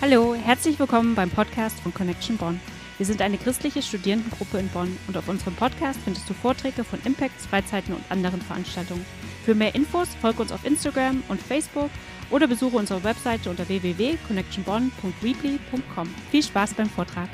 Hallo, 0.00 0.32
herzlich 0.32 0.78
willkommen 0.78 1.16
beim 1.16 1.28
Podcast 1.28 1.80
von 1.80 1.92
Connection 1.92 2.36
Bonn. 2.36 2.60
Wir 2.98 3.06
sind 3.06 3.20
eine 3.20 3.36
christliche 3.36 3.82
Studierendengruppe 3.82 4.60
in 4.60 4.68
Bonn 4.68 4.96
und 5.08 5.16
auf 5.16 5.28
unserem 5.28 5.56
Podcast 5.56 5.98
findest 6.04 6.30
du 6.30 6.34
Vorträge 6.34 6.84
von 6.84 7.00
Impacts, 7.04 7.46
Freizeiten 7.46 7.94
und 7.94 8.08
anderen 8.08 8.40
Veranstaltungen. 8.40 9.04
Für 9.44 9.56
mehr 9.56 9.74
Infos 9.74 10.06
folge 10.20 10.42
uns 10.42 10.52
auf 10.52 10.64
Instagram 10.64 11.24
und 11.26 11.42
Facebook 11.42 11.90
oder 12.30 12.46
besuche 12.46 12.76
unsere 12.76 13.02
Webseite 13.02 13.50
unter 13.50 13.68
www.connectionbonn.weebly.com. 13.68 16.14
Viel 16.30 16.42
Spaß 16.44 16.74
beim 16.74 16.88
Vortrag. 16.88 17.28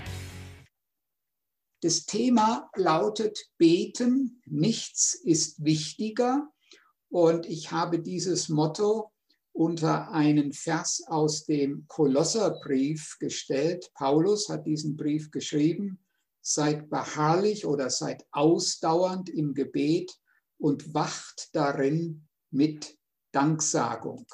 Das 1.82 2.06
Thema 2.06 2.70
lautet 2.76 3.38
Beten, 3.58 4.40
nichts 4.46 5.12
ist 5.12 5.62
wichtiger. 5.62 6.48
Und 7.10 7.44
ich 7.44 7.72
habe 7.72 7.98
dieses 7.98 8.48
Motto 8.48 9.12
unter 9.54 10.10
einen 10.10 10.52
Vers 10.52 11.04
aus 11.06 11.46
dem 11.46 11.86
Kolosserbrief 11.86 13.18
gestellt. 13.20 13.90
Paulus 13.94 14.48
hat 14.48 14.66
diesen 14.66 14.96
Brief 14.96 15.30
geschrieben, 15.30 16.04
seid 16.40 16.90
beharrlich 16.90 17.64
oder 17.64 17.88
seid 17.88 18.26
ausdauernd 18.32 19.30
im 19.30 19.54
Gebet 19.54 20.12
und 20.58 20.92
wacht 20.92 21.50
darin 21.52 22.26
mit 22.50 22.98
Danksagung. 23.30 24.26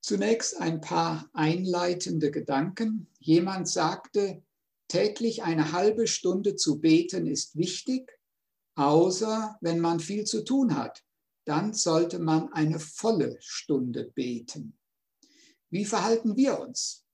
Zunächst 0.00 0.60
ein 0.60 0.82
paar 0.82 1.30
einleitende 1.32 2.30
Gedanken. 2.30 3.10
Jemand 3.18 3.66
sagte, 3.66 4.42
täglich 4.88 5.42
eine 5.42 5.72
halbe 5.72 6.06
Stunde 6.06 6.56
zu 6.56 6.80
beten 6.80 7.26
ist 7.26 7.56
wichtig, 7.56 8.12
außer 8.74 9.56
wenn 9.62 9.80
man 9.80 10.00
viel 10.00 10.24
zu 10.24 10.44
tun 10.44 10.76
hat 10.76 11.02
dann 11.44 11.74
sollte 11.74 12.18
man 12.18 12.52
eine 12.52 12.78
volle 12.78 13.36
Stunde 13.40 14.10
beten. 14.14 14.78
Wie 15.70 15.84
verhalten 15.84 16.36
wir 16.36 16.60
uns? 16.60 17.04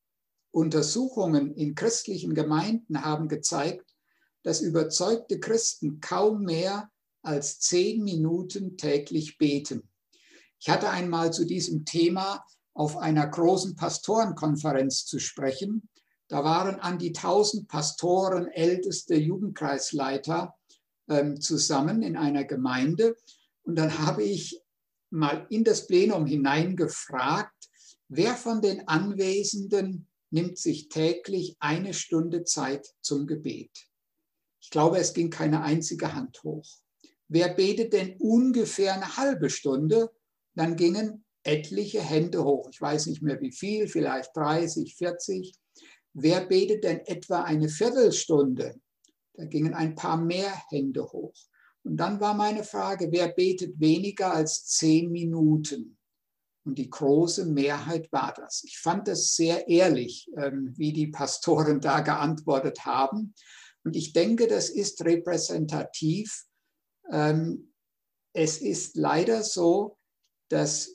Untersuchungen 0.52 1.54
in 1.54 1.74
christlichen 1.74 2.34
Gemeinden 2.34 3.04
haben 3.04 3.28
gezeigt, 3.28 3.94
dass 4.42 4.60
überzeugte 4.60 5.38
Christen 5.38 6.00
kaum 6.00 6.42
mehr 6.42 6.90
als 7.22 7.60
zehn 7.60 8.02
Minuten 8.02 8.76
täglich 8.76 9.38
beten. 9.38 9.88
Ich 10.58 10.68
hatte 10.68 10.90
einmal 10.90 11.32
zu 11.32 11.44
diesem 11.44 11.84
Thema 11.84 12.44
auf 12.74 12.96
einer 12.96 13.26
großen 13.26 13.76
Pastorenkonferenz 13.76 15.04
zu 15.06 15.18
sprechen. 15.18 15.88
Da 16.28 16.44
waren 16.44 16.76
an 16.80 16.98
die 16.98 17.14
1000 17.14 17.68
Pastoren, 17.68 18.46
älteste 18.46 19.16
Jugendkreisleiter 19.16 20.54
ähm, 21.08 21.40
zusammen 21.40 22.02
in 22.02 22.16
einer 22.16 22.44
Gemeinde. 22.44 23.16
Und 23.62 23.76
dann 23.76 23.98
habe 23.98 24.22
ich 24.22 24.60
mal 25.10 25.46
in 25.50 25.64
das 25.64 25.86
Plenum 25.86 26.26
hineingefragt, 26.26 27.68
wer 28.08 28.34
von 28.34 28.60
den 28.62 28.86
Anwesenden 28.88 30.08
nimmt 30.30 30.58
sich 30.58 30.88
täglich 30.88 31.56
eine 31.58 31.94
Stunde 31.94 32.44
Zeit 32.44 32.86
zum 33.00 33.26
Gebet? 33.26 33.70
Ich 34.60 34.70
glaube, 34.70 34.98
es 34.98 35.12
ging 35.14 35.30
keine 35.30 35.62
einzige 35.62 36.14
Hand 36.14 36.42
hoch. 36.44 36.66
Wer 37.28 37.54
betet 37.54 37.92
denn 37.92 38.16
ungefähr 38.18 38.94
eine 38.94 39.16
halbe 39.16 39.50
Stunde? 39.50 40.10
Dann 40.54 40.76
gingen 40.76 41.24
etliche 41.42 42.00
Hände 42.00 42.44
hoch. 42.44 42.68
Ich 42.70 42.80
weiß 42.80 43.06
nicht 43.06 43.22
mehr 43.22 43.40
wie 43.40 43.52
viel, 43.52 43.88
vielleicht 43.88 44.36
30, 44.36 44.94
40. 44.96 45.52
Wer 46.12 46.46
betet 46.46 46.84
denn 46.84 47.00
etwa 47.06 47.42
eine 47.42 47.68
Viertelstunde? 47.68 48.80
Da 49.34 49.44
gingen 49.44 49.74
ein 49.74 49.94
paar 49.94 50.16
mehr 50.16 50.52
Hände 50.68 51.04
hoch. 51.04 51.34
Und 51.82 51.96
dann 51.96 52.20
war 52.20 52.34
meine 52.34 52.64
Frage, 52.64 53.10
wer 53.10 53.28
betet 53.28 53.80
weniger 53.80 54.32
als 54.32 54.66
zehn 54.66 55.10
Minuten? 55.10 55.96
Und 56.64 56.76
die 56.76 56.90
große 56.90 57.46
Mehrheit 57.46 58.12
war 58.12 58.34
das. 58.34 58.62
Ich 58.64 58.78
fand 58.78 59.08
es 59.08 59.34
sehr 59.34 59.66
ehrlich, 59.68 60.30
ähm, 60.36 60.74
wie 60.76 60.92
die 60.92 61.06
Pastoren 61.06 61.80
da 61.80 62.00
geantwortet 62.00 62.84
haben. 62.84 63.34
Und 63.82 63.96
ich 63.96 64.12
denke, 64.12 64.46
das 64.46 64.68
ist 64.68 65.02
repräsentativ. 65.04 66.44
Ähm, 67.10 67.72
es 68.34 68.58
ist 68.58 68.96
leider 68.96 69.42
so, 69.42 69.98
dass 70.50 70.94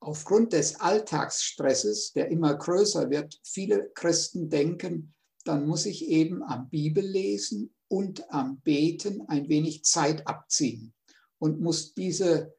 aufgrund 0.00 0.54
des 0.54 0.80
Alltagsstresses, 0.80 2.12
der 2.12 2.28
immer 2.30 2.54
größer 2.54 3.10
wird, 3.10 3.38
viele 3.44 3.90
Christen 3.94 4.48
denken, 4.48 5.14
dann 5.44 5.66
muss 5.66 5.86
ich 5.86 6.06
eben 6.08 6.42
am 6.42 6.68
Bibel 6.70 7.04
lesen 7.04 7.74
und 7.92 8.32
am 8.32 8.58
Beten 8.62 9.20
ein 9.28 9.50
wenig 9.50 9.84
Zeit 9.84 10.26
abziehen 10.26 10.94
und 11.38 11.60
muss 11.60 11.92
diese 11.92 12.54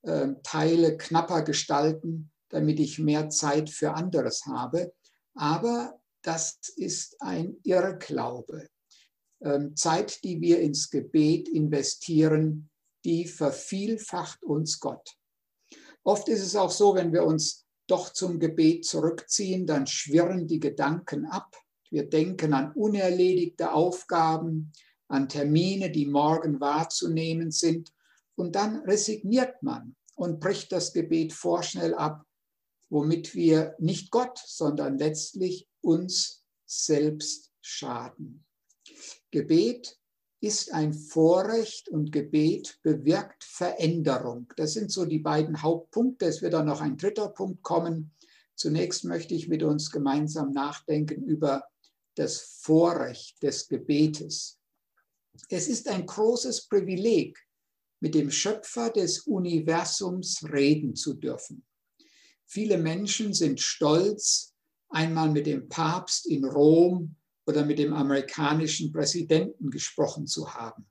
äh, 0.00 0.28
Teile 0.42 0.96
knapper 0.96 1.42
gestalten, 1.42 2.30
damit 2.48 2.80
ich 2.80 2.98
mehr 2.98 3.28
Zeit 3.28 3.68
für 3.68 3.92
anderes 3.92 4.46
habe. 4.46 4.94
Aber 5.34 6.00
das 6.22 6.58
ist 6.76 7.20
ein 7.20 7.58
Irrglaube. 7.64 8.66
Ähm, 9.42 9.76
Zeit, 9.76 10.24
die 10.24 10.40
wir 10.40 10.58
ins 10.60 10.88
Gebet 10.88 11.50
investieren, 11.50 12.70
die 13.04 13.26
vervielfacht 13.26 14.42
uns 14.42 14.80
Gott. 14.80 15.18
Oft 16.02 16.28
ist 16.30 16.40
es 16.40 16.56
auch 16.56 16.70
so, 16.70 16.94
wenn 16.94 17.12
wir 17.12 17.24
uns 17.24 17.66
doch 17.86 18.10
zum 18.14 18.40
Gebet 18.40 18.86
zurückziehen, 18.86 19.66
dann 19.66 19.86
schwirren 19.86 20.46
die 20.46 20.60
Gedanken 20.60 21.26
ab 21.26 21.54
wir 21.90 22.08
denken 22.08 22.52
an 22.52 22.72
unerledigte 22.72 23.72
Aufgaben, 23.72 24.72
an 25.08 25.28
Termine, 25.28 25.90
die 25.90 26.06
morgen 26.06 26.60
wahrzunehmen 26.60 27.50
sind. 27.50 27.92
Und 28.36 28.54
dann 28.54 28.76
resigniert 28.82 29.62
man 29.62 29.96
und 30.14 30.40
bricht 30.40 30.72
das 30.72 30.92
Gebet 30.92 31.32
vorschnell 31.32 31.94
ab, 31.94 32.24
womit 32.90 33.34
wir 33.34 33.74
nicht 33.78 34.10
Gott, 34.10 34.38
sondern 34.44 34.98
letztlich 34.98 35.68
uns 35.80 36.44
selbst 36.66 37.52
schaden. 37.60 38.44
Gebet 39.30 39.98
ist 40.40 40.72
ein 40.72 40.94
Vorrecht 40.94 41.88
und 41.88 42.12
Gebet 42.12 42.78
bewirkt 42.82 43.42
Veränderung. 43.42 44.52
Das 44.56 44.72
sind 44.72 44.92
so 44.92 45.04
die 45.04 45.18
beiden 45.18 45.62
Hauptpunkte. 45.62 46.26
Es 46.26 46.42
wird 46.42 46.52
dann 46.52 46.66
noch 46.66 46.80
ein 46.80 46.96
dritter 46.96 47.28
Punkt 47.28 47.62
kommen. 47.62 48.14
Zunächst 48.54 49.04
möchte 49.04 49.34
ich 49.34 49.48
mit 49.48 49.62
uns 49.62 49.90
gemeinsam 49.90 50.52
nachdenken 50.52 51.24
über 51.24 51.64
das 52.18 52.40
Vorrecht 52.60 53.42
des 53.42 53.68
Gebetes. 53.68 54.58
Es 55.48 55.68
ist 55.68 55.88
ein 55.88 56.04
großes 56.04 56.66
Privileg, 56.66 57.38
mit 58.00 58.14
dem 58.14 58.30
Schöpfer 58.30 58.90
des 58.90 59.20
Universums 59.20 60.44
reden 60.52 60.94
zu 60.94 61.14
dürfen. 61.14 61.64
Viele 62.46 62.78
Menschen 62.78 63.34
sind 63.34 63.60
stolz, 63.60 64.54
einmal 64.88 65.30
mit 65.30 65.46
dem 65.46 65.68
Papst 65.68 66.26
in 66.26 66.44
Rom 66.44 67.16
oder 67.46 67.64
mit 67.64 67.78
dem 67.78 67.92
amerikanischen 67.92 68.92
Präsidenten 68.92 69.70
gesprochen 69.70 70.26
zu 70.26 70.54
haben. 70.54 70.88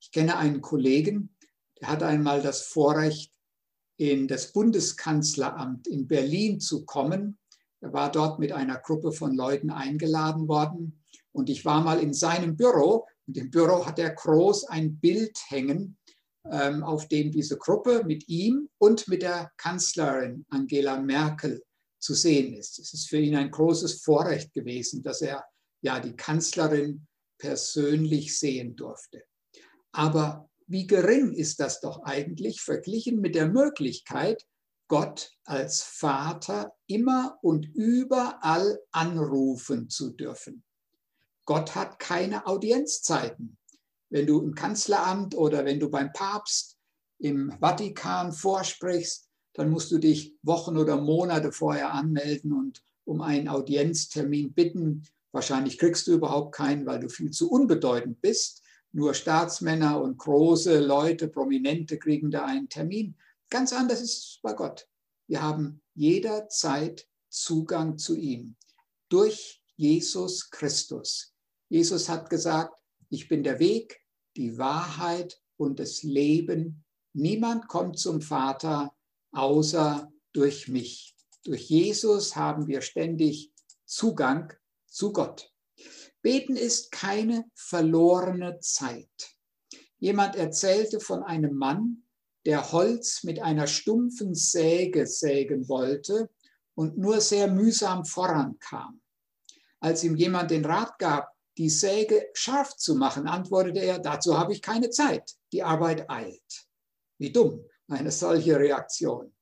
Ich 0.00 0.10
kenne 0.10 0.36
einen 0.36 0.60
Kollegen, 0.60 1.36
der 1.80 1.88
hatte 1.88 2.06
einmal 2.06 2.40
das 2.42 2.62
Vorrecht, 2.62 3.32
in 3.96 4.26
das 4.26 4.52
Bundeskanzleramt 4.52 5.86
in 5.86 6.08
Berlin 6.08 6.58
zu 6.58 6.84
kommen 6.84 7.38
war 7.92 8.10
dort 8.10 8.38
mit 8.38 8.52
einer 8.52 8.78
Gruppe 8.78 9.12
von 9.12 9.34
Leuten 9.34 9.70
eingeladen 9.70 10.48
worden 10.48 11.04
und 11.32 11.50
ich 11.50 11.64
war 11.64 11.82
mal 11.82 12.00
in 12.00 12.14
seinem 12.14 12.56
Büro 12.56 13.06
und 13.26 13.36
im 13.36 13.50
Büro 13.50 13.86
hat 13.86 13.98
er 13.98 14.10
groß 14.10 14.68
ein 14.68 14.98
Bild 14.98 15.38
hängen, 15.48 15.96
ähm, 16.50 16.82
auf 16.82 17.08
dem 17.08 17.30
diese 17.30 17.56
Gruppe 17.56 18.04
mit 18.04 18.28
ihm 18.28 18.68
und 18.78 19.08
mit 19.08 19.22
der 19.22 19.50
Kanzlerin 19.56 20.44
Angela 20.50 21.00
Merkel 21.00 21.62
zu 21.98 22.14
sehen 22.14 22.54
ist. 22.54 22.78
Es 22.78 22.92
ist 22.92 23.08
für 23.08 23.18
ihn 23.18 23.34
ein 23.34 23.50
großes 23.50 24.02
Vorrecht 24.02 24.52
gewesen, 24.52 25.02
dass 25.02 25.22
er 25.22 25.44
ja 25.82 26.00
die 26.00 26.14
Kanzlerin 26.14 27.06
persönlich 27.38 28.38
sehen 28.38 28.76
durfte. 28.76 29.24
Aber 29.92 30.48
wie 30.66 30.86
gering 30.86 31.32
ist 31.32 31.60
das 31.60 31.80
doch 31.80 32.02
eigentlich 32.04 32.60
verglichen 32.60 33.20
mit 33.20 33.34
der 33.34 33.48
Möglichkeit, 33.48 34.44
Gott 34.88 35.32
als 35.44 35.82
Vater 35.82 36.74
immer 36.86 37.38
und 37.42 37.66
überall 37.74 38.80
anrufen 38.92 39.88
zu 39.88 40.10
dürfen. 40.10 40.62
Gott 41.46 41.74
hat 41.74 41.98
keine 41.98 42.46
Audienzzeiten. 42.46 43.58
Wenn 44.10 44.26
du 44.26 44.40
im 44.40 44.54
Kanzleramt 44.54 45.34
oder 45.34 45.64
wenn 45.64 45.80
du 45.80 45.90
beim 45.90 46.12
Papst 46.12 46.78
im 47.18 47.50
Vatikan 47.60 48.32
vorsprichst, 48.32 49.28
dann 49.54 49.70
musst 49.70 49.90
du 49.90 49.98
dich 49.98 50.36
Wochen 50.42 50.76
oder 50.76 51.00
Monate 51.00 51.52
vorher 51.52 51.92
anmelden 51.92 52.52
und 52.52 52.82
um 53.04 53.20
einen 53.20 53.48
Audienztermin 53.48 54.52
bitten. 54.52 55.04
Wahrscheinlich 55.32 55.78
kriegst 55.78 56.06
du 56.06 56.12
überhaupt 56.12 56.54
keinen, 56.54 56.86
weil 56.86 57.00
du 57.00 57.08
viel 57.08 57.30
zu 57.30 57.50
unbedeutend 57.50 58.20
bist. 58.20 58.62
Nur 58.92 59.14
Staatsmänner 59.14 60.00
und 60.00 60.18
große 60.18 60.80
Leute, 60.80 61.28
Prominente 61.28 61.98
kriegen 61.98 62.30
da 62.30 62.44
einen 62.44 62.68
Termin. 62.68 63.16
Ganz 63.50 63.72
anders 63.72 64.00
ist 64.00 64.18
es 64.18 64.40
bei 64.42 64.52
Gott. 64.52 64.88
Wir 65.26 65.42
haben 65.42 65.82
jederzeit 65.94 67.08
Zugang 67.28 67.98
zu 67.98 68.16
ihm 68.16 68.56
durch 69.08 69.62
Jesus 69.76 70.50
Christus. 70.50 71.34
Jesus 71.68 72.08
hat 72.08 72.30
gesagt, 72.30 72.78
ich 73.10 73.28
bin 73.28 73.42
der 73.42 73.58
Weg, 73.58 74.00
die 74.36 74.58
Wahrheit 74.58 75.40
und 75.56 75.78
das 75.78 76.02
Leben. 76.02 76.84
Niemand 77.12 77.68
kommt 77.68 77.98
zum 77.98 78.20
Vater 78.20 78.94
außer 79.32 80.12
durch 80.32 80.68
mich. 80.68 81.14
Durch 81.44 81.68
Jesus 81.68 82.36
haben 82.36 82.66
wir 82.66 82.80
ständig 82.80 83.52
Zugang 83.84 84.52
zu 84.86 85.12
Gott. 85.12 85.52
Beten 86.22 86.56
ist 86.56 86.90
keine 86.90 87.44
verlorene 87.54 88.58
Zeit. 88.60 89.36
Jemand 89.98 90.36
erzählte 90.36 91.00
von 91.00 91.22
einem 91.22 91.54
Mann, 91.54 92.03
der 92.46 92.72
Holz 92.72 93.24
mit 93.24 93.40
einer 93.40 93.66
stumpfen 93.66 94.34
Säge 94.34 95.06
sägen 95.06 95.68
wollte 95.68 96.30
und 96.74 96.98
nur 96.98 97.20
sehr 97.20 97.48
mühsam 97.48 98.04
vorankam. 98.04 99.00
Als 99.80 100.04
ihm 100.04 100.16
jemand 100.16 100.50
den 100.50 100.64
Rat 100.64 100.98
gab, 100.98 101.30
die 101.56 101.70
Säge 101.70 102.28
scharf 102.34 102.76
zu 102.76 102.96
machen, 102.96 103.26
antwortete 103.26 103.80
er, 103.80 103.98
dazu 103.98 104.36
habe 104.36 104.52
ich 104.52 104.60
keine 104.60 104.90
Zeit, 104.90 105.34
die 105.52 105.62
Arbeit 105.62 106.10
eilt. 106.10 106.66
Wie 107.18 107.30
dumm, 107.30 107.64
eine 107.88 108.10
solche 108.10 108.58
Reaktion. 108.58 109.32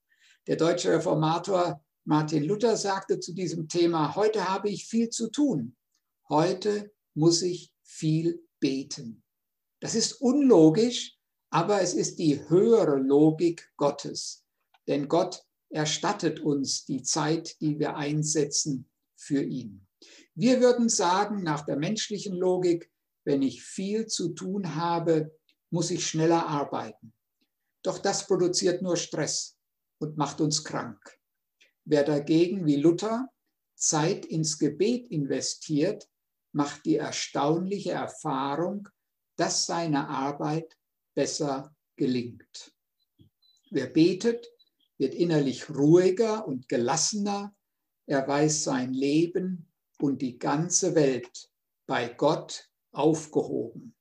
Der 0.46 0.56
deutsche 0.56 0.90
Reformator 0.90 1.82
Martin 2.04 2.44
Luther 2.44 2.76
sagte 2.76 3.20
zu 3.20 3.32
diesem 3.32 3.68
Thema, 3.68 4.14
heute 4.16 4.48
habe 4.48 4.68
ich 4.68 4.86
viel 4.86 5.08
zu 5.08 5.30
tun, 5.30 5.76
heute 6.28 6.92
muss 7.14 7.42
ich 7.42 7.72
viel 7.84 8.42
beten. 8.58 9.22
Das 9.80 9.94
ist 9.94 10.20
unlogisch, 10.20 11.16
aber 11.52 11.82
es 11.82 11.92
ist 11.92 12.18
die 12.18 12.48
höhere 12.48 12.96
Logik 12.96 13.70
Gottes. 13.76 14.46
Denn 14.88 15.06
Gott 15.06 15.44
erstattet 15.68 16.40
uns 16.40 16.86
die 16.86 17.02
Zeit, 17.02 17.60
die 17.60 17.78
wir 17.78 17.94
einsetzen 17.94 18.90
für 19.16 19.42
ihn. 19.42 19.86
Wir 20.34 20.62
würden 20.62 20.88
sagen, 20.88 21.42
nach 21.42 21.66
der 21.66 21.76
menschlichen 21.76 22.34
Logik, 22.34 22.90
wenn 23.24 23.42
ich 23.42 23.62
viel 23.62 24.06
zu 24.06 24.30
tun 24.30 24.74
habe, 24.74 25.36
muss 25.70 25.90
ich 25.90 26.06
schneller 26.06 26.46
arbeiten. 26.46 27.12
Doch 27.82 27.98
das 27.98 28.26
produziert 28.26 28.80
nur 28.80 28.96
Stress 28.96 29.58
und 29.98 30.16
macht 30.16 30.40
uns 30.40 30.64
krank. 30.64 31.00
Wer 31.84 32.04
dagegen 32.04 32.64
wie 32.64 32.76
Luther 32.76 33.28
Zeit 33.74 34.24
ins 34.24 34.58
Gebet 34.58 35.06
investiert, 35.08 36.08
macht 36.52 36.86
die 36.86 36.96
erstaunliche 36.96 37.92
Erfahrung, 37.92 38.88
dass 39.36 39.66
seine 39.66 40.08
Arbeit 40.08 40.78
besser 41.14 41.74
gelingt. 41.96 42.72
Wer 43.70 43.86
betet, 43.86 44.46
wird 44.98 45.14
innerlich 45.14 45.68
ruhiger 45.70 46.46
und 46.46 46.68
gelassener. 46.68 47.54
Er 48.06 48.26
weiß 48.26 48.64
sein 48.64 48.92
Leben 48.92 49.72
und 49.98 50.20
die 50.22 50.38
ganze 50.38 50.94
Welt 50.94 51.50
bei 51.86 52.08
Gott 52.08 52.68
aufgehoben. 52.92 53.94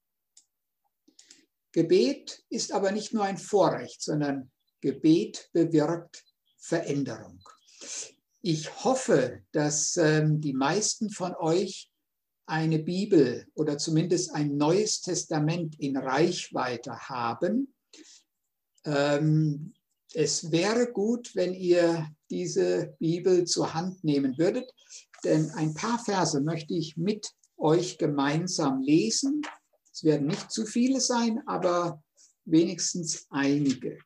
Gebet 1.71 2.43
ist 2.49 2.73
aber 2.73 2.91
nicht 2.91 3.13
nur 3.13 3.23
ein 3.23 3.37
Vorrecht, 3.37 4.01
sondern 4.01 4.51
Gebet 4.81 5.49
bewirkt 5.53 6.25
Veränderung. 6.57 7.41
Ich 8.41 8.83
hoffe, 8.83 9.43
dass 9.51 9.97
ähm, 9.97 10.41
die 10.41 10.53
meisten 10.53 11.09
von 11.11 11.35
euch 11.35 11.90
eine 12.51 12.79
Bibel 12.79 13.47
oder 13.55 13.77
zumindest 13.77 14.35
ein 14.35 14.57
neues 14.57 14.99
Testament 14.99 15.79
in 15.79 15.95
Reichweite 15.95 16.99
haben. 17.07 17.73
Ähm, 18.83 19.73
es 20.13 20.51
wäre 20.51 20.91
gut, 20.91 21.33
wenn 21.33 21.53
ihr 21.53 22.13
diese 22.29 22.93
Bibel 22.99 23.45
zur 23.45 23.73
Hand 23.73 24.03
nehmen 24.03 24.37
würdet, 24.37 24.69
denn 25.23 25.49
ein 25.51 25.73
paar 25.73 25.97
Verse 26.03 26.41
möchte 26.41 26.73
ich 26.73 26.97
mit 26.97 27.31
euch 27.55 27.97
gemeinsam 27.97 28.81
lesen. 28.81 29.41
Es 29.93 30.03
werden 30.03 30.27
nicht 30.27 30.51
zu 30.51 30.65
viele 30.65 30.99
sein, 30.99 31.41
aber 31.47 32.03
wenigstens 32.43 33.27
einige. 33.29 33.97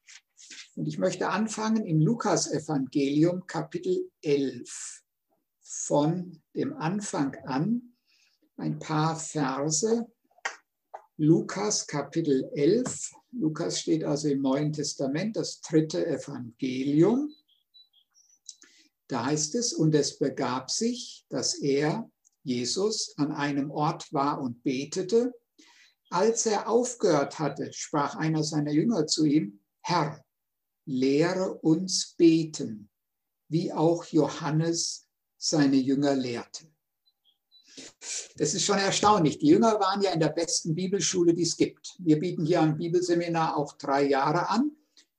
Und 0.76 0.88
ich 0.88 1.00
möchte 1.00 1.30
anfangen 1.30 1.84
im 1.84 2.00
Lukas-Evangelium, 2.00 3.48
Kapitel 3.48 4.12
11, 4.22 5.02
von 5.62 6.44
dem 6.54 6.74
Anfang 6.74 7.36
an, 7.46 7.95
ein 8.58 8.80
paar 8.80 9.16
Verse. 9.16 10.06
Lukas, 11.18 11.88
Kapitel 11.88 12.50
11. 12.54 13.14
Lukas 13.32 13.82
steht 13.82 14.04
also 14.04 14.28
im 14.28 14.42
Neuen 14.42 14.74
Testament, 14.74 15.36
das 15.36 15.62
dritte 15.62 16.06
Evangelium. 16.06 17.34
Da 19.08 19.26
heißt 19.26 19.56
es, 19.56 19.74
und 19.74 19.94
es 19.96 20.18
begab 20.18 20.72
sich, 20.72 21.26
dass 21.30 21.56
er, 21.56 22.10
Jesus, 22.44 23.14
an 23.18 23.32
einem 23.32 23.72
Ort 23.72 24.12
war 24.14 24.42
und 24.42 24.64
betete. 24.64 25.34
Als 26.10 26.46
er 26.46 26.70
aufgehört 26.70 27.40
hatte, 27.40 27.72
sprach 27.74 28.16
einer 28.16 28.44
seiner 28.44 28.72
Jünger 28.72 29.08
zu 29.08 29.26
ihm, 29.26 29.60
Herr, 29.82 30.24
lehre 30.86 31.56
uns 31.56 32.14
beten, 32.18 32.90
wie 33.48 33.72
auch 33.74 34.06
Johannes 34.06 35.08
seine 35.38 35.78
Jünger 35.78 36.16
lehrte. 36.16 36.75
Das 38.38 38.54
ist 38.54 38.66
schon 38.66 38.78
erstaunlich. 38.78 39.40
Die 39.40 39.48
Jünger 39.48 39.80
waren 39.80 40.02
ja 40.02 40.12
in 40.12 40.20
der 40.20 40.30
besten 40.30 40.76
Bibelschule, 40.76 41.34
die 41.34 41.44
es 41.44 41.58
gibt. 41.58 41.96
Wir 42.00 42.20
bieten 42.20 42.46
hier 42.46 42.62
ein 42.62 42.78
Bibelseminar 42.78 43.58
auch 43.58 43.74
drei 43.74 44.08
Jahre 44.08 44.50
an 44.50 44.72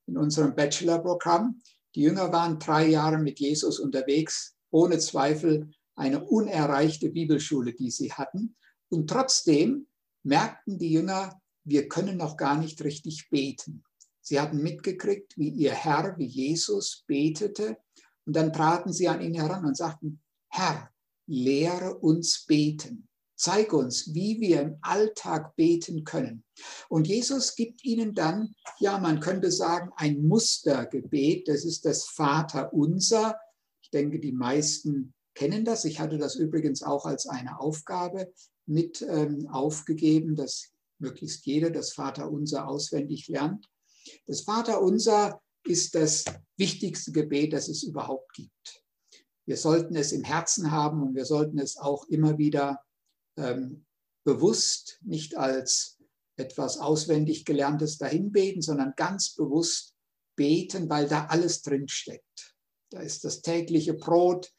in 0.06 0.17
unserem 0.17 0.55
Bachelorprogramm. 0.55 1.61
Die 1.94 2.03
Jünger 2.03 2.32
waren 2.32 2.58
drei 2.58 2.88
Jahre 2.88 3.19
mit 3.19 3.41
Jesus 3.41 3.79
unterwegs, 3.79 4.55
ohne 4.70 4.99
Zweifel 4.99 5.70
eine 5.94 6.25
unerreichte 6.25 7.08
Bibelschule, 7.08 7.73
die 7.73 7.91
sie 7.91 8.12
hatten. 8.12 8.55
Und 8.91 9.09
trotzdem 9.09 9.87
merkten 10.23 10.79
die 10.79 10.91
Jünger, 10.91 11.41
wir 11.64 11.88
können 11.88 12.17
noch 12.17 12.37
gar 12.37 12.59
nicht 12.59 12.82
richtig 12.85 13.29
beten. 13.31 13.82
Sie 14.20 14.41
hatten 14.41 14.62
mitgekriegt, 14.62 15.37
wie 15.38 15.49
ihr 15.49 15.73
Herr, 15.73 16.17
wie 16.19 16.26
Jesus 16.26 17.05
betete. 17.06 17.79
Und 18.25 18.37
dann 18.37 18.52
traten 18.52 18.93
sie 18.93 19.09
an 19.09 19.20
ihn 19.20 19.35
heran 19.35 19.64
und 19.64 19.76
sagten, 19.76 20.20
Herr, 20.49 20.91
lehre 21.26 21.96
uns 21.96 22.44
beten. 22.46 23.08
Zeig 23.38 23.75
uns, 23.75 24.14
wie 24.14 24.40
wir 24.40 24.62
im 24.62 24.78
Alltag 24.81 25.56
beten 25.56 26.05
können. 26.05 26.43
Und 26.88 27.06
Jesus 27.06 27.55
gibt 27.55 27.84
ihnen 27.84 28.14
dann, 28.14 28.55
ja, 28.78 28.99
man 28.99 29.20
könnte 29.20 29.50
sagen, 29.52 29.90
ein 29.96 30.26
Mustergebet. 30.26 31.49
Das 31.49 31.64
ist 31.64 31.84
das 31.84 32.05
Vater 32.05 32.73
unser. 32.73 33.38
Ich 33.82 33.90
denke, 33.90 34.20
die 34.20 34.32
meisten 34.32 35.12
kennen 35.34 35.67
das. 35.67 35.84
Ich 35.84 36.00
hatte 36.00 36.17
das 36.17 36.34
übrigens 36.34 36.82
auch 36.82 37.05
als 37.05 37.26
eine 37.26 37.61
Aufgabe 37.61 38.32
mit 38.64 39.02
ähm, 39.02 39.46
aufgegeben, 39.49 40.34
dass 40.34 40.70
möglichst 40.99 41.44
jeder 41.44 41.70
das 41.70 41.93
Vater 41.93 42.31
unser 42.31 42.67
auswendig 42.67 43.28
lernt. 43.28 43.69
Das 44.26 44.43
Vaterunser 44.43 45.40
ist 45.64 45.94
das 45.94 46.25
wichtigste 46.56 47.12
Gebet, 47.12 47.52
das 47.52 47.69
es 47.69 47.82
überhaupt 47.82 48.32
gibt. 48.32 48.86
Wir 49.46 49.56
sollten 49.56 49.96
es 49.96 50.12
im 50.12 50.25
Herzen 50.25 50.70
haben 50.70 51.02
und 51.02 51.14
wir 51.14 51.25
sollten 51.25 51.58
es 51.58 51.76
auch 51.76 52.06
immer 52.08 52.38
wieder 52.38 52.82
ähm, 53.37 53.87
bewusst, 54.25 54.99
nicht 55.02 55.37
als 55.37 55.99
etwas 56.37 56.78
auswendig 56.78 57.44
gelerntes 57.44 57.99
dahinbeten, 57.99 58.61
sondern 58.61 58.94
ganz 58.97 59.35
bewusst 59.35 59.94
beten, 60.37 60.90
weil 60.90 61.09
da 61.09 61.26
alles 61.26 61.62
drinsteckt. 61.62 62.54
Da 62.90 63.00
ist 63.00 63.25
das 63.25 63.40
tägliche 63.40 63.94
Brot 63.94 64.52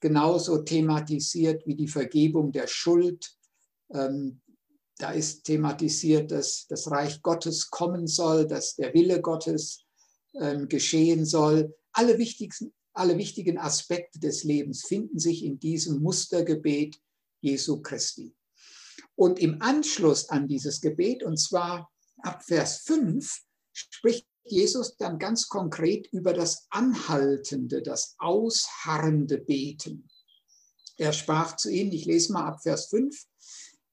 genauso 0.00 0.58
thematisiert 0.58 1.66
wie 1.66 1.74
die 1.74 1.88
Vergebung 1.88 2.52
der 2.52 2.66
Schuld, 2.66 3.34
ähm, 3.92 4.42
da 4.98 5.10
ist 5.10 5.44
thematisiert, 5.44 6.30
dass 6.30 6.66
das 6.68 6.90
Reich 6.90 7.20
Gottes 7.22 7.70
kommen 7.70 8.06
soll, 8.06 8.46
dass 8.46 8.76
der 8.76 8.94
Wille 8.94 9.20
Gottes 9.20 9.84
ähm, 10.34 10.68
geschehen 10.68 11.24
soll. 11.24 11.74
Alle 11.92 12.18
wichtigsten, 12.18 12.72
alle 12.94 13.18
wichtigen 13.18 13.58
Aspekte 13.58 14.20
des 14.20 14.44
Lebens 14.44 14.86
finden 14.86 15.18
sich 15.18 15.44
in 15.44 15.58
diesem 15.58 16.00
Mustergebet 16.00 17.00
Jesu 17.40 17.82
Christi. 17.82 18.34
Und 19.16 19.38
im 19.38 19.60
Anschluss 19.60 20.28
an 20.28 20.48
dieses 20.48 20.80
Gebet, 20.80 21.22
und 21.22 21.36
zwar 21.36 21.90
ab 22.18 22.44
Vers 22.44 22.78
5, 22.78 23.42
spricht 23.72 24.26
Jesus 24.44 24.96
dann 24.96 25.18
ganz 25.18 25.48
konkret 25.48 26.06
über 26.12 26.32
das 26.32 26.66
anhaltende, 26.70 27.82
das 27.82 28.14
ausharrende 28.18 29.38
Beten. 29.38 30.08
Er 30.96 31.12
sprach 31.12 31.56
zu 31.56 31.70
ihnen, 31.70 31.92
ich 31.92 32.04
lese 32.04 32.32
mal 32.32 32.46
ab 32.46 32.62
Vers 32.62 32.86
5, 32.88 33.16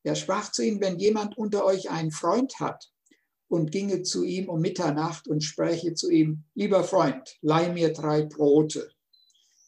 er 0.04 0.16
sprach 0.16 0.52
zu 0.52 0.64
ihnen, 0.64 0.82
wenn 0.82 1.00
jemand 1.00 1.38
unter 1.38 1.66
euch 1.66 1.90
einen 1.90 2.12
Freund 2.12 2.60
hat 2.60 2.92
und 3.52 3.70
ginge 3.70 4.02
zu 4.02 4.24
ihm 4.24 4.48
um 4.48 4.62
Mitternacht 4.62 5.28
und 5.28 5.44
spräche 5.44 5.94
zu 5.94 6.10
ihm, 6.10 6.46
lieber 6.56 6.86
Freund, 6.86 7.38
leih 7.42 7.74
mir 7.74 7.92
drei 7.92 8.24
Brote, 8.24 8.90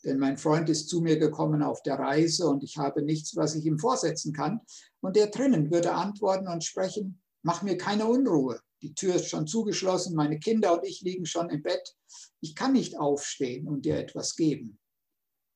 denn 0.05 0.19
mein 0.19 0.37
Freund 0.37 0.69
ist 0.69 0.87
zu 0.87 1.01
mir 1.01 1.19
gekommen 1.19 1.61
auf 1.61 1.83
der 1.83 1.99
Reise 1.99 2.47
und 2.47 2.63
ich 2.63 2.77
habe 2.77 3.01
nichts, 3.01 3.35
was 3.35 3.55
ich 3.55 3.65
ihm 3.65 3.79
vorsetzen 3.79 4.31
kann. 4.31 4.61
Und 5.01 5.17
der 5.17 5.27
drinnen 5.27 5.69
würde 5.69 5.93
antworten 5.93 6.47
und 6.47 6.63
sprechen, 6.63 7.21
mach 7.41 7.61
mir 7.61 7.77
keine 7.77 8.05
Unruhe. 8.07 8.61
Die 8.81 8.95
Tür 8.95 9.15
ist 9.15 9.27
schon 9.27 9.47
zugeschlossen, 9.47 10.15
meine 10.15 10.39
Kinder 10.39 10.77
und 10.77 10.85
ich 10.85 11.01
liegen 11.01 11.25
schon 11.25 11.49
im 11.49 11.61
Bett. 11.61 11.95
Ich 12.39 12.55
kann 12.55 12.71
nicht 12.71 12.97
aufstehen 12.97 13.67
und 13.67 13.83
dir 13.83 13.97
etwas 13.97 14.37
geben. 14.37 14.79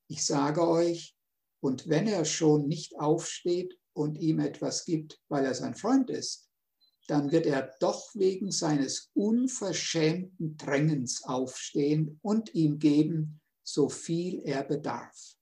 Ich 0.08 0.24
sage 0.24 0.66
euch, 0.68 1.14
und 1.60 1.88
wenn 1.88 2.06
er 2.06 2.26
schon 2.26 2.68
nicht 2.68 3.00
aufsteht 3.00 3.78
und 3.94 4.16
ihm 4.16 4.38
etwas 4.38 4.84
gibt, 4.84 5.18
weil 5.28 5.46
er 5.46 5.54
sein 5.54 5.74
Freund 5.74 6.08
ist, 6.10 6.47
dann 7.08 7.32
wird 7.32 7.46
er 7.46 7.74
doch 7.80 8.14
wegen 8.14 8.50
seines 8.50 9.10
unverschämten 9.14 10.56
Drängens 10.58 11.24
aufstehen 11.24 12.20
und 12.22 12.54
ihm 12.54 12.78
geben, 12.78 13.40
so 13.62 13.88
viel 13.88 14.42
er 14.44 14.62
bedarf. 14.62 15.34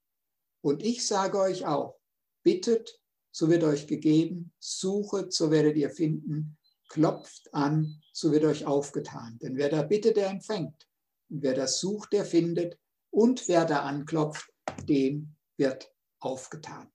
Und 0.62 0.82
ich 0.82 1.06
sage 1.06 1.38
euch 1.38 1.66
auch, 1.66 1.99
bittet, 2.42 3.00
so 3.32 3.50
wird 3.50 3.64
euch 3.64 3.88
gegeben, 3.88 4.52
suchet, 4.61 5.32
so 5.32 5.50
werdet 5.50 5.76
ihr 5.76 5.90
finden, 5.90 6.56
klopft 6.88 7.52
an, 7.52 8.00
so 8.12 8.30
wird 8.30 8.44
euch 8.44 8.64
aufgetan. 8.64 9.38
Denn 9.42 9.56
wer 9.56 9.68
da 9.68 9.82
bittet, 9.82 10.16
der 10.16 10.30
empfängt. 10.30 10.88
Und 11.28 11.42
wer 11.42 11.54
das 11.54 11.80
sucht, 11.80 12.12
der 12.12 12.25
findet. 12.25 12.78
Und 13.11 13.49
wer 13.49 13.64
da 13.64 13.82
anklopft, 13.82 14.52
dem 14.88 15.35
wird 15.56 15.92
aufgetan. 16.20 16.92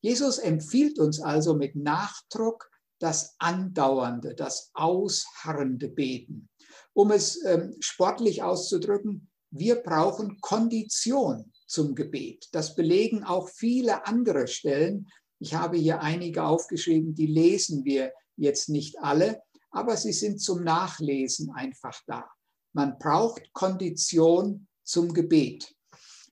Jesus 0.00 0.38
empfiehlt 0.38 0.98
uns 0.98 1.20
also 1.20 1.54
mit 1.54 1.74
Nachdruck 1.74 2.69
das 3.00 3.34
andauernde, 3.38 4.34
das 4.34 4.70
ausharrende 4.74 5.88
Beten. 5.88 6.48
Um 6.92 7.10
es 7.10 7.42
ähm, 7.44 7.74
sportlich 7.80 8.42
auszudrücken, 8.42 9.28
wir 9.50 9.76
brauchen 9.76 10.40
Kondition 10.40 11.52
zum 11.66 11.94
Gebet. 11.94 12.48
Das 12.52 12.76
belegen 12.76 13.24
auch 13.24 13.48
viele 13.48 14.06
andere 14.06 14.46
Stellen. 14.46 15.08
Ich 15.40 15.54
habe 15.54 15.76
hier 15.76 16.02
einige 16.02 16.44
aufgeschrieben, 16.44 17.14
die 17.14 17.26
lesen 17.26 17.84
wir 17.84 18.12
jetzt 18.36 18.68
nicht 18.68 18.98
alle, 19.00 19.42
aber 19.70 19.96
sie 19.96 20.12
sind 20.12 20.40
zum 20.40 20.62
Nachlesen 20.62 21.50
einfach 21.50 21.98
da. 22.06 22.30
Man 22.72 22.98
braucht 22.98 23.52
Kondition 23.52 24.68
zum 24.84 25.12
Gebet. 25.12 25.74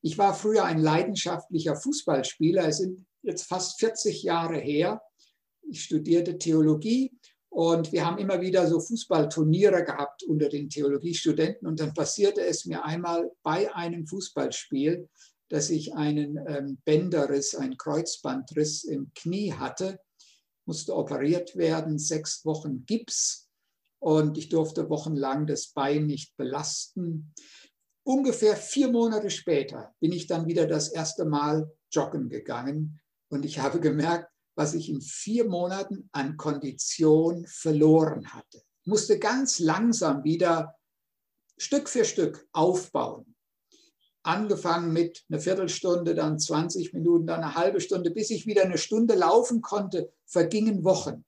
Ich 0.03 0.19
war 0.19 0.35
früher 0.35 0.65
ein 0.65 0.81
leidenschaftlicher 0.81 1.75
Fußballspieler. 1.75 2.69
Es 2.69 2.79
sind 2.79 3.05
jetzt 3.23 3.49
fast 3.49 3.81
40 3.81 4.23
Jahre 4.23 4.59
her. 4.59 5.03
Ich 5.69 5.85
studierte 5.85 6.39
Theologie 6.39 7.13
und 7.51 7.93
wir 7.93 8.07
haben 8.07 8.19
immer 8.19 8.41
wieder 8.41 8.67
so 8.67 8.81
Fußballturniere 8.81 9.85
gehabt 9.85 10.23
unter 10.23 10.49
den 10.49 10.69
Theologiestudenten. 10.69 11.67
Und 11.67 11.81
dann 11.81 11.95
passierte 11.95 12.43
es 12.43 12.65
mir 12.65 12.85
einmal 12.85 13.31
bei 13.43 13.75
einem 13.75 14.07
Fußballspiel, 14.07 15.09
dass 15.49 15.71
ich 15.71 15.95
einen 15.95 16.39
ähm, 16.47 16.79
Bänderriss, 16.85 17.55
einen 17.55 17.77
Kreuzbandriss 17.77 18.85
im 18.85 19.13
Knie 19.15 19.53
hatte, 19.53 19.99
musste 20.67 20.95
operiert 20.95 21.57
werden, 21.57 21.99
sechs 21.99 22.45
Wochen 22.45 22.85
Gips 22.85 23.49
und 24.01 24.39
ich 24.39 24.49
durfte 24.51 24.89
wochenlang 24.91 25.47
das 25.47 25.69
Bein 25.69 26.07
nicht 26.07 26.37
belasten. 26.37 27.33
Ungefähr 28.05 28.57
vier 28.57 28.91
Monate 28.91 29.31
später 29.31 29.95
bin 30.01 30.13
ich 30.13 30.27
dann 30.27 30.47
wieder 30.47 30.67
das 30.67 30.89
erste 30.89 31.25
Mal 31.25 31.71
joggen 31.91 32.29
gegangen 32.29 33.01
und 33.29 33.45
ich 33.45 33.59
habe 33.59 33.81
gemerkt, 33.81 34.31
was 34.59 34.75
ich 34.75 34.89
in 34.89 35.01
vier 35.01 35.45
Monaten 35.45 36.09
an 36.11 36.37
Kondition 36.37 37.47
verloren 37.47 38.35
hatte. 38.35 38.61
Ich 38.83 38.89
musste 38.89 39.21
ganz 39.21 39.61
langsam 39.61 40.25
wieder 40.25 40.75
Stück 41.57 41.89
für 41.89 42.05
Stück 42.05 42.45
aufbauen. 42.51 43.37
Angefangen 44.25 44.93
mit 44.93 45.25
einer 45.29 45.39
Viertelstunde, 45.41 46.17
dann 46.17 46.41
20 46.41 46.93
Minuten, 46.93 47.29
dann 47.29 47.45
eine 47.45 47.55
halbe 47.55 47.81
Stunde, 47.81 48.11
bis 48.11 48.31
ich 48.31 48.47
wieder 48.47 48.63
eine 48.63 48.79
Stunde 48.79 49.15
laufen 49.15 49.63
konnte, 49.63 50.13
vergingen 50.27 50.83
Wochen. 50.83 51.25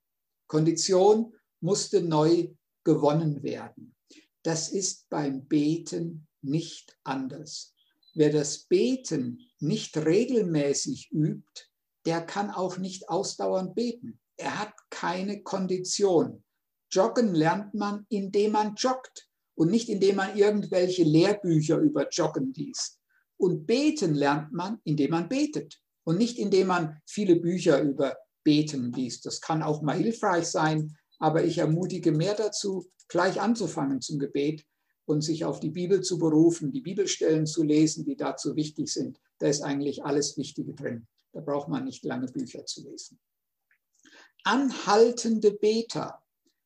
Kondition 0.48 1.32
musste 1.60 2.02
neu 2.02 2.48
gewonnen 2.82 3.44
werden. 3.44 3.94
Das 4.42 4.70
ist 4.70 5.08
beim 5.08 5.46
Beten 5.46 6.26
nicht 6.42 6.98
anders. 7.04 7.74
Wer 8.14 8.32
das 8.32 8.64
Beten 8.64 9.38
nicht 9.60 9.96
regelmäßig 9.96 11.12
übt, 11.12 11.69
der 12.06 12.22
kann 12.22 12.50
auch 12.50 12.78
nicht 12.78 13.08
ausdauernd 13.08 13.74
beten. 13.74 14.18
Er 14.36 14.58
hat 14.58 14.72
keine 14.90 15.42
Kondition. 15.42 16.42
Joggen 16.90 17.34
lernt 17.34 17.74
man, 17.74 18.06
indem 18.08 18.52
man 18.52 18.74
joggt 18.74 19.28
und 19.54 19.70
nicht 19.70 19.88
indem 19.88 20.16
man 20.16 20.36
irgendwelche 20.36 21.04
Lehrbücher 21.04 21.78
über 21.78 22.08
Joggen 22.08 22.52
liest. 22.54 22.98
Und 23.36 23.66
beten 23.66 24.14
lernt 24.14 24.52
man, 24.52 24.80
indem 24.84 25.10
man 25.10 25.28
betet 25.28 25.80
und 26.04 26.18
nicht 26.18 26.38
indem 26.38 26.68
man 26.68 27.00
viele 27.06 27.36
Bücher 27.36 27.80
über 27.80 28.16
Beten 28.42 28.92
liest. 28.92 29.26
Das 29.26 29.40
kann 29.40 29.62
auch 29.62 29.82
mal 29.82 29.96
hilfreich 29.96 30.46
sein, 30.46 30.96
aber 31.18 31.44
ich 31.44 31.58
ermutige 31.58 32.12
mehr 32.12 32.34
dazu, 32.34 32.86
gleich 33.08 33.40
anzufangen 33.40 34.00
zum 34.00 34.18
Gebet 34.18 34.64
und 35.04 35.22
sich 35.22 35.44
auf 35.44 35.60
die 35.60 35.70
Bibel 35.70 36.00
zu 36.00 36.18
berufen, 36.18 36.72
die 36.72 36.80
Bibelstellen 36.80 37.46
zu 37.46 37.62
lesen, 37.62 38.04
die 38.04 38.16
dazu 38.16 38.56
wichtig 38.56 38.88
sind. 38.88 39.20
Da 39.38 39.48
ist 39.48 39.62
eigentlich 39.62 40.04
alles 40.04 40.36
Wichtige 40.38 40.74
drin. 40.74 41.06
Da 41.32 41.40
braucht 41.40 41.68
man 41.68 41.84
nicht 41.84 42.04
lange 42.04 42.26
Bücher 42.26 42.64
zu 42.66 42.82
lesen. 42.82 43.20
Anhaltende 44.44 45.52
Beter 45.52 46.22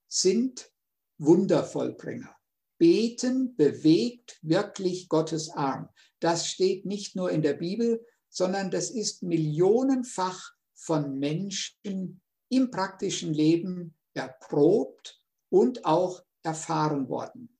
sind 0.08 0.70
Wundervollbringer. 1.18 2.34
Beten 2.78 3.56
bewegt 3.56 4.38
wirklich 4.42 5.08
Gottes 5.08 5.50
Arm. 5.50 5.88
Das 6.20 6.48
steht 6.48 6.86
nicht 6.86 7.16
nur 7.16 7.30
in 7.30 7.42
der 7.42 7.54
Bibel, 7.54 8.04
sondern 8.28 8.70
das 8.70 8.90
ist 8.90 9.22
millionenfach 9.22 10.54
von 10.74 11.18
Menschen 11.18 12.20
im 12.48 12.70
praktischen 12.70 13.32
Leben 13.32 13.94
erprobt 14.12 15.20
und 15.50 15.84
auch 15.84 16.22
erfahren 16.42 17.08
worden. 17.08 17.56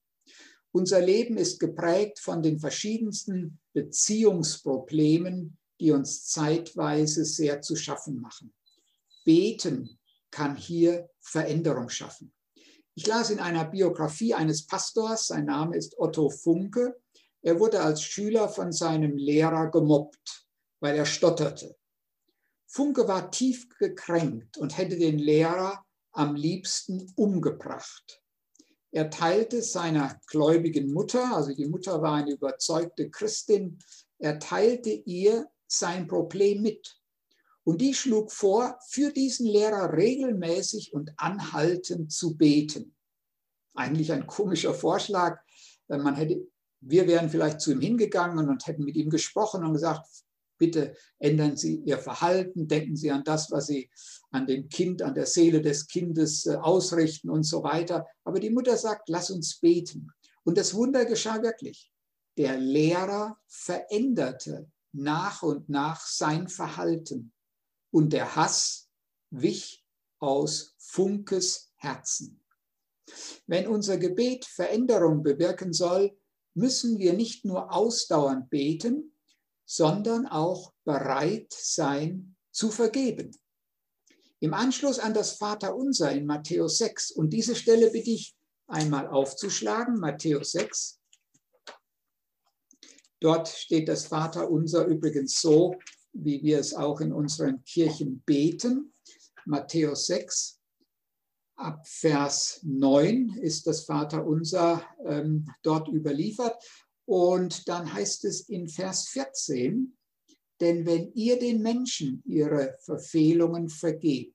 Unser 0.71 0.99
Leben 0.99 1.37
ist 1.37 1.59
geprägt 1.59 2.19
von 2.19 2.43
den 2.43 2.59
verschiedensten 2.59 3.59
Beziehungsproblemen, 3.73 5.57
die 5.85 5.91
uns 5.91 6.25
zeitweise 6.25 7.23
sehr 7.25 7.61
zu 7.61 7.75
schaffen 7.75 8.19
machen. 8.19 8.51
Beten 9.23 9.99
kann 10.31 10.55
hier 10.55 11.11
Veränderung 11.19 11.89
schaffen. 11.89 12.33
Ich 12.95 13.05
las 13.05 13.29
in 13.29 13.39
einer 13.39 13.65
Biografie 13.65 14.33
eines 14.33 14.65
Pastors, 14.65 15.27
sein 15.27 15.45
Name 15.45 15.77
ist 15.77 15.99
Otto 15.99 16.31
Funke, 16.31 16.99
er 17.43 17.59
wurde 17.59 17.81
als 17.81 18.01
Schüler 18.01 18.49
von 18.49 18.71
seinem 18.71 19.15
Lehrer 19.15 19.69
gemobbt, 19.69 20.47
weil 20.79 20.95
er 20.95 21.05
stotterte. 21.05 21.75
Funke 22.65 23.07
war 23.07 23.29
tief 23.29 23.69
gekränkt 23.77 24.57
und 24.57 24.79
hätte 24.79 24.97
den 24.97 25.19
Lehrer 25.19 25.85
am 26.13 26.33
liebsten 26.33 27.13
umgebracht. 27.15 28.23
Er 28.89 29.11
teilte 29.11 29.61
seiner 29.61 30.19
gläubigen 30.25 30.91
Mutter, 30.91 31.35
also 31.35 31.53
die 31.53 31.67
Mutter 31.67 32.01
war 32.01 32.15
eine 32.15 32.31
überzeugte 32.31 33.11
Christin, 33.11 33.77
er 34.17 34.39
teilte 34.39 34.89
ihr 34.89 35.47
sein 35.67 36.07
Problem 36.07 36.61
mit. 36.61 36.99
Und 37.63 37.81
die 37.81 37.93
schlug 37.93 38.31
vor, 38.31 38.77
für 38.87 39.11
diesen 39.11 39.47
Lehrer 39.47 39.93
regelmäßig 39.93 40.93
und 40.93 41.11
anhaltend 41.17 42.11
zu 42.11 42.37
beten. 42.37 42.95
Eigentlich 43.73 44.11
ein 44.11 44.27
komischer 44.27 44.73
Vorschlag. 44.73 45.39
Man 45.87 46.15
hätte, 46.15 46.47
wir 46.81 47.07
wären 47.07 47.29
vielleicht 47.29 47.61
zu 47.61 47.71
ihm 47.71 47.81
hingegangen 47.81 48.49
und 48.49 48.67
hätten 48.67 48.83
mit 48.83 48.95
ihm 48.95 49.09
gesprochen 49.09 49.63
und 49.63 49.73
gesagt, 49.73 50.05
bitte 50.57 50.95
ändern 51.19 51.57
Sie 51.57 51.81
Ihr 51.85 51.97
Verhalten, 51.97 52.67
denken 52.67 52.95
Sie 52.95 53.11
an 53.11 53.23
das, 53.23 53.51
was 53.51 53.67
Sie 53.67 53.89
an 54.31 54.47
dem 54.47 54.69
Kind, 54.69 55.01
an 55.01 55.13
der 55.13 55.25
Seele 55.25 55.61
des 55.61 55.87
Kindes 55.87 56.45
äh, 56.45 56.55
ausrichten 56.55 57.29
und 57.29 57.43
so 57.43 57.63
weiter. 57.63 58.05
Aber 58.23 58.39
die 58.39 58.49
Mutter 58.49 58.77
sagt, 58.77 59.09
lass 59.09 59.29
uns 59.31 59.59
beten. 59.59 60.11
Und 60.43 60.57
das 60.57 60.73
Wunder 60.73 61.05
geschah 61.05 61.41
wirklich. 61.41 61.91
Der 62.37 62.57
Lehrer 62.57 63.37
veränderte 63.47 64.69
nach 64.95 65.43
und 65.43 65.69
nach 65.69 66.05
sein 66.05 66.47
Verhalten 66.47 67.33
und 67.91 68.11
der 68.13 68.35
Hass 68.35 68.89
wich 69.29 69.85
aus 70.19 70.75
Funkes 70.77 71.71
Herzen. 71.75 72.43
Wenn 73.45 73.67
unser 73.67 73.97
Gebet 73.97 74.45
Veränderung 74.45 75.21
bewirken 75.21 75.73
soll, 75.73 76.17
müssen 76.55 76.97
wir 76.97 77.13
nicht 77.13 77.45
nur 77.45 77.73
ausdauernd 77.73 78.49
beten, 78.49 79.15
sondern 79.65 80.25
auch 80.25 80.73
bereit 80.83 81.51
sein 81.51 82.35
zu 82.51 82.71
vergeben. 82.71 83.37
Im 84.39 84.53
Anschluss 84.53 84.99
an 84.99 85.13
das 85.13 85.33
Vaterunser 85.33 86.11
in 86.11 86.25
Matthäus 86.25 86.77
6, 86.77 87.11
und 87.11 87.31
diese 87.31 87.55
Stelle 87.55 87.91
bitte 87.91 88.11
ich 88.11 88.35
einmal 88.67 89.07
aufzuschlagen, 89.07 89.99
Matthäus 89.99 90.51
6, 90.51 90.99
Dort 93.19 93.47
steht 93.47 93.87
das 93.87 94.07
Vaterunser 94.07 94.85
übrigens 94.85 95.39
so, 95.39 95.75
wie 96.13 96.41
wir 96.43 96.59
es 96.59 96.73
auch 96.73 97.01
in 97.01 97.11
unseren 97.11 97.63
Kirchen 97.63 98.21
beten. 98.25 98.93
Matthäus 99.45 100.07
6, 100.07 100.59
ab 101.55 101.87
Vers 101.87 102.59
9 102.63 103.37
ist 103.41 103.67
das 103.67 103.85
Vaterunser 103.85 104.85
ähm, 105.05 105.47
dort 105.61 105.87
überliefert. 105.87 106.55
Und 107.05 107.67
dann 107.67 107.93
heißt 107.93 108.25
es 108.25 108.41
in 108.49 108.67
Vers 108.67 109.09
14, 109.09 109.95
denn 110.59 110.85
wenn 110.85 111.11
ihr 111.13 111.37
den 111.37 111.61
Menschen 111.61 112.23
ihre 112.25 112.77
Verfehlungen 112.81 113.69
vergebt, 113.69 114.33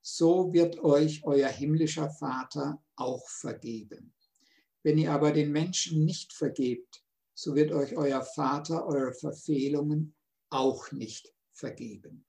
so 0.00 0.52
wird 0.52 0.78
euch 0.78 1.24
euer 1.24 1.48
himmlischer 1.48 2.10
Vater 2.10 2.82
auch 2.96 3.28
vergeben. 3.28 4.14
Wenn 4.82 4.98
ihr 4.98 5.12
aber 5.12 5.32
den 5.32 5.50
Menschen 5.50 6.04
nicht 6.04 6.32
vergebt, 6.32 7.02
so 7.40 7.54
wird 7.54 7.70
euch 7.70 7.96
euer 7.96 8.22
Vater 8.22 8.84
eure 8.84 9.12
Verfehlungen 9.12 10.16
auch 10.50 10.90
nicht 10.90 11.32
vergeben. 11.52 12.26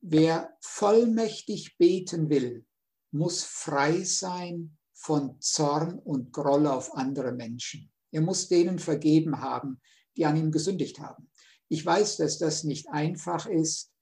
Wer 0.00 0.56
vollmächtig 0.60 1.78
beten 1.78 2.28
will, 2.28 2.66
muss 3.12 3.44
frei 3.44 4.02
sein 4.02 4.76
von 4.92 5.40
Zorn 5.40 6.00
und 6.00 6.32
Groll 6.32 6.66
auf 6.66 6.96
andere 6.96 7.30
Menschen. 7.30 7.92
Er 8.10 8.22
muss 8.22 8.48
denen 8.48 8.80
vergeben 8.80 9.40
haben, 9.40 9.80
die 10.16 10.26
an 10.26 10.36
ihm 10.36 10.50
gesündigt 10.50 10.98
haben. 10.98 11.30
Ich 11.68 11.86
weiß, 11.86 12.16
dass 12.16 12.38
das 12.38 12.64
nicht 12.64 12.88
einfach 12.88 13.46
ist. 13.46 13.92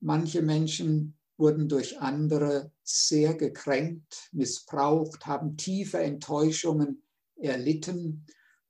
Manche 0.00 0.42
Menschen 0.42 1.16
wurden 1.38 1.66
durch 1.66 1.98
andere 1.98 2.72
sehr 2.82 3.34
gekränkt, 3.34 4.28
missbraucht, 4.32 5.24
haben 5.24 5.56
tiefe 5.56 5.98
Enttäuschungen 5.98 7.02
erlitten, 7.36 8.26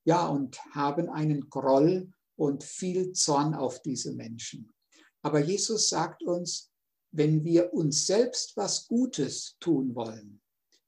ja, 0.08 0.26
und 0.26 0.58
haben 0.74 1.10
einen 1.10 1.50
Groll 1.50 2.10
und 2.34 2.64
viel 2.64 3.12
Zorn 3.12 3.54
auf 3.54 3.82
diese 3.82 4.14
Menschen. 4.14 4.72
Aber 5.20 5.38
Jesus 5.38 5.90
sagt 5.90 6.22
uns, 6.22 6.70
wenn 7.10 7.44
wir 7.44 7.74
uns 7.74 8.06
selbst 8.06 8.56
was 8.56 8.88
Gutes 8.88 9.58
tun 9.60 9.94
wollen, 9.94 10.40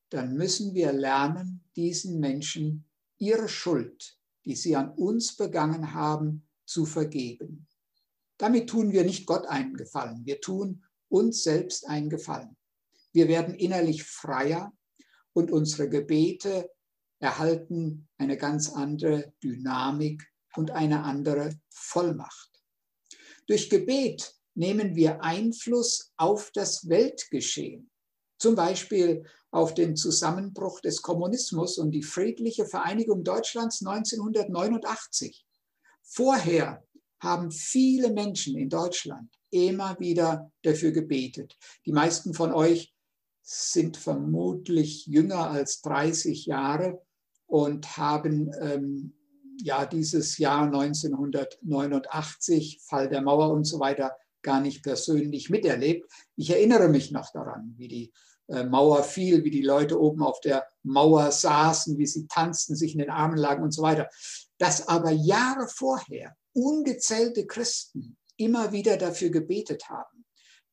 dann 0.09 0.39
müssen 0.39 0.73
wir 0.73 0.93
lernen, 0.93 1.63
diesen 1.77 2.19
Menschen 2.19 2.87
ihre 3.19 3.51
Schuld, 3.51 4.19
die 4.47 4.57
sie 4.57 4.75
an 4.75 4.91
uns 4.93 5.37
begangen 5.37 5.93
haben, 5.93 6.49
zu 6.65 6.87
vergeben. 6.87 7.69
Damit 8.39 8.71
tun 8.71 8.91
wir 8.91 9.05
nicht 9.05 9.27
Gott 9.27 9.45
einen 9.45 9.77
Gefallen, 9.77 10.25
wir 10.25 10.41
tun 10.41 10.83
uns 11.11 11.43
selbst 11.43 11.87
einen 11.87 12.09
Gefallen. 12.09 12.57
Wir 13.13 13.29
werden 13.29 13.55
innerlich 13.55 14.03
freier 14.03 14.73
und 15.35 15.51
unsere 15.51 15.91
Gebete 15.91 16.71
erhalten 17.21 18.09
eine 18.19 18.37
ganz 18.37 18.71
andere 18.73 19.33
Dynamik 19.43 20.27
und 20.57 20.73
eine 20.73 21.05
andere 21.05 21.55
Vollmacht. 21.69 22.51
Durch 23.47 23.71
Gebet 23.71 24.35
nehmen 24.55 24.97
wir 24.97 25.23
Einfluss 25.23 26.13
auf 26.17 26.51
das 26.53 26.89
Weltgeschehen, 26.89 27.91
zum 28.39 28.55
Beispiel 28.55 29.25
auf 29.51 29.75
den 29.75 29.97
Zusammenbruch 29.97 30.81
des 30.81 31.03
Kommunismus 31.03 31.79
und 31.79 31.91
die 31.93 32.03
friedliche 32.03 32.67
Vereinigung 32.67 33.25
Deutschlands 33.25 33.85
1989. 33.85 35.45
Vorher 36.03 36.85
haben 37.21 37.51
viele 37.51 38.13
Menschen 38.13 38.57
in 38.57 38.69
Deutschland 38.69 39.31
immer 39.51 39.99
wieder 39.99 40.51
dafür 40.63 40.93
gebetet. 40.93 41.57
Die 41.85 41.93
meisten 41.93 42.35
von 42.35 42.53
euch 42.53 42.95
sind 43.43 43.97
vermutlich 43.97 45.07
jünger 45.07 45.51
als 45.51 45.81
30 45.83 46.47
Jahre 46.47 47.03
und 47.51 47.97
haben 47.97 48.53
ähm, 48.61 49.13
ja 49.63 49.85
dieses 49.85 50.39
Jahr 50.39 50.63
1989, 50.63 52.81
Fall 52.83 53.09
der 53.09 53.23
Mauer 53.23 53.51
und 53.51 53.65
so 53.65 53.81
weiter, 53.81 54.13
gar 54.43 54.61
nicht 54.61 54.83
persönlich 54.83 55.51
miterlebt. 55.51 56.11
Ich 56.37 56.51
erinnere 56.51 56.89
mich 56.89 57.11
noch 57.11 57.33
daran, 57.33 57.75
wie 57.77 57.89
die 57.89 58.13
äh, 58.49 58.65
Mauer 58.65 59.03
fiel, 59.03 59.45
wie 59.45 59.51
die 59.51 59.63
Leute 59.63 60.01
oben 60.01 60.23
auf 60.23 60.41
der 60.41 60.67
Mauer 60.83 61.33
saßen, 61.33 61.99
wie 61.99 62.07
sie 62.07 62.27
tanzten, 62.29 62.77
sich 62.77 62.93
in 62.93 63.01
den 63.01 63.11
Armen 63.11 63.37
lagen 63.37 63.65
und 63.65 63.73
so 63.73 63.83
weiter. 63.83 64.09
Dass 64.59 64.89
aber 64.89 65.11
Jahre 65.11 65.69
vorher 65.69 66.35
ungezählte 66.53 67.47
Christen 67.47 68.17
immer 68.37 68.73
wieder 68.73 68.97
dafür 68.97 69.31
gebetet 69.31 69.91
haben, 69.91 70.25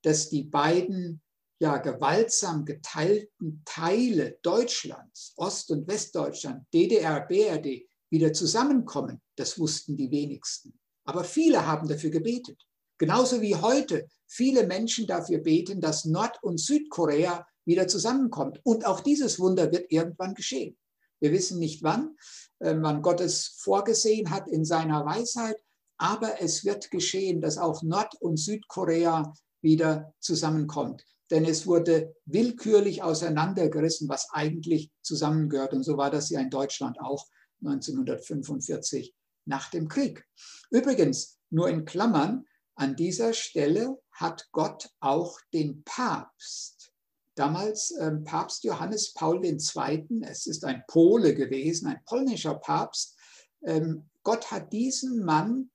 dass 0.03 0.29
die 0.29 0.43
beiden 0.43 1.21
ja 1.59 1.77
gewaltsam 1.77 2.65
geteilten 2.65 3.61
Teile 3.65 4.37
Deutschlands, 4.43 5.33
Ost- 5.37 5.71
und 5.71 5.87
Westdeutschland, 5.87 6.65
DDR, 6.73 7.21
BRD, 7.21 7.87
wieder 8.09 8.33
zusammenkommen, 8.33 9.21
das 9.35 9.59
wussten 9.59 9.97
die 9.97 10.11
wenigsten. 10.11 10.79
Aber 11.05 11.23
viele 11.23 11.65
haben 11.65 11.87
dafür 11.87 12.09
gebetet. 12.09 12.61
Genauso 12.97 13.41
wie 13.41 13.55
heute 13.55 14.07
viele 14.27 14.65
Menschen 14.65 15.07
dafür 15.07 15.39
beten, 15.39 15.81
dass 15.81 16.05
Nord- 16.05 16.41
und 16.41 16.59
Südkorea 16.59 17.45
wieder 17.65 17.87
zusammenkommt. 17.87 18.59
Und 18.63 18.85
auch 18.85 19.01
dieses 19.01 19.39
Wunder 19.39 19.71
wird 19.71 19.91
irgendwann 19.91 20.33
geschehen. 20.33 20.77
Wir 21.19 21.31
wissen 21.31 21.59
nicht 21.59 21.83
wann, 21.83 22.15
äh, 22.59 22.75
wann 22.77 23.01
Gott 23.01 23.21
es 23.21 23.55
vorgesehen 23.59 24.29
hat 24.29 24.47
in 24.47 24.65
seiner 24.65 25.05
Weisheit, 25.05 25.57
aber 25.97 26.41
es 26.41 26.63
wird 26.63 26.91
geschehen, 26.91 27.41
dass 27.41 27.57
auch 27.57 27.81
Nord- 27.83 28.19
und 28.21 28.37
Südkorea 28.37 29.33
wieder 29.61 30.13
zusammenkommt. 30.19 31.03
Denn 31.29 31.45
es 31.45 31.67
wurde 31.67 32.15
willkürlich 32.25 33.03
auseinandergerissen, 33.03 34.07
was 34.07 34.29
eigentlich 34.31 34.91
zusammengehört. 35.01 35.73
Und 35.73 35.83
so 35.83 35.97
war 35.97 36.09
das 36.09 36.29
ja 36.29 36.39
in 36.39 36.49
Deutschland 36.49 36.99
auch 37.01 37.27
1945 37.61 39.13
nach 39.45 39.69
dem 39.69 39.87
Krieg. 39.87 40.25
Übrigens, 40.69 41.39
nur 41.49 41.69
in 41.69 41.85
Klammern, 41.85 42.45
an 42.75 42.95
dieser 42.95 43.33
Stelle 43.33 43.97
hat 44.11 44.47
Gott 44.51 44.89
auch 44.99 45.39
den 45.53 45.83
Papst, 45.83 46.91
damals 47.35 47.91
äh, 47.91 48.11
Papst 48.11 48.63
Johannes 48.63 49.13
Paul 49.13 49.43
II., 49.43 50.21
es 50.23 50.45
ist 50.45 50.63
ein 50.65 50.83
Pole 50.87 51.33
gewesen, 51.33 51.87
ein 51.87 52.03
polnischer 52.05 52.55
Papst, 52.55 53.15
ähm, 53.63 54.09
Gott 54.23 54.51
hat 54.51 54.73
diesen 54.73 55.23
Mann 55.23 55.71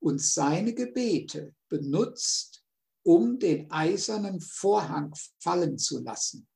und 0.00 0.20
seine 0.20 0.74
Gebete 0.74 1.54
benutzt, 1.68 2.64
um 3.06 3.38
den 3.38 3.70
eisernen 3.70 4.40
Vorhang 4.40 5.14
fallen 5.38 5.78
zu 5.78 6.02
lassen. 6.02 6.48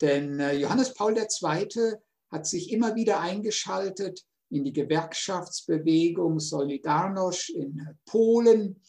Denn 0.00 0.38
äh, 0.38 0.54
Johannes 0.54 0.94
Paul 0.94 1.18
II. 1.18 1.94
hat 2.30 2.46
sich 2.46 2.70
immer 2.70 2.94
wieder 2.94 3.20
eingeschaltet 3.20 4.24
in 4.50 4.62
die 4.62 4.72
Gewerkschaftsbewegung 4.72 6.38
Solidarność 6.38 7.50
in 7.54 7.98
Polen, 8.06 8.80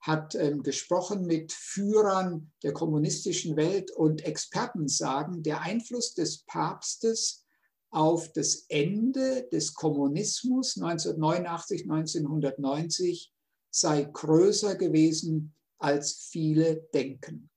hat 0.00 0.34
ähm, 0.34 0.64
gesprochen 0.64 1.26
mit 1.26 1.52
Führern 1.52 2.50
der 2.64 2.72
kommunistischen 2.72 3.56
Welt 3.56 3.92
und 3.92 4.24
Experten 4.24 4.88
sagen, 4.88 5.44
der 5.44 5.60
Einfluss 5.60 6.14
des 6.14 6.42
Papstes 6.44 7.44
auf 7.90 8.32
das 8.32 8.64
Ende 8.68 9.46
des 9.52 9.74
Kommunismus 9.74 10.76
1989, 10.76 11.82
1990 11.82 13.32
sei 13.70 14.02
größer 14.02 14.74
gewesen, 14.74 15.54
als 15.82 16.28
viele 16.30 16.88
denken. 16.94 17.50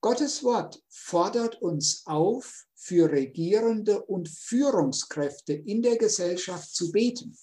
Gottes 0.00 0.42
Wort 0.44 0.82
fordert 0.88 1.60
uns 1.60 2.02
auf, 2.06 2.64
für 2.74 3.10
Regierende 3.10 4.02
und 4.04 4.28
Führungskräfte 4.28 5.52
in 5.52 5.82
der 5.82 5.98
Gesellschaft 5.98 6.74
zu 6.74 6.92
beten. 6.92 7.36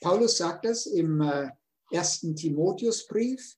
Paulus 0.00 0.36
sagt 0.36 0.66
das 0.66 0.86
im 0.86 1.20
äh, 1.22 1.48
ersten 1.90 2.36
Timotheusbrief. 2.36 3.56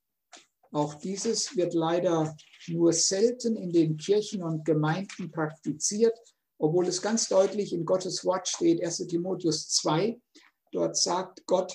Auch 0.70 0.94
dieses 0.94 1.57
wird 1.57 1.74
leider 1.74 2.37
nur 2.68 2.92
selten 2.92 3.57
in 3.57 3.72
den 3.72 3.96
Kirchen 3.96 4.42
und 4.42 4.64
Gemeinden 4.64 5.31
praktiziert, 5.31 6.16
obwohl 6.59 6.87
es 6.87 7.03
ganz 7.03 7.29
deutlich 7.29 7.72
in 7.72 7.85
Gottes 7.85 8.24
Wort 8.24 8.46
steht, 8.48 8.83
1 8.83 9.07
Timotheus 9.09 9.68
2. 9.68 10.20
Dort 10.72 10.96
sagt 10.96 11.44
Gott, 11.46 11.74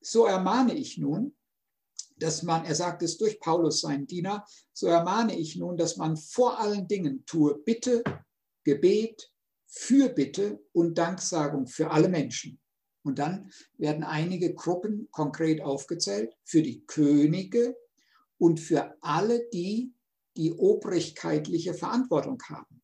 so 0.00 0.26
ermahne 0.26 0.74
ich 0.74 0.96
nun, 0.96 1.34
dass 2.22 2.42
man, 2.42 2.64
er 2.64 2.74
sagt 2.74 3.02
es 3.02 3.16
durch 3.16 3.40
Paulus, 3.40 3.80
seinen 3.80 4.06
Diener, 4.06 4.44
so 4.72 4.86
ermahne 4.86 5.38
ich 5.38 5.56
nun, 5.56 5.76
dass 5.76 5.96
man 5.96 6.16
vor 6.16 6.60
allen 6.60 6.86
Dingen 6.86 7.24
tue 7.26 7.58
Bitte, 7.58 8.04
Gebet, 8.64 9.32
Fürbitte 9.66 10.60
und 10.72 10.98
Danksagung 10.98 11.66
für 11.66 11.90
alle 11.90 12.08
Menschen. 12.08 12.60
Und 13.02 13.18
dann 13.18 13.50
werden 13.78 14.04
einige 14.04 14.54
Gruppen 14.54 15.08
konkret 15.10 15.62
aufgezählt 15.62 16.34
für 16.44 16.62
die 16.62 16.84
Könige 16.86 17.76
und 18.38 18.60
für 18.60 18.94
alle 19.00 19.48
die, 19.52 19.94
die 20.36 20.52
obrigkeitliche 20.52 21.74
Verantwortung 21.74 22.42
haben, 22.48 22.82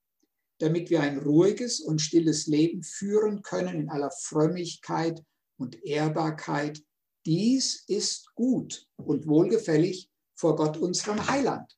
damit 0.58 0.90
wir 0.90 1.02
ein 1.02 1.18
ruhiges 1.18 1.80
und 1.80 2.00
stilles 2.00 2.46
Leben 2.46 2.82
führen 2.82 3.42
können 3.42 3.80
in 3.80 3.88
aller 3.90 4.10
Frömmigkeit 4.10 5.22
und 5.58 5.82
Ehrbarkeit. 5.84 6.82
Dies 7.26 7.82
ist 7.88 8.32
gut 8.36 8.86
und 8.94 9.26
wohlgefällig 9.26 10.08
vor 10.36 10.54
Gott, 10.54 10.76
unserem 10.76 11.28
Heiland. 11.28 11.76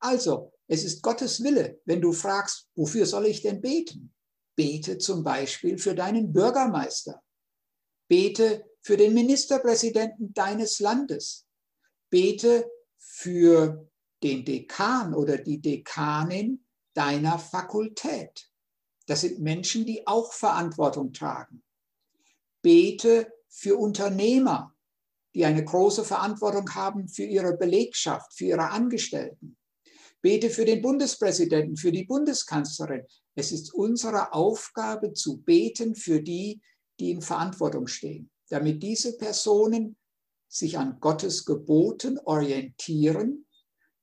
Also, 0.00 0.52
es 0.68 0.84
ist 0.84 1.02
Gottes 1.02 1.42
Wille, 1.42 1.80
wenn 1.84 2.00
du 2.00 2.12
fragst, 2.12 2.68
wofür 2.74 3.04
soll 3.04 3.26
ich 3.26 3.42
denn 3.42 3.60
beten? 3.60 4.14
Bete 4.56 4.96
zum 4.96 5.22
Beispiel 5.22 5.76
für 5.76 5.94
deinen 5.94 6.32
Bürgermeister. 6.32 7.22
Bete 8.08 8.64
für 8.80 8.96
den 8.96 9.12
Ministerpräsidenten 9.12 10.32
deines 10.32 10.80
Landes. 10.80 11.46
Bete 12.08 12.66
für 12.96 13.90
den 14.22 14.46
Dekan 14.46 15.12
oder 15.12 15.36
die 15.36 15.60
Dekanin 15.60 16.64
deiner 16.94 17.38
Fakultät. 17.38 18.50
Das 19.06 19.20
sind 19.20 19.40
Menschen, 19.40 19.84
die 19.84 20.06
auch 20.06 20.32
Verantwortung 20.32 21.12
tragen. 21.12 21.62
Bete 22.62 23.30
für 23.48 23.76
Unternehmer, 23.76 24.75
die 25.36 25.44
eine 25.44 25.62
große 25.62 26.02
Verantwortung 26.02 26.74
haben 26.74 27.08
für 27.08 27.24
ihre 27.24 27.58
Belegschaft, 27.58 28.32
für 28.32 28.46
ihre 28.46 28.70
Angestellten. 28.70 29.58
Bete 30.22 30.48
für 30.48 30.64
den 30.64 30.80
Bundespräsidenten, 30.80 31.76
für 31.76 31.92
die 31.92 32.04
Bundeskanzlerin. 32.04 33.02
Es 33.34 33.52
ist 33.52 33.74
unsere 33.74 34.32
Aufgabe 34.32 35.12
zu 35.12 35.36
beten 35.36 35.94
für 35.94 36.22
die, 36.22 36.62
die 36.98 37.10
in 37.10 37.20
Verantwortung 37.20 37.86
stehen, 37.86 38.30
damit 38.48 38.82
diese 38.82 39.18
Personen 39.18 39.98
sich 40.48 40.78
an 40.78 41.00
Gottes 41.00 41.44
Geboten 41.44 42.18
orientieren, 42.24 43.46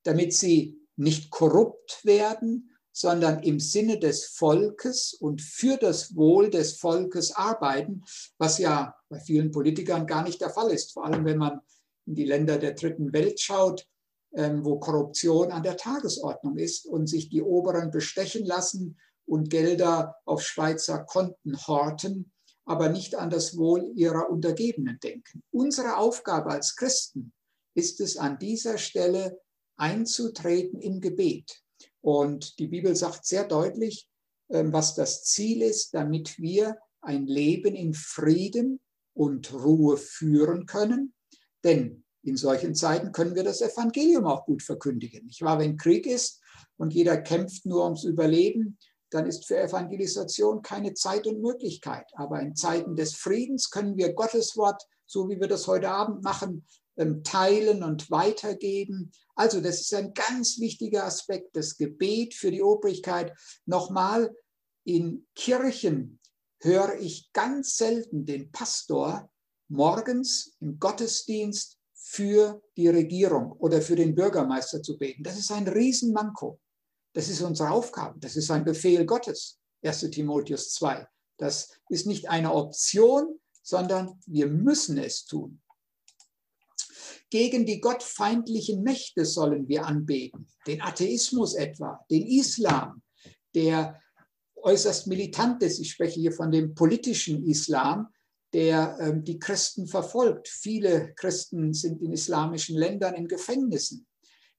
damit 0.04 0.34
sie 0.34 0.78
nicht 0.98 1.32
korrupt 1.32 2.06
werden, 2.06 2.70
sondern 2.92 3.42
im 3.42 3.60
Sinne 3.60 3.98
des 3.98 4.26
Volkes 4.26 5.16
und 5.16 5.42
für 5.42 5.78
das 5.78 6.16
Wohl 6.16 6.52
des 6.52 6.78
Volkes 6.78 7.32
arbeiten, 7.32 8.04
was 8.38 8.60
ja 8.60 8.96
bei 9.14 9.20
vielen 9.20 9.52
Politikern 9.52 10.08
gar 10.08 10.24
nicht 10.24 10.42
der 10.42 10.50
Fall 10.50 10.72
ist, 10.72 10.92
vor 10.94 11.06
allem 11.06 11.24
wenn 11.24 11.38
man 11.38 11.62
in 12.08 12.16
die 12.16 12.26
Länder 12.26 12.58
der 12.58 12.74
dritten 12.74 13.14
Welt 13.14 13.40
schaut, 13.40 13.88
ähm, 14.34 14.66
wo 14.66 14.80
Korruption 14.80 15.52
an 15.52 15.62
der 15.62 15.78
Tagesordnung 15.78 16.58
ist 16.58 16.88
und 16.88 17.06
sich 17.06 17.30
die 17.30 17.44
Oberen 17.44 17.92
bestechen 17.92 18.44
lassen 18.44 18.98
und 19.26 19.52
Gelder 19.52 20.16
auf 20.26 20.42
Schweizer 20.42 21.04
Konten 21.04 21.56
horten, 21.68 22.32
aber 22.66 22.90
nicht 22.90 23.14
an 23.14 23.30
das 23.30 23.56
Wohl 23.56 23.92
ihrer 23.96 24.32
Untergebenen 24.32 25.00
denken. 25.00 25.44
Unsere 25.52 25.98
Aufgabe 25.98 26.50
als 26.50 26.76
Christen 26.76 27.34
ist 27.76 28.02
es 28.02 28.18
an 28.18 28.40
dieser 28.40 28.80
Stelle 28.80 29.40
einzutreten 29.78 30.82
im 30.82 31.02
Gebet. 31.02 31.62
Und 32.02 32.58
die 32.58 32.68
Bibel 32.68 32.96
sagt 32.96 33.28
sehr 33.28 33.44
deutlich, 33.44 34.10
ähm, 34.50 34.74
was 34.74 34.96
das 34.96 35.24
Ziel 35.24 35.62
ist, 35.62 35.94
damit 35.94 36.40
wir 36.40 36.80
ein 37.02 37.28
Leben 37.28 37.76
in 37.76 37.94
Frieden 37.94 38.80
und 39.14 39.54
Ruhe 39.54 39.98
führen 39.98 40.66
können. 40.66 41.14
Denn 41.64 42.04
in 42.24 42.38
solchen 42.38 42.74
Zeiten 42.74 43.12
können 43.12 43.36
wir 43.36 43.44
das 43.44 43.62
Evangelium 43.62 44.26
auch 44.26 44.46
gut 44.46 44.64
verkündigen. 44.64 45.26
Nicht 45.26 45.42
wahr? 45.42 45.60
Wenn 45.60 45.78
Krieg 45.78 46.06
ist 46.06 46.42
und 46.78 46.94
jeder 46.94 47.18
kämpft 47.18 47.66
nur 47.66 47.84
ums 47.84 48.04
Überleben, 48.04 48.78
dann 49.10 49.28
ist 49.28 49.46
für 49.46 49.58
Evangelisation 49.58 50.62
keine 50.62 50.94
Zeit 50.94 51.28
und 51.28 51.42
Möglichkeit. 51.42 52.06
Aber 52.16 52.40
in 52.40 52.56
Zeiten 52.56 52.96
des 52.96 53.16
Friedens 53.16 53.70
können 53.70 53.98
wir 53.98 54.14
Gottes 54.14 54.58
Wort, 54.58 54.82
so 55.06 55.30
wie 55.30 55.40
wir 55.40 55.48
das 55.48 55.68
heute 55.68 55.90
Abend 55.90 56.24
machen, 56.24 56.66
ähm, 56.98 57.24
teilen 57.24 57.84
und 57.84 58.10
weitergeben. 58.10 59.12
Also 59.36 59.62
das 59.62 59.82
ist 59.82 59.94
ein 59.94 60.14
ganz 60.14 60.60
wichtiger 60.60 61.06
Aspekt, 61.06 61.56
das 61.56 61.78
Gebet 61.78 62.34
für 62.34 62.52
die 62.52 62.64
Obrigkeit. 62.64 63.34
Nochmal, 63.66 64.34
in 64.86 65.26
Kirchen 65.36 66.20
höre 66.64 67.00
ich 67.00 67.32
ganz 67.34 67.78
selten 67.78 68.26
den 68.26 68.52
Pastor 68.52 69.30
morgens 69.68 70.56
im 70.60 70.80
Gottesdienst 70.80 71.78
für 71.94 72.62
die 72.78 72.88
Regierung 72.88 73.54
oder 73.54 73.82
für 73.82 73.96
den 73.96 74.16
Bürgermeister 74.16 74.82
zu 74.82 74.98
beten. 74.98 75.24
Das 75.24 75.38
ist 75.38 75.52
ein 75.52 75.68
Riesenmanko. 75.68 76.60
Das 77.14 77.30
ist 77.30 77.42
unsere 77.42 77.72
Aufgabe. 77.72 78.20
Das 78.20 78.36
ist 78.36 78.50
ein 78.52 78.66
Befehl 78.66 79.06
Gottes. 79.06 79.60
1 79.84 80.10
Timotheus 80.12 80.74
2. 80.74 81.08
Das 81.38 81.70
ist 81.90 82.06
nicht 82.06 82.30
eine 82.30 82.54
Option, 82.54 83.40
sondern 83.62 84.20
wir 84.26 84.48
müssen 84.48 84.98
es 84.98 85.26
tun. 85.26 85.62
Gegen 87.30 87.66
die 87.66 87.82
gottfeindlichen 87.82 88.84
Mächte 88.84 89.26
sollen 89.26 89.68
wir 89.68 89.86
anbeten. 89.86 90.48
Den 90.68 90.82
Atheismus 90.82 91.56
etwa, 91.56 92.06
den 92.10 92.28
Islam, 92.28 93.02
der 93.56 94.03
äußerst 94.64 95.08
militant 95.08 95.62
ist. 95.64 95.80
Ich 95.80 95.92
spreche 95.92 96.20
hier 96.20 96.32
von 96.32 96.52
dem 96.52 96.74
politischen 96.74 97.46
Islam, 97.46 98.08
der 98.54 98.98
ähm, 99.00 99.24
die 99.24 99.40
Christen 99.40 99.88
verfolgt. 99.88 100.48
Viele 100.48 101.14
Christen 101.16 101.74
sind 101.74 102.02
in 102.02 102.14
islamischen 102.14 102.78
Ländern 102.78 103.16
in 103.16 103.28
Gefängnissen. 103.28 104.06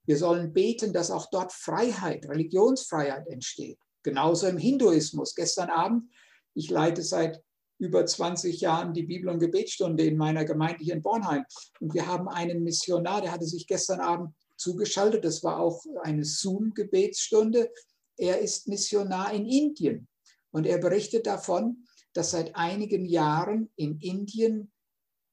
Wir 0.07 0.19
sollen 0.19 0.53
beten, 0.53 0.93
dass 0.93 1.11
auch 1.11 1.31
dort 1.31 1.53
Freiheit, 1.53 2.29
Religionsfreiheit 2.29 3.27
entsteht. 3.29 3.79
Genauso 4.03 4.47
im 4.47 4.59
Hinduismus. 4.59 5.35
Gestern 5.35 5.71
Abend, 5.71 6.11
ich 6.55 6.71
leite 6.71 7.03
seit 7.03 7.43
über 7.79 8.05
20 8.05 8.61
Jahren 8.61 8.93
die 8.93 9.05
Bibel- 9.05 9.31
und 9.31 9.39
Gebetsstunde 9.39 10.05
in 10.05 10.17
meiner 10.17 10.45
Gemeinde 10.45 10.85
hier 10.85 10.95
in 10.95 11.03
Bornheim. 11.03 11.45
Und 11.81 11.95
wir 11.95 12.07
haben 12.07 12.29
einen 12.29 12.63
Missionar, 12.63 13.23
der 13.23 13.33
hatte 13.33 13.47
sich 13.47 13.67
gestern 13.67 14.01
Abend 14.01 14.35
zugeschaltet. 14.57 15.25
Das 15.25 15.43
war 15.43 15.59
auch 15.59 15.83
eine 16.03 16.25
Zoom-Gebetsstunde. 16.25 17.71
Er 18.17 18.41
ist 18.41 18.69
Missionar 18.69 19.33
in 19.33 19.47
Indien. 19.47 20.09
Und 20.51 20.67
er 20.67 20.79
berichtet 20.79 21.27
davon, 21.27 21.85
dass 22.13 22.31
seit 22.31 22.55
einigen 22.55 23.05
Jahren 23.05 23.71
in 23.77 23.99
Indien 23.99 24.73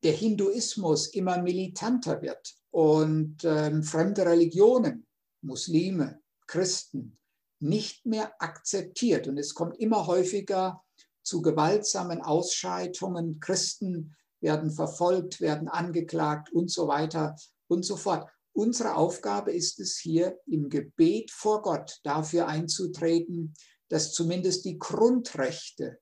der 0.04 0.14
Hinduismus 0.14 1.08
immer 1.08 1.42
militanter 1.42 2.22
wird 2.22 2.56
und 2.72 3.44
ähm, 3.44 3.84
fremde 3.84 4.26
Religionen, 4.26 5.06
Muslime, 5.42 6.22
Christen, 6.48 7.18
nicht 7.60 8.06
mehr 8.06 8.34
akzeptiert. 8.42 9.28
Und 9.28 9.38
es 9.38 9.54
kommt 9.54 9.78
immer 9.78 10.08
häufiger 10.08 10.84
zu 11.24 11.42
gewaltsamen 11.42 12.22
Ausschreitungen. 12.22 13.40
Christen 13.40 14.16
werden 14.40 14.72
verfolgt, 14.72 15.40
werden 15.40 15.68
angeklagt 15.68 16.52
und 16.52 16.72
so 16.72 16.88
weiter 16.88 17.36
und 17.68 17.86
so 17.86 17.96
fort. 17.96 18.28
Unsere 18.54 18.96
Aufgabe 18.96 19.54
ist 19.54 19.80
es 19.80 19.98
hier 19.98 20.38
im 20.46 20.70
Gebet 20.70 21.32
vor 21.32 21.62
Gott 21.62 22.00
dafür 22.04 22.48
einzutreten, 22.48 23.54
dass 23.88 24.14
zumindest 24.14 24.66
die 24.66 24.78
Grundrechte 24.78 26.00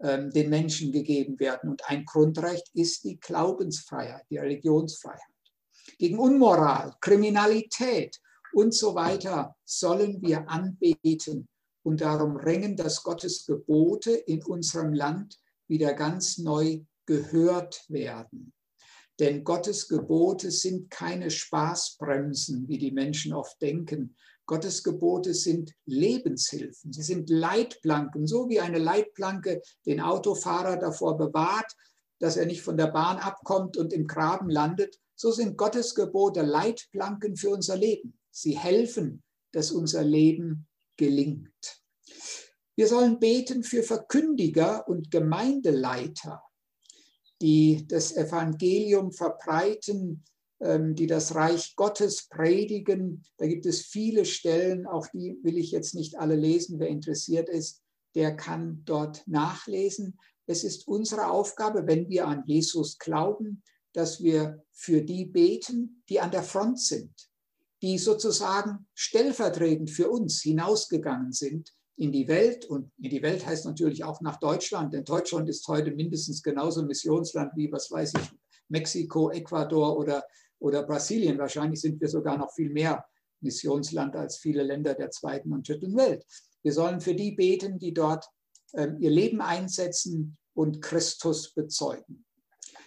ähm, 0.00 0.30
den 0.30 0.48
Menschen 0.48 0.92
gegeben 0.92 1.38
werden. 1.38 1.70
Und 1.70 1.88
ein 1.88 2.04
Grundrecht 2.04 2.70
ist 2.74 3.04
die 3.04 3.20
Glaubensfreiheit, 3.20 4.24
die 4.30 4.38
Religionsfreiheit. 4.38 5.20
Gegen 5.98 6.18
Unmoral, 6.18 6.94
Kriminalität 7.00 8.18
und 8.52 8.74
so 8.74 8.94
weiter 8.94 9.56
sollen 9.64 10.22
wir 10.22 10.48
anbeten 10.48 11.48
und 11.82 12.00
darum 12.00 12.36
ringen, 12.36 12.76
dass 12.76 13.02
Gottes 13.02 13.46
Gebote 13.46 14.12
in 14.12 14.42
unserem 14.44 14.92
Land 14.92 15.38
wieder 15.68 15.94
ganz 15.94 16.38
neu 16.38 16.80
gehört 17.06 17.84
werden. 17.88 18.52
Denn 19.20 19.44
Gottes 19.44 19.86
Gebote 19.86 20.50
sind 20.50 20.90
keine 20.90 21.30
Spaßbremsen, 21.30 22.66
wie 22.68 22.78
die 22.78 22.90
Menschen 22.90 23.34
oft 23.34 23.60
denken, 23.60 24.16
Gottes 24.46 24.82
Gebote 24.82 25.32
sind 25.32 25.74
Lebenshilfen, 25.86 26.92
sie 26.92 27.02
sind 27.02 27.30
Leitplanken, 27.30 28.26
so 28.26 28.48
wie 28.48 28.58
eine 28.58 28.78
Leitplanke 28.78 29.62
den 29.86 30.00
Autofahrer 30.00 30.76
davor 30.76 31.16
bewahrt, 31.16 31.76
dass 32.18 32.36
er 32.36 32.46
nicht 32.46 32.62
von 32.62 32.76
der 32.76 32.88
Bahn 32.88 33.18
abkommt 33.18 33.76
und 33.76 33.92
im 33.92 34.08
Graben 34.08 34.50
landet. 34.50 34.98
So 35.14 35.30
sind 35.30 35.56
Gottes 35.56 35.94
Gebote 35.94 36.42
Leitplanken 36.42 37.36
für 37.36 37.50
unser 37.50 37.76
Leben. 37.76 38.18
Sie 38.32 38.58
helfen, 38.58 39.22
dass 39.52 39.70
unser 39.70 40.02
Leben 40.02 40.66
gelingt. 40.96 41.82
Wir 42.74 42.88
sollen 42.88 43.20
beten 43.20 43.62
für 43.62 43.84
Verkündiger 43.84 44.88
und 44.88 45.12
Gemeindeleiter, 45.12 46.42
die 47.40 47.86
das 47.88 48.16
Evangelium 48.16 49.12
verbreiten, 49.12 50.24
ähm, 50.60 50.94
die 50.94 51.06
das 51.06 51.34
Reich 51.34 51.74
Gottes 51.76 52.28
predigen. 52.28 53.24
Da 53.38 53.46
gibt 53.46 53.66
es 53.66 53.82
viele 53.82 54.24
Stellen, 54.24 54.86
auch 54.86 55.06
die 55.08 55.38
will 55.42 55.56
ich 55.56 55.70
jetzt 55.70 55.94
nicht 55.94 56.18
alle 56.18 56.36
lesen. 56.36 56.78
Wer 56.78 56.88
interessiert 56.88 57.48
ist, 57.48 57.82
der 58.14 58.36
kann 58.36 58.82
dort 58.84 59.26
nachlesen. 59.26 60.18
Es 60.46 60.64
ist 60.64 60.86
unsere 60.86 61.30
Aufgabe, 61.30 61.86
wenn 61.86 62.08
wir 62.08 62.26
an 62.26 62.42
Jesus 62.46 62.98
glauben, 62.98 63.62
dass 63.92 64.22
wir 64.22 64.62
für 64.72 65.02
die 65.02 65.24
beten, 65.24 66.02
die 66.08 66.20
an 66.20 66.30
der 66.30 66.42
Front 66.42 66.80
sind, 66.80 67.12
die 67.82 67.98
sozusagen 67.98 68.86
stellvertretend 68.94 69.90
für 69.90 70.10
uns 70.10 70.42
hinausgegangen 70.42 71.32
sind 71.32 71.72
in 72.00 72.12
die 72.12 72.28
Welt. 72.28 72.64
Und 72.64 72.90
in 72.98 73.10
die 73.10 73.22
Welt 73.22 73.46
heißt 73.46 73.66
natürlich 73.66 74.04
auch 74.04 74.20
nach 74.22 74.38
Deutschland, 74.38 74.94
denn 74.94 75.04
Deutschland 75.04 75.48
ist 75.48 75.68
heute 75.68 75.90
mindestens 75.90 76.42
genauso 76.42 76.82
Missionsland 76.82 77.52
wie, 77.56 77.70
was 77.70 77.90
weiß 77.90 78.14
ich, 78.14 78.30
Mexiko, 78.68 79.30
Ecuador 79.30 79.96
oder 79.98 80.24
oder 80.60 80.82
Brasilien. 80.82 81.38
Wahrscheinlich 81.38 81.80
sind 81.80 82.00
wir 82.00 82.08
sogar 82.08 82.38
noch 82.38 82.52
viel 82.52 82.70
mehr 82.70 83.04
Missionsland 83.40 84.14
als 84.14 84.38
viele 84.38 84.62
Länder 84.62 84.94
der 84.94 85.10
zweiten 85.10 85.52
und 85.52 85.68
dritten 85.68 85.96
Welt. 85.96 86.24
Wir 86.62 86.72
sollen 86.72 87.00
für 87.00 87.14
die 87.14 87.32
beten, 87.32 87.78
die 87.78 87.92
dort 87.92 88.26
ähm, 88.74 88.98
ihr 89.00 89.10
Leben 89.10 89.40
einsetzen 89.40 90.38
und 90.54 90.82
Christus 90.82 91.52
bezeugen. 91.54 92.24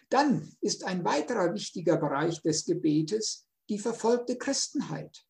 Dann 0.10 0.56
ist 0.62 0.84
ein 0.84 1.04
weiterer 1.04 1.54
wichtiger 1.54 1.98
Bereich 1.98 2.42
des 2.42 2.66
Gebetes 2.66 3.48
die 3.70 3.80
verfolgte 3.80 4.38
Christenheit. 4.38 5.26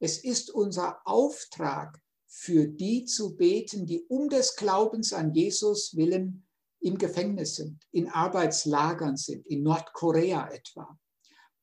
Es 0.00 0.24
ist 0.24 0.50
unser 0.50 1.00
Auftrag, 1.04 2.00
für 2.28 2.68
die 2.68 3.04
zu 3.06 3.36
beten, 3.36 3.86
die 3.86 4.04
um 4.08 4.28
des 4.28 4.54
Glaubens 4.54 5.12
an 5.12 5.32
Jesus 5.32 5.96
willen 5.96 6.46
im 6.80 6.98
Gefängnis 6.98 7.56
sind, 7.56 7.82
in 7.90 8.08
Arbeitslagern 8.08 9.16
sind, 9.16 9.46
in 9.46 9.62
Nordkorea 9.62 10.48
etwa 10.50 10.96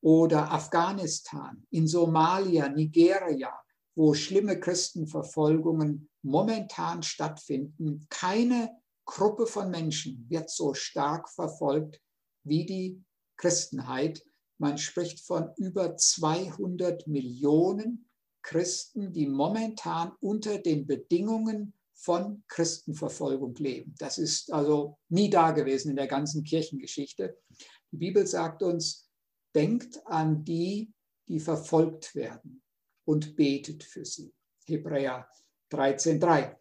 oder 0.02 0.52
Afghanistan, 0.52 1.66
in 1.70 1.88
Somalia, 1.88 2.68
Nigeria, 2.70 3.54
wo 3.96 4.14
schlimme 4.14 4.60
Christenverfolgungen 4.60 6.10
momentan 6.22 7.02
stattfinden. 7.02 8.06
Keine 8.10 8.76
Gruppe 9.06 9.48
von 9.48 9.70
Menschen 9.70 10.26
wird 10.30 10.50
so 10.50 10.74
stark 10.74 11.30
verfolgt 11.30 12.02
wie 12.44 12.66
die 12.66 13.04
Christenheit. 13.38 14.24
Man 14.58 14.78
spricht 14.78 15.22
von 15.22 15.52
über 15.58 15.96
200 15.96 17.08
Millionen 17.08 18.05
Christen, 18.46 19.12
die 19.12 19.28
momentan 19.28 20.12
unter 20.22 20.60
den 20.60 20.86
Bedingungen 20.86 21.74
von 21.96 22.44
Christenverfolgung 22.48 23.56
leben. 23.56 23.96
Das 23.98 24.20
ist 24.20 24.54
also 24.54 25.00
nie 25.10 25.30
da 25.30 25.52
gewesen 25.52 25.90
in 25.90 25.96
der 25.96 26.08
ganzen 26.08 26.44
Kirchengeschichte. 26.44 27.38
Die 27.92 27.98
Bibel 27.98 28.28
sagt 28.28 28.62
uns, 28.62 29.10
denkt 29.56 30.06
an 30.06 30.44
die, 30.46 30.94
die 31.28 31.40
verfolgt 31.40 32.14
werden 32.14 32.62
und 33.06 33.36
betet 33.36 33.84
für 33.84 34.06
sie. 34.06 34.32
Hebräer 34.66 35.28
13.3. 35.72 36.56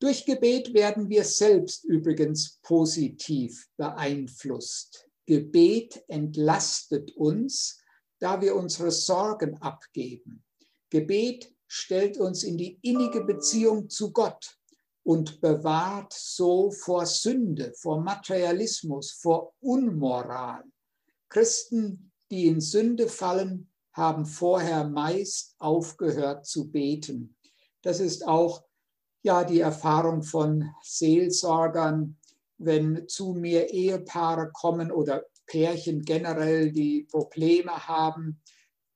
Durch 0.00 0.26
Gebet 0.26 0.74
werden 0.74 1.08
wir 1.08 1.22
selbst 1.22 1.84
übrigens 1.84 2.58
positiv 2.62 3.68
beeinflusst. 3.76 5.08
Gebet 5.24 6.02
entlastet 6.08 7.14
uns, 7.16 7.80
da 8.18 8.40
wir 8.40 8.56
unsere 8.56 8.90
Sorgen 8.90 9.56
abgeben. 9.58 10.42
Gebet 10.90 11.52
stellt 11.66 12.16
uns 12.16 12.42
in 12.42 12.56
die 12.56 12.78
innige 12.82 13.22
Beziehung 13.22 13.88
zu 13.90 14.12
Gott 14.12 14.58
und 15.04 15.40
bewahrt 15.40 16.12
so 16.12 16.70
vor 16.70 17.06
Sünde, 17.06 17.72
vor 17.74 18.00
Materialismus, 18.00 19.12
vor 19.12 19.54
Unmoral. 19.60 20.64
Christen, 21.28 22.12
die 22.30 22.46
in 22.46 22.60
Sünde 22.60 23.08
fallen, 23.08 23.70
haben 23.92 24.26
vorher 24.26 24.84
meist 24.84 25.54
aufgehört 25.58 26.46
zu 26.46 26.70
beten. 26.70 27.36
Das 27.82 28.00
ist 28.00 28.26
auch 28.26 28.64
ja 29.22 29.44
die 29.44 29.60
Erfahrung 29.60 30.22
von 30.22 30.70
Seelsorgern, 30.82 32.16
wenn 32.58 33.08
zu 33.08 33.34
mir 33.34 33.70
Ehepaare 33.70 34.50
kommen 34.52 34.90
oder 34.90 35.24
Pärchen 35.46 36.02
generell, 36.02 36.70
die 36.72 37.04
Probleme 37.10 37.88
haben, 37.88 38.40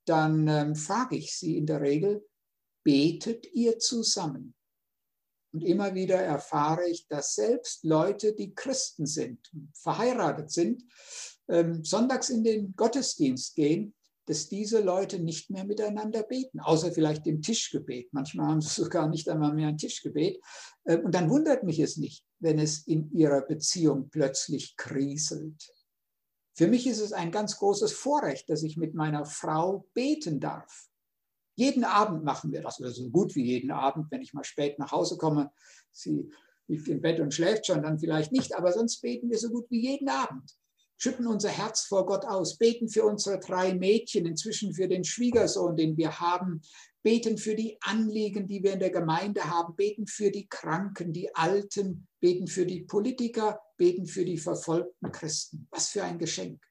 dann 0.05 0.49
ähm, 0.49 0.75
frage 0.75 1.17
ich 1.17 1.37
sie 1.37 1.57
in 1.57 1.67
der 1.67 1.81
Regel, 1.81 2.27
betet 2.85 3.47
ihr 3.53 3.79
zusammen? 3.79 4.55
Und 5.53 5.62
immer 5.62 5.95
wieder 5.95 6.17
erfahre 6.17 6.88
ich, 6.88 7.07
dass 7.09 7.35
selbst 7.35 7.85
Leute, 7.85 8.35
die 8.35 8.55
Christen 8.55 9.07
sind, 9.07 9.51
verheiratet 9.75 10.51
sind, 10.51 10.83
ähm, 11.49 11.85
sonntags 11.85 12.31
in 12.31 12.43
den 12.43 12.75
Gottesdienst 12.75 13.55
gehen, 13.55 13.95
dass 14.27 14.49
diese 14.49 14.81
Leute 14.81 15.19
nicht 15.19 15.51
mehr 15.51 15.65
miteinander 15.65 16.23
beten, 16.23 16.61
außer 16.61 16.93
vielleicht 16.93 17.27
im 17.27 17.43
Tischgebet. 17.43 18.12
Manchmal 18.12 18.47
haben 18.47 18.61
sie 18.61 18.69
sogar 18.83 19.09
nicht 19.09 19.29
einmal 19.29 19.53
mehr 19.53 19.69
ein 19.69 19.79
Tischgebet. 19.79 20.41
Ähm, 20.87 21.05
und 21.05 21.15
dann 21.15 21.29
wundert 21.29 21.65
mich 21.65 21.81
es 21.81 21.97
nicht, 21.97 22.25
wenn 22.38 22.59
es 22.59 22.87
in 22.87 23.12
ihrer 23.12 23.43
Beziehung 23.43 24.09
plötzlich 24.11 24.77
kriselt. 24.77 25.71
Für 26.55 26.67
mich 26.67 26.87
ist 26.87 27.01
es 27.01 27.12
ein 27.12 27.33
ganz 27.33 27.57
großes 27.57 27.93
Vorrecht, 27.93 28.51
dass 28.51 28.62
ich 28.62 28.77
mit 28.77 28.95
meiner 28.95 29.25
Frau 29.25 29.88
beten 29.95 30.38
darf. 30.38 30.88
Jeden 31.55 31.85
Abend 31.85 32.25
machen 32.25 32.53
wir 32.53 32.62
das, 32.62 32.81
oder 32.81 32.91
so 32.91 33.11
gut 33.11 33.35
wie 33.35 33.45
jeden 33.45 33.71
Abend, 33.71 34.11
wenn 34.11 34.23
ich 34.23 34.35
mal 34.35 34.45
spät 34.45 34.79
nach 34.79 34.93
Hause 34.93 35.17
komme. 35.17 35.53
Sie 35.91 36.31
liegt 36.67 36.88
im 36.88 37.01
Bett 37.01 37.21
und 37.21 37.35
schläft 37.35 37.67
schon, 37.67 37.83
dann 37.83 37.99
vielleicht 37.99 38.33
nicht, 38.33 38.57
aber 38.57 38.73
sonst 38.73 39.01
beten 39.01 39.31
wir 39.31 39.38
so 39.38 39.51
gut 39.51 39.71
wie 39.71 39.81
jeden 39.81 40.09
Abend. 40.09 40.57
Schütten 41.03 41.27
unser 41.27 41.49
Herz 41.49 41.87
vor 41.87 42.07
Gott 42.07 42.25
aus, 42.25 42.59
beten 42.59 42.88
für 42.88 43.05
unsere 43.05 43.41
drei 43.41 43.75
Mädchen, 43.75 44.25
inzwischen 44.25 44.73
für 44.73 44.87
den 44.87 45.03
Schwiegersohn, 45.03 45.75
den 45.75 45.97
wir 45.97 46.21
haben, 46.21 46.62
beten 47.03 47.38
für 47.38 47.57
die 47.57 47.77
Anliegen, 47.81 48.47
die 48.47 48.62
wir 48.62 48.75
in 48.75 48.79
der 48.79 48.91
Gemeinde 48.93 49.51
haben, 49.51 49.75
beten 49.75 50.07
für 50.07 50.31
die 50.31 50.47
Kranken, 50.47 51.12
die 51.12 51.35
Alten, 51.35 52.07
beten 52.21 52.47
für 52.47 52.67
die 52.67 52.83
Politiker, 52.83 53.61
beten 53.77 54.07
für 54.07 54.25
die 54.25 54.38
verfolgten 54.38 55.11
Christen. 55.11 55.67
Was 55.73 55.88
für 55.88 56.05
ein 56.05 56.21
Geschenk. 56.21 56.62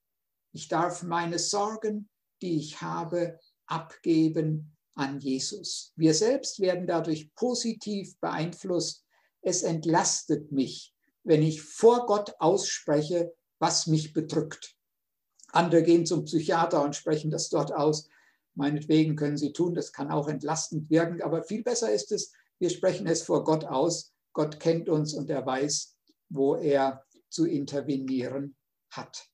Ich 0.54 0.70
darf 0.70 1.04
meine 1.04 1.38
Sorgen, 1.38 2.08
die 2.42 2.56
ich 2.56 2.82
habe, 2.82 3.38
abgeben 3.66 4.78
an 4.96 5.20
Jesus. 5.20 5.92
Wir 5.98 6.14
selbst 6.14 6.62
werden 6.62 6.88
dadurch 6.88 7.36
positiv 7.36 8.18
beeinflusst. 8.22 9.04
Es 9.42 9.64
entlastet 9.64 10.54
mich, 10.54 10.94
wenn 11.26 11.42
ich 11.42 11.62
vor 11.62 12.06
Gott 12.06 12.34
ausspreche, 12.40 13.34
was 13.62 13.86
mich 13.86 14.12
bedrückt. 14.12 14.76
Andere 15.54 15.84
gehen 15.84 16.06
zum 16.06 16.26
Psychiater 16.26 16.84
und 16.84 16.96
sprechen 16.96 17.30
das 17.30 17.50
dort 17.50 17.72
aus. 17.72 18.10
Meinetwegen 18.56 19.16
können 19.16 19.38
sie 19.38 19.54
tun, 19.54 19.76
das 19.76 19.94
kann 19.94 20.12
auch 20.12 20.28
entlastend 20.28 20.90
wirken, 20.90 21.22
aber 21.22 21.44
viel 21.44 21.64
besser 21.64 21.94
ist 21.94 22.12
es, 22.12 22.34
wir 22.60 22.70
sprechen 22.70 23.08
es 23.08 23.22
vor 23.22 23.44
Gott 23.44 23.64
aus. 23.66 24.14
Gott 24.34 24.60
kennt 24.60 24.90
uns 24.90 25.14
und 25.14 25.30
er 25.30 25.46
weiß, 25.46 25.96
wo 26.30 26.56
er 26.56 27.06
zu 27.30 27.46
intervenieren 27.46 28.56
hat. 28.90 29.28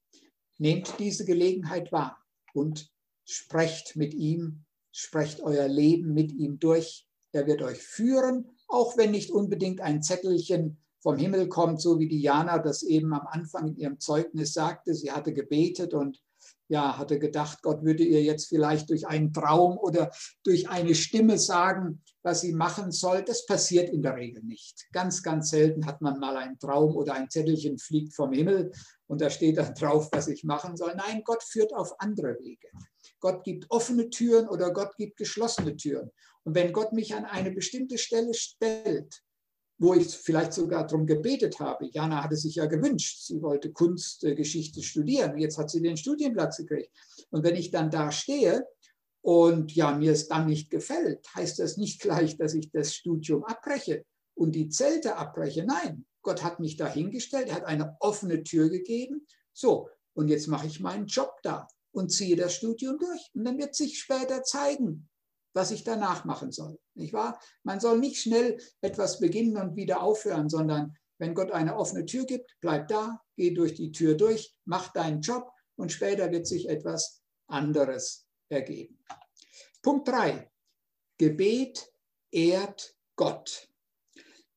Nehmt 0.58 0.94
diese 1.00 1.24
Gelegenheit 1.24 1.92
wahr 1.92 2.22
und 2.54 2.92
sprecht 3.26 3.96
mit 3.96 4.14
ihm, 4.14 4.66
sprecht 4.92 5.40
euer 5.42 5.68
Leben 5.68 6.14
mit 6.14 6.34
ihm 6.34 6.60
durch. 6.60 7.08
Er 7.32 7.48
wird 7.48 7.62
euch 7.62 7.80
führen, 7.80 8.50
auch 8.68 8.98
wenn 8.98 9.12
nicht 9.12 9.32
unbedingt 9.32 9.82
ein 9.82 10.04
Zettelchen 10.04 10.82
vom 11.02 11.18
Himmel 11.18 11.48
kommt, 11.48 11.82
so 11.82 12.00
wie 12.00 12.08
Diana 12.08 12.60
das 12.60 12.84
eben 12.84 13.14
am 13.14 13.28
Anfang 13.28 13.68
in 13.68 13.78
ihrem 13.78 14.00
Zeugnis 14.00 14.54
sagte. 14.54 14.94
Sie 14.94 15.12
hatte 15.12 15.34
gebetet 15.34 15.94
und 15.94 16.22
ja, 16.70 16.98
hatte 16.98 17.18
gedacht, 17.18 17.62
Gott 17.62 17.84
würde 17.84 18.04
ihr 18.04 18.24
jetzt 18.24 18.50
vielleicht 18.50 18.90
durch 18.90 19.08
einen 19.08 19.32
Traum 19.32 19.78
oder 19.78 20.12
durch 20.44 20.70
eine 20.70 20.96
Stimme 20.96 21.38
sagen, 21.38 22.04
was 22.24 22.42
sie 22.42 22.52
machen 22.52 22.92
soll. 22.92 23.24
Das 23.24 23.46
passiert 23.46 23.90
in 23.90 24.02
der 24.02 24.16
Regel 24.16 24.44
nicht. 24.44 24.88
Ganz, 24.92 25.24
ganz 25.24 25.50
selten 25.50 25.86
hat 25.86 26.02
man 26.02 26.20
mal 26.20 26.36
einen 26.36 26.60
Traum 26.60 26.96
oder 26.96 27.14
ein 27.14 27.30
Zettelchen 27.30 27.78
fliegt 27.78 28.14
vom 28.14 28.34
Himmel 28.34 28.72
und 29.08 29.22
da 29.22 29.30
steht 29.30 29.58
dann 29.58 29.74
drauf, 29.76 30.10
was 30.12 30.28
ich 30.28 30.44
machen 30.44 30.76
soll. 30.76 30.94
Nein, 30.96 31.22
Gott 31.24 31.44
führt 31.44 31.74
auf 31.74 32.00
andere 32.00 32.38
Wege. 32.40 32.68
Gott 33.20 33.44
gibt 33.44 33.66
offene 33.70 34.10
Türen 34.10 34.50
oder 34.50 34.72
Gott 34.74 34.96
gibt 34.98 35.18
geschlossene 35.18 35.76
Türen. 35.78 36.12
Und 36.44 36.56
wenn 36.56 36.74
Gott 36.74 36.94
mich 36.94 37.16
an 37.16 37.26
eine 37.26 37.52
bestimmte 37.52 37.98
Stelle 37.98 38.34
stellt, 38.34 39.22
wo 39.80 39.94
ich 39.94 40.08
vielleicht 40.08 40.54
sogar 40.54 40.88
darum 40.88 41.06
gebetet 41.06 41.60
habe. 41.60 41.88
Jana 41.92 42.24
hatte 42.24 42.36
sich 42.36 42.56
ja 42.56 42.66
gewünscht, 42.66 43.26
sie 43.26 43.42
wollte 43.42 43.72
Kunstgeschichte 43.72 44.82
studieren. 44.82 45.38
Jetzt 45.38 45.58
hat 45.58 45.70
sie 45.70 45.82
den 45.82 45.98
Studienplatz 45.98 46.58
gekriegt. 46.58 46.92
Und 47.30 47.44
wenn 47.44 47.56
ich 47.56 47.70
dann 47.70 47.92
da 47.92 48.12
stehe 48.12 48.66
und 49.22 49.76
ja, 49.76 49.96
mir 49.96 50.14
es 50.14 50.28
dann 50.28 50.48
nicht 50.48 50.72
gefällt, 50.72 51.28
heißt 51.36 51.60
das 51.60 51.78
nicht 51.78 52.02
gleich, 52.02 52.38
dass 52.38 52.56
ich 52.56 52.72
das 52.72 52.96
Studium 52.96 53.44
abbreche 53.44 54.04
und 54.34 54.54
die 54.54 54.70
Zelte 54.70 55.16
abbreche. 55.16 55.64
Nein, 55.64 56.06
Gott 56.24 56.44
hat 56.44 56.60
mich 56.60 56.78
dahingestellt, 56.78 57.50
er 57.50 57.56
hat 57.56 57.66
eine 57.66 57.98
offene 58.00 58.44
Tür 58.44 58.70
gegeben. 58.70 59.28
So, 59.54 59.90
und 60.14 60.30
jetzt 60.30 60.48
mache 60.48 60.66
ich 60.66 60.80
meinen 60.80 61.06
Job 61.06 61.36
da 61.44 61.68
und 61.92 62.12
ziehe 62.12 62.36
das 62.36 62.56
Studium 62.56 62.98
durch. 62.98 63.30
Und 63.36 63.46
dann 63.46 63.60
wird 63.60 63.76
sich 63.76 64.00
später 64.00 64.44
zeigen, 64.44 65.08
was 65.54 65.72
ich 65.72 65.84
danach 65.84 66.26
machen 66.26 66.52
soll. 66.52 66.80
Nicht 66.98 67.14
wahr? 67.14 67.40
Man 67.64 67.80
soll 67.80 68.00
nicht 68.00 68.22
schnell 68.22 68.58
etwas 68.82 69.20
beginnen 69.20 69.58
und 69.58 69.76
wieder 69.76 70.02
aufhören, 70.02 70.50
sondern 70.50 70.98
wenn 71.20 71.34
Gott 71.34 71.52
eine 71.52 71.76
offene 71.78 72.06
Tür 72.06 72.26
gibt, 72.26 72.56
bleib 72.62 72.88
da, 72.88 73.22
geh 73.36 73.52
durch 73.52 73.74
die 73.74 73.92
Tür 73.92 74.16
durch, 74.16 74.56
mach 74.66 74.92
deinen 74.94 75.22
Job 75.22 75.52
und 75.76 75.92
später 75.92 76.32
wird 76.32 76.48
sich 76.48 76.70
etwas 76.70 77.22
anderes 77.48 78.28
ergeben. 78.50 79.00
Punkt 79.82 80.08
3. 80.08 80.50
Gebet 81.18 81.92
ehrt 82.32 82.96
Gott. 83.16 83.70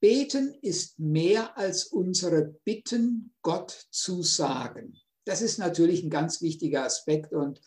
Beten 0.00 0.54
ist 0.62 0.98
mehr 0.98 1.56
als 1.58 1.84
unsere 1.84 2.56
Bitten 2.64 3.34
Gott 3.42 3.86
zu 3.90 4.22
sagen. 4.22 4.98
Das 5.24 5.42
ist 5.42 5.58
natürlich 5.58 6.02
ein 6.02 6.10
ganz 6.10 6.40
wichtiger 6.40 6.84
Aspekt 6.84 7.32
und 7.32 7.60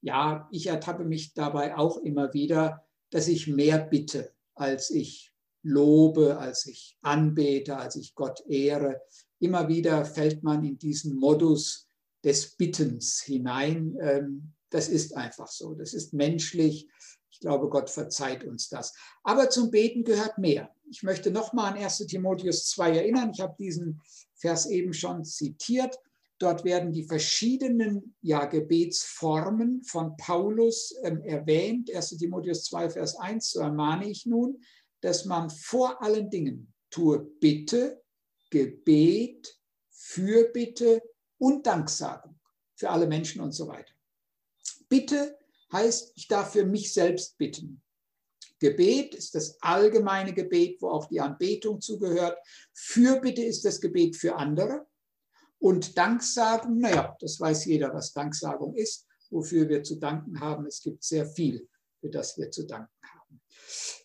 ja, 0.00 0.48
ich 0.50 0.68
ertappe 0.68 1.04
mich 1.04 1.34
dabei 1.34 1.76
auch 1.76 1.98
immer 1.98 2.32
wieder, 2.32 2.86
dass 3.10 3.28
ich 3.28 3.46
mehr 3.46 3.78
bitte, 3.78 4.32
als 4.54 4.90
ich 4.90 5.32
lobe, 5.62 6.38
als 6.38 6.66
ich 6.66 6.96
anbete, 7.02 7.76
als 7.76 7.96
ich 7.96 8.14
Gott 8.14 8.42
ehre. 8.48 9.00
Immer 9.38 9.68
wieder 9.68 10.04
fällt 10.04 10.42
man 10.42 10.64
in 10.64 10.78
diesen 10.78 11.16
Modus 11.16 11.88
des 12.24 12.56
Bittens 12.56 13.20
hinein. 13.20 13.96
Ähm, 14.00 14.52
das 14.70 14.88
ist 14.88 15.16
einfach 15.16 15.48
so. 15.48 15.74
Das 15.74 15.94
ist 15.94 16.12
menschlich. 16.12 16.88
Ich 17.30 17.40
glaube, 17.40 17.68
Gott 17.68 17.90
verzeiht 17.90 18.44
uns 18.44 18.68
das. 18.68 18.94
Aber 19.22 19.50
zum 19.50 19.70
Beten 19.70 20.04
gehört 20.04 20.38
mehr. 20.38 20.74
Ich 20.90 21.02
möchte 21.02 21.30
nochmal 21.30 21.72
an 21.72 21.78
1 21.78 21.98
Timotheus 22.06 22.68
2 22.70 22.98
erinnern. 22.98 23.30
Ich 23.34 23.40
habe 23.40 23.54
diesen 23.58 24.00
Vers 24.34 24.66
eben 24.66 24.92
schon 24.92 25.24
zitiert. 25.24 25.96
Dort 26.40 26.64
werden 26.64 26.90
die 26.90 27.04
verschiedenen 27.04 28.16
ja, 28.22 28.46
Gebetsformen 28.46 29.84
von 29.84 30.16
Paulus 30.16 30.94
ähm, 31.02 31.22
erwähnt. 31.22 31.94
1 31.94 32.16
Timotheus 32.16 32.64
2, 32.64 32.88
Vers 32.90 33.16
1, 33.16 33.50
so 33.50 33.60
ermahne 33.60 34.08
ich 34.08 34.24
nun, 34.24 34.58
dass 35.02 35.26
man 35.26 35.50
vor 35.50 36.02
allen 36.02 36.30
Dingen 36.30 36.72
tue 36.88 37.20
Bitte, 37.40 38.02
Gebet, 38.48 39.54
Fürbitte 39.90 41.02
und 41.36 41.66
Danksagung 41.66 42.40
für 42.74 42.88
alle 42.88 43.06
Menschen 43.06 43.42
und 43.42 43.52
so 43.52 43.68
weiter. 43.68 43.92
Bitte 44.88 45.38
heißt, 45.72 46.12
ich 46.16 46.26
darf 46.26 46.52
für 46.52 46.64
mich 46.64 46.94
selbst 46.94 47.36
bitten. 47.36 47.82
Gebet 48.60 49.14
ist 49.14 49.34
das 49.34 49.60
allgemeine 49.60 50.32
Gebet, 50.32 50.80
wo 50.80 50.88
auch 50.88 51.06
die 51.06 51.20
Anbetung 51.20 51.82
zugehört. 51.82 52.38
Fürbitte 52.72 53.42
ist 53.42 53.64
das 53.66 53.78
Gebet 53.80 54.16
für 54.16 54.36
andere. 54.36 54.86
Und 55.60 55.96
Danksagung, 55.96 56.78
naja, 56.78 57.16
das 57.20 57.38
weiß 57.38 57.66
jeder, 57.66 57.92
was 57.94 58.12
Danksagung 58.12 58.74
ist, 58.74 59.06
wofür 59.30 59.68
wir 59.68 59.82
zu 59.82 59.96
danken 59.96 60.40
haben. 60.40 60.66
Es 60.66 60.82
gibt 60.82 61.04
sehr 61.04 61.26
viel, 61.26 61.68
für 62.00 62.08
das 62.08 62.36
wir 62.38 62.50
zu 62.50 62.66
danken 62.66 62.90
haben. 63.02 63.40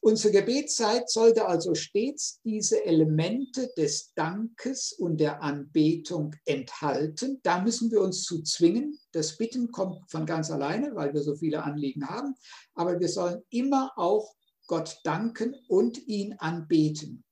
Unsere 0.01 0.33
Gebetszeit 0.33 1.09
sollte 1.09 1.47
also 1.47 1.73
stets 1.73 2.39
diese 2.43 2.85
Elemente 2.85 3.71
des 3.77 4.13
Dankes 4.13 4.91
und 4.91 5.17
der 5.17 5.41
Anbetung 5.41 6.35
enthalten. 6.45 7.39
Da 7.41 7.61
müssen 7.61 7.89
wir 7.89 8.01
uns 8.01 8.23
zu 8.23 8.43
zwingen. 8.43 8.99
Das 9.13 9.37
Bitten 9.37 9.71
kommt 9.71 10.11
von 10.11 10.25
ganz 10.25 10.51
alleine, 10.51 10.93
weil 10.93 11.13
wir 11.13 11.21
so 11.21 11.35
viele 11.35 11.63
Anliegen 11.63 12.07
haben. 12.07 12.35
Aber 12.75 12.99
wir 12.99 13.09
sollen 13.09 13.41
immer 13.49 13.93
auch 13.95 14.35
Gott 14.67 14.99
danken 15.03 15.55
und 15.67 16.05
ihn 16.07 16.35
anbeten. 16.37 17.23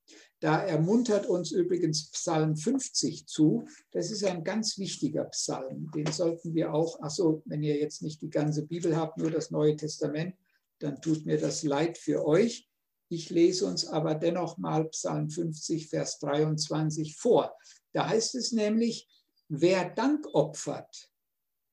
Da 0.44 0.62
ermuntert 0.62 1.24
uns 1.24 1.52
übrigens 1.52 2.10
Psalm 2.10 2.54
50 2.54 3.26
zu. 3.26 3.66
Das 3.92 4.10
ist 4.10 4.24
ein 4.24 4.44
ganz 4.44 4.76
wichtiger 4.76 5.24
Psalm. 5.24 5.90
Den 5.92 6.12
sollten 6.12 6.54
wir 6.54 6.74
auch, 6.74 7.00
achso, 7.00 7.42
wenn 7.46 7.62
ihr 7.62 7.78
jetzt 7.78 8.02
nicht 8.02 8.20
die 8.20 8.28
ganze 8.28 8.66
Bibel 8.66 8.94
habt, 8.94 9.16
nur 9.16 9.30
das 9.30 9.50
Neue 9.50 9.74
Testament, 9.74 10.36
dann 10.80 11.00
tut 11.00 11.24
mir 11.24 11.38
das 11.38 11.62
leid 11.62 11.96
für 11.96 12.26
euch. 12.26 12.68
Ich 13.08 13.30
lese 13.30 13.64
uns 13.64 13.86
aber 13.86 14.14
dennoch 14.14 14.58
mal 14.58 14.84
Psalm 14.90 15.30
50, 15.30 15.88
Vers 15.88 16.18
23 16.18 17.16
vor. 17.16 17.56
Da 17.94 18.06
heißt 18.10 18.34
es 18.34 18.52
nämlich, 18.52 19.08
wer 19.48 19.88
Dank 19.94 20.26
opfert, 20.34 21.10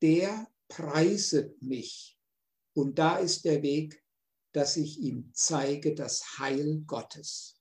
der 0.02 0.48
preiset 0.70 1.62
mich. 1.62 2.18
Und 2.74 3.00
da 3.00 3.18
ist 3.18 3.44
der 3.44 3.64
Weg, 3.64 4.02
dass 4.54 4.78
ich 4.78 4.98
ihm 5.02 5.30
zeige 5.34 5.94
das 5.94 6.40
Heil 6.40 6.84
Gottes. 6.88 7.61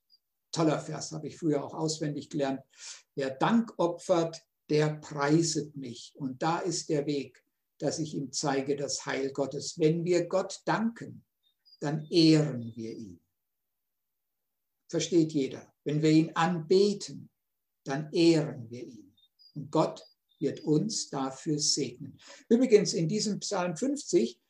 Toller 0.51 0.79
Vers, 0.79 1.11
habe 1.11 1.27
ich 1.27 1.37
früher 1.37 1.63
auch 1.63 1.73
auswendig 1.73 2.29
gelernt. 2.29 2.61
Wer 3.15 3.31
Dank 3.31 3.73
opfert, 3.77 4.41
der 4.69 4.95
preiset 4.95 5.75
mich. 5.75 6.13
Und 6.15 6.41
da 6.41 6.59
ist 6.59 6.89
der 6.89 7.05
Weg, 7.05 7.43
dass 7.77 7.99
ich 7.99 8.13
ihm 8.13 8.31
zeige 8.31 8.75
das 8.75 9.05
Heil 9.05 9.31
Gottes. 9.31 9.77
Wenn 9.79 10.05
wir 10.05 10.27
Gott 10.27 10.61
danken, 10.65 11.25
dann 11.79 12.05
ehren 12.09 12.71
wir 12.75 12.91
ihn. 12.95 13.19
Versteht 14.89 15.31
jeder. 15.31 15.73
Wenn 15.83 16.01
wir 16.01 16.11
ihn 16.11 16.31
anbeten, 16.35 17.29
dann 17.83 18.11
ehren 18.13 18.69
wir 18.69 18.83
ihn. 18.83 19.15
Und 19.55 19.71
Gott 19.71 20.05
wird 20.39 20.61
uns 20.61 21.09
dafür 21.09 21.59
segnen. 21.59 22.19
Übrigens, 22.49 22.93
in 22.93 23.07
diesem 23.07 23.39
Psalm 23.39 23.75
50 23.75 24.40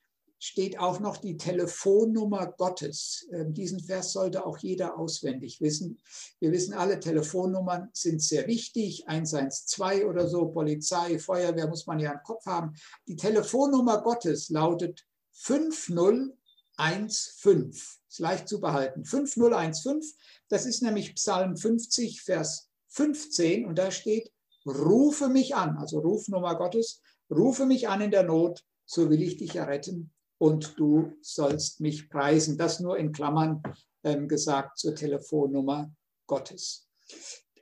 steht 0.43 0.79
auch 0.79 0.99
noch 0.99 1.17
die 1.17 1.37
Telefonnummer 1.37 2.47
Gottes. 2.57 3.27
Ähm, 3.31 3.53
diesen 3.53 3.79
Vers 3.79 4.11
sollte 4.11 4.43
auch 4.43 4.57
jeder 4.57 4.97
auswendig 4.97 5.61
wissen. 5.61 6.01
Wir 6.39 6.51
wissen 6.51 6.73
alle, 6.73 6.99
Telefonnummern 6.99 7.91
sind 7.93 8.23
sehr 8.23 8.47
wichtig. 8.47 9.07
112 9.07 10.05
oder 10.05 10.27
so, 10.27 10.47
Polizei, 10.47 11.19
Feuerwehr 11.19 11.67
muss 11.67 11.85
man 11.85 11.99
ja 11.99 12.13
im 12.13 12.23
Kopf 12.23 12.47
haben. 12.47 12.73
Die 13.07 13.15
Telefonnummer 13.15 14.01
Gottes 14.01 14.49
lautet 14.49 15.05
5015. 15.33 17.69
Ist 17.69 18.19
leicht 18.19 18.49
zu 18.49 18.59
behalten. 18.59 19.05
5015, 19.05 20.01
das 20.49 20.65
ist 20.65 20.81
nämlich 20.81 21.13
Psalm 21.13 21.55
50, 21.55 22.23
Vers 22.23 22.67
15 22.87 23.67
und 23.67 23.77
da 23.77 23.91
steht, 23.91 24.31
rufe 24.65 25.29
mich 25.29 25.53
an, 25.53 25.77
also 25.77 25.99
Rufnummer 25.99 26.55
Gottes, 26.55 26.99
rufe 27.29 27.67
mich 27.67 27.89
an 27.89 28.01
in 28.01 28.09
der 28.09 28.23
Not, 28.23 28.65
so 28.85 29.11
will 29.11 29.21
ich 29.21 29.37
dich 29.37 29.55
erretten 29.55 30.11
und 30.41 30.79
du 30.79 31.13
sollst 31.21 31.81
mich 31.81 32.09
preisen. 32.09 32.57
Das 32.57 32.79
nur 32.79 32.97
in 32.97 33.11
Klammern 33.11 33.61
ähm, 34.03 34.27
gesagt 34.27 34.79
zur 34.79 34.95
Telefonnummer 34.95 35.93
Gottes. 36.25 36.89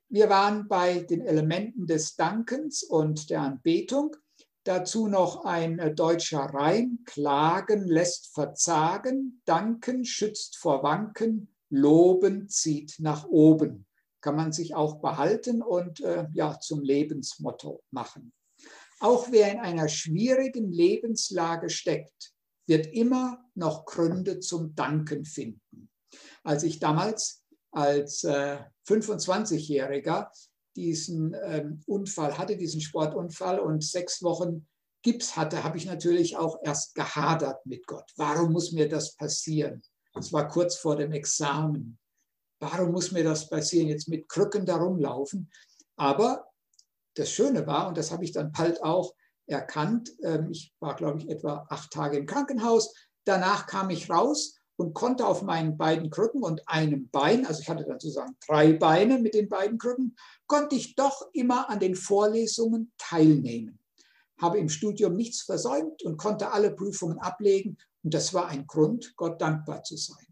Wir 0.07 0.29
waren 0.29 0.69
bei 0.69 0.99
den 0.99 1.19
Elementen 1.19 1.87
des 1.87 2.15
Dankens 2.15 2.83
und 2.83 3.29
der 3.29 3.41
Anbetung. 3.41 4.15
Dazu 4.63 5.07
noch 5.07 5.43
ein 5.43 5.77
äh, 5.79 5.93
deutscher 5.93 6.39
Reim. 6.39 6.99
Klagen 7.03 7.85
lässt 7.85 8.33
verzagen, 8.33 9.41
danken 9.43 10.05
schützt 10.05 10.55
vor 10.55 10.81
Wanken, 10.81 11.53
loben 11.69 12.47
zieht 12.47 12.95
nach 12.99 13.25
oben 13.27 13.85
kann 14.21 14.35
man 14.35 14.51
sich 14.51 14.75
auch 14.75 14.99
behalten 14.99 15.61
und 15.61 16.01
äh, 16.01 16.27
ja, 16.33 16.59
zum 16.59 16.81
Lebensmotto 16.81 17.81
machen. 17.89 18.33
Auch 18.99 19.31
wer 19.31 19.49
in 19.49 19.59
einer 19.59 19.87
schwierigen 19.87 20.69
Lebenslage 20.69 21.69
steckt, 21.69 22.33
wird 22.69 22.87
immer 22.87 23.43
noch 23.55 23.85
Gründe 23.85 24.39
zum 24.39 24.75
Danken 24.75 25.25
finden. 25.25 25.89
Als 26.43 26.63
ich 26.63 26.79
damals 26.79 27.43
als 27.71 28.23
äh, 28.23 28.59
25-Jähriger 28.87 30.27
diesen 30.75 31.35
ähm, 31.43 31.81
Unfall 31.85 32.37
hatte, 32.37 32.55
diesen 32.55 32.79
Sportunfall 32.79 33.59
und 33.59 33.83
sechs 33.83 34.23
Wochen 34.23 34.67
Gips 35.01 35.35
hatte, 35.35 35.63
habe 35.63 35.77
ich 35.77 35.85
natürlich 35.85 36.37
auch 36.37 36.59
erst 36.63 36.95
gehadert 36.95 37.65
mit 37.65 37.85
Gott. 37.87 38.11
Warum 38.15 38.51
muss 38.51 38.71
mir 38.71 38.87
das 38.87 39.15
passieren? 39.15 39.81
Es 40.17 40.33
war 40.33 40.47
kurz 40.47 40.75
vor 40.75 40.95
dem 40.95 41.11
Examen. 41.11 41.97
Warum 42.59 42.91
muss 42.91 43.11
mir 43.11 43.23
das 43.23 43.49
passieren, 43.49 43.87
jetzt 43.87 44.09
mit 44.09 44.27
Krücken 44.27 44.65
da 44.65 44.77
rumlaufen? 44.77 45.49
Aber 45.95 46.45
das 47.15 47.31
Schöne 47.31 47.65
war, 47.65 47.87
und 47.87 47.97
das 47.97 48.11
habe 48.11 48.23
ich 48.23 48.31
dann 48.31 48.51
bald 48.51 48.83
auch 48.83 49.13
erkannt, 49.49 50.11
ähm, 50.23 50.49
ich 50.51 50.73
war, 50.79 50.95
glaube 50.95 51.19
ich, 51.19 51.29
etwa 51.29 51.65
acht 51.69 51.91
Tage 51.91 52.17
im 52.17 52.25
Krankenhaus. 52.25 52.93
Danach 53.25 53.67
kam 53.67 53.89
ich 53.89 54.09
raus 54.09 54.55
und 54.77 54.93
konnte 54.93 55.25
auf 55.25 55.41
meinen 55.41 55.77
beiden 55.77 56.09
Krücken 56.09 56.41
und 56.41 56.67
einem 56.67 57.09
Bein, 57.09 57.45
also 57.45 57.61
ich 57.61 57.69
hatte 57.69 57.83
dann 57.83 57.99
sozusagen 57.99 58.37
drei 58.47 58.73
Beine 58.73 59.19
mit 59.19 59.33
den 59.33 59.49
beiden 59.49 59.77
Krücken, 59.77 60.15
konnte 60.47 60.75
ich 60.75 60.95
doch 60.95 61.29
immer 61.33 61.69
an 61.69 61.79
den 61.79 61.95
Vorlesungen 61.95 62.91
teilnehmen. 62.97 63.79
Habe 64.39 64.57
im 64.57 64.69
Studium 64.69 65.15
nichts 65.15 65.41
versäumt 65.41 66.01
und 66.03 66.17
konnte 66.17 66.51
alle 66.51 66.71
Prüfungen 66.71 67.19
ablegen. 67.19 67.77
Und 68.03 68.13
das 68.13 68.33
war 68.33 68.47
ein 68.47 68.67
Grund, 68.67 69.13
Gott 69.17 69.41
dankbar 69.41 69.83
zu 69.83 69.97
sein. 69.97 70.25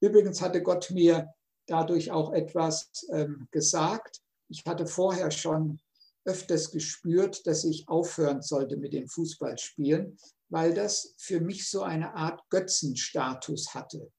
Übrigens 0.00 0.42
hatte 0.42 0.62
Gott 0.62 0.90
mir 0.90 1.32
dadurch 1.66 2.10
auch 2.10 2.32
etwas 2.32 2.90
ähm, 3.12 3.46
gesagt. 3.52 4.20
Ich 4.48 4.64
hatte 4.66 4.86
vorher 4.86 5.30
schon 5.30 5.78
öfters 6.24 6.70
gespürt, 6.70 7.46
dass 7.46 7.64
ich 7.64 7.88
aufhören 7.88 8.42
sollte 8.42 8.76
mit 8.76 8.92
dem 8.92 9.08
Fußballspielen, 9.08 10.16
weil 10.48 10.74
das 10.74 11.14
für 11.18 11.40
mich 11.40 11.68
so 11.68 11.82
eine 11.82 12.14
Art 12.14 12.40
Götzenstatus 12.50 13.74
hatte. 13.74 14.10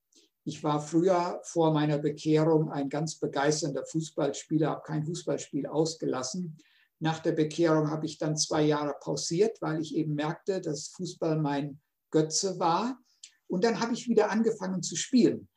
Ich 0.46 0.64
war 0.64 0.82
früher 0.82 1.40
vor 1.44 1.72
meiner 1.72 1.98
Bekehrung 1.98 2.70
ein 2.70 2.90
ganz 2.90 3.18
begeisternder 3.20 3.86
Fußballspieler, 3.86 4.70
habe 4.70 4.82
kein 4.86 5.06
Fußballspiel 5.06 5.68
ausgelassen. 5.68 6.58
Nach 7.00 7.20
der 7.20 7.32
Bekehrung 7.32 7.90
habe 7.90 8.06
ich 8.06 8.18
dann 8.18 8.36
zwei 8.36 8.64
Jahre 8.64 8.96
pausiert, 9.00 9.62
weil 9.62 9.82
ich 9.82 9.96
eben 9.96 10.16
merkte, 10.16 10.60
dass 10.60 10.90
Fußball 10.90 11.40
mein 11.40 11.80
Götze 12.12 12.60
war. 12.60 13.00
Und 13.48 13.64
dann 13.64 13.80
habe 13.80 13.94
ich 13.94 14.10
wieder 14.10 14.32
angefangen 14.32 14.84
zu 14.84 14.96
spielen. 14.96 15.48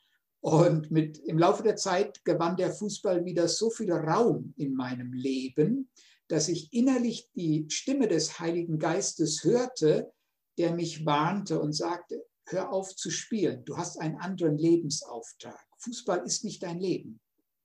Und 0.40 0.92
mit, 0.92 1.18
im 1.18 1.38
Laufe 1.38 1.64
der 1.64 1.76
Zeit 1.76 2.24
gewann 2.24 2.56
der 2.56 2.72
Fußball 2.72 3.24
wieder 3.24 3.48
so 3.48 3.70
viel 3.70 3.92
Raum 3.92 4.54
in 4.56 4.74
meinem 4.74 5.12
Leben, 5.12 5.90
dass 6.28 6.48
ich 6.48 6.72
innerlich 6.72 7.28
die 7.34 7.66
Stimme 7.68 8.08
des 8.08 8.40
Heiligen 8.40 8.78
Geistes 8.78 9.44
hörte, 9.44 10.12
der 10.58 10.74
mich 10.74 11.04
warnte 11.06 11.60
und 11.60 11.72
sagte, 11.72 12.24
hör 12.48 12.72
auf 12.72 12.94
zu 12.94 13.10
spielen, 13.10 13.64
du 13.64 13.76
hast 13.76 14.00
einen 14.00 14.16
anderen 14.16 14.56
Lebensauftrag. 14.56 15.60
Fußball 15.78 16.24
ist 16.24 16.44
nicht 16.44 16.62
dein 16.62 16.80
Leben. 16.80 17.20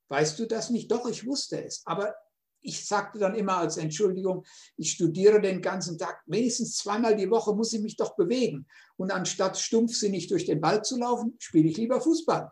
Weißt 0.08 0.38
du 0.38 0.46
das 0.46 0.70
nicht? 0.70 0.90
Doch, 0.90 1.08
ich 1.08 1.26
wusste 1.26 1.64
es. 1.64 1.82
Aber 1.86 2.14
ich 2.60 2.86
sagte 2.86 3.18
dann 3.18 3.34
immer 3.34 3.58
als 3.58 3.76
Entschuldigung, 3.76 4.44
ich 4.76 4.92
studiere 4.92 5.40
den 5.40 5.60
ganzen 5.60 5.98
Tag, 5.98 6.22
wenigstens 6.26 6.76
zweimal 6.76 7.16
die 7.16 7.30
Woche 7.30 7.54
muss 7.54 7.72
ich 7.72 7.80
mich 7.80 7.96
doch 7.96 8.14
bewegen. 8.14 8.66
Und 8.96 9.10
anstatt 9.10 9.58
stumpfsinnig 9.58 10.28
durch 10.28 10.44
den 10.44 10.62
Wald 10.62 10.86
zu 10.86 10.98
laufen, 10.98 11.34
spiele 11.38 11.68
ich 11.68 11.76
lieber 11.76 12.00
Fußball. 12.00 12.50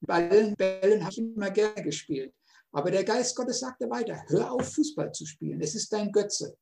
Ballen, 0.00 0.54
Bällen 0.56 1.02
habe 1.02 1.12
ich 1.12 1.18
immer 1.18 1.50
gerne 1.50 1.82
gespielt. 1.82 2.34
Aber 2.74 2.90
der 2.90 3.04
Geist 3.04 3.36
Gottes 3.36 3.60
sagte 3.60 3.88
weiter, 3.88 4.20
hör 4.26 4.50
auf, 4.50 4.74
Fußball 4.74 5.12
zu 5.12 5.26
spielen. 5.26 5.60
Es 5.60 5.76
ist 5.76 5.92
dein 5.92 6.10
Götze. 6.10 6.56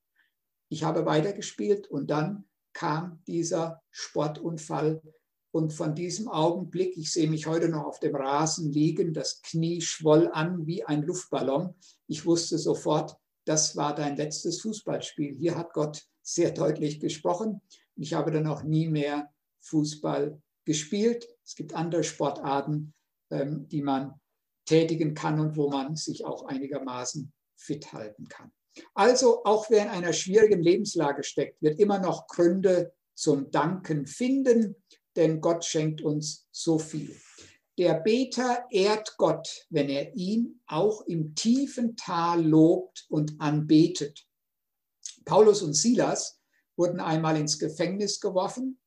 Ich 0.69 0.85
habe 0.85 1.07
weitergespielt 1.07 1.89
und 1.89 2.11
dann 2.11 2.45
kam 2.75 3.23
dieser 3.27 3.81
Sportunfall. 3.91 5.01
Und 5.53 5.73
von 5.73 5.95
diesem 5.95 6.29
Augenblick, 6.29 6.99
ich 6.99 7.11
sehe 7.11 7.31
mich 7.31 7.47
heute 7.47 7.71
noch 7.71 7.85
auf 7.85 7.99
dem 7.99 8.15
Rasen 8.15 8.71
liegen, 8.71 9.15
das 9.15 9.41
Knie 9.41 9.81
schwoll 9.81 10.29
an 10.33 10.67
wie 10.67 10.85
ein 10.85 11.03
Luftballon. 11.03 11.75
Ich 12.09 12.27
wusste 12.27 12.59
sofort, 12.59 13.17
das 13.47 13.75
war 13.77 13.95
dein 13.95 14.17
letztes 14.17 14.61
Fußballspiel. 14.61 15.35
Hier 15.35 15.57
hat 15.57 15.73
Gott 15.73 16.03
sehr 16.21 16.51
deutlich 16.51 17.01
gesprochen. 17.01 17.63
Ich 17.97 18.13
habe 18.13 18.31
dann 18.31 18.47
auch 18.47 18.65
nie 18.65 18.89
mehr 18.89 19.31
Fußball 19.61 20.41
gespielt. 20.67 21.27
Es 21.43 21.55
gibt 21.55 21.75
andere 21.75 22.05
Sportarten, 22.05 22.93
ähm, 23.31 23.67
die 23.69 23.83
man 23.83 24.21
tätigen 24.65 25.15
kann 25.15 25.41
und 25.41 25.57
wo 25.57 25.69
man 25.69 25.97
sich 25.97 26.25
auch 26.25 26.47
einigermaßen 26.47 27.33
fit 27.57 27.93
halten 27.93 28.29
kann. 28.29 28.53
Also 28.95 29.45
auch 29.45 29.69
wer 29.71 29.85
in 29.85 29.91
einer 29.91 30.13
schwierigen 30.13 30.63
Lebenslage 30.63 31.25
steckt, 31.25 31.61
wird 31.63 31.79
immer 31.79 31.99
noch 31.99 32.27
Gründe 32.27 32.93
zum 33.15 33.51
Danken 33.51 34.07
finden, 34.07 34.77
denn 35.17 35.41
Gott 35.41 35.65
schenkt 35.65 36.01
uns 36.01 36.47
so 36.51 36.79
viel. 36.79 37.15
Der 37.79 37.95
Beter 37.95 38.67
ehrt 38.71 39.17
Gott, 39.17 39.67
wenn 39.71 39.89
er 39.89 40.15
ihn 40.15 40.61
auch 40.67 41.07
im 41.07 41.35
tiefen 41.35 41.97
Tal 41.97 42.45
lobt 42.45 43.07
und 43.09 43.41
anbetet. 43.41 44.27
Paulus 45.25 45.63
und 45.63 45.75
Silas 45.75 46.39
wurden 46.77 47.01
einmal 47.01 47.37
ins 47.37 47.59
Gefängnis 47.59 48.21
geworfen. 48.21 48.79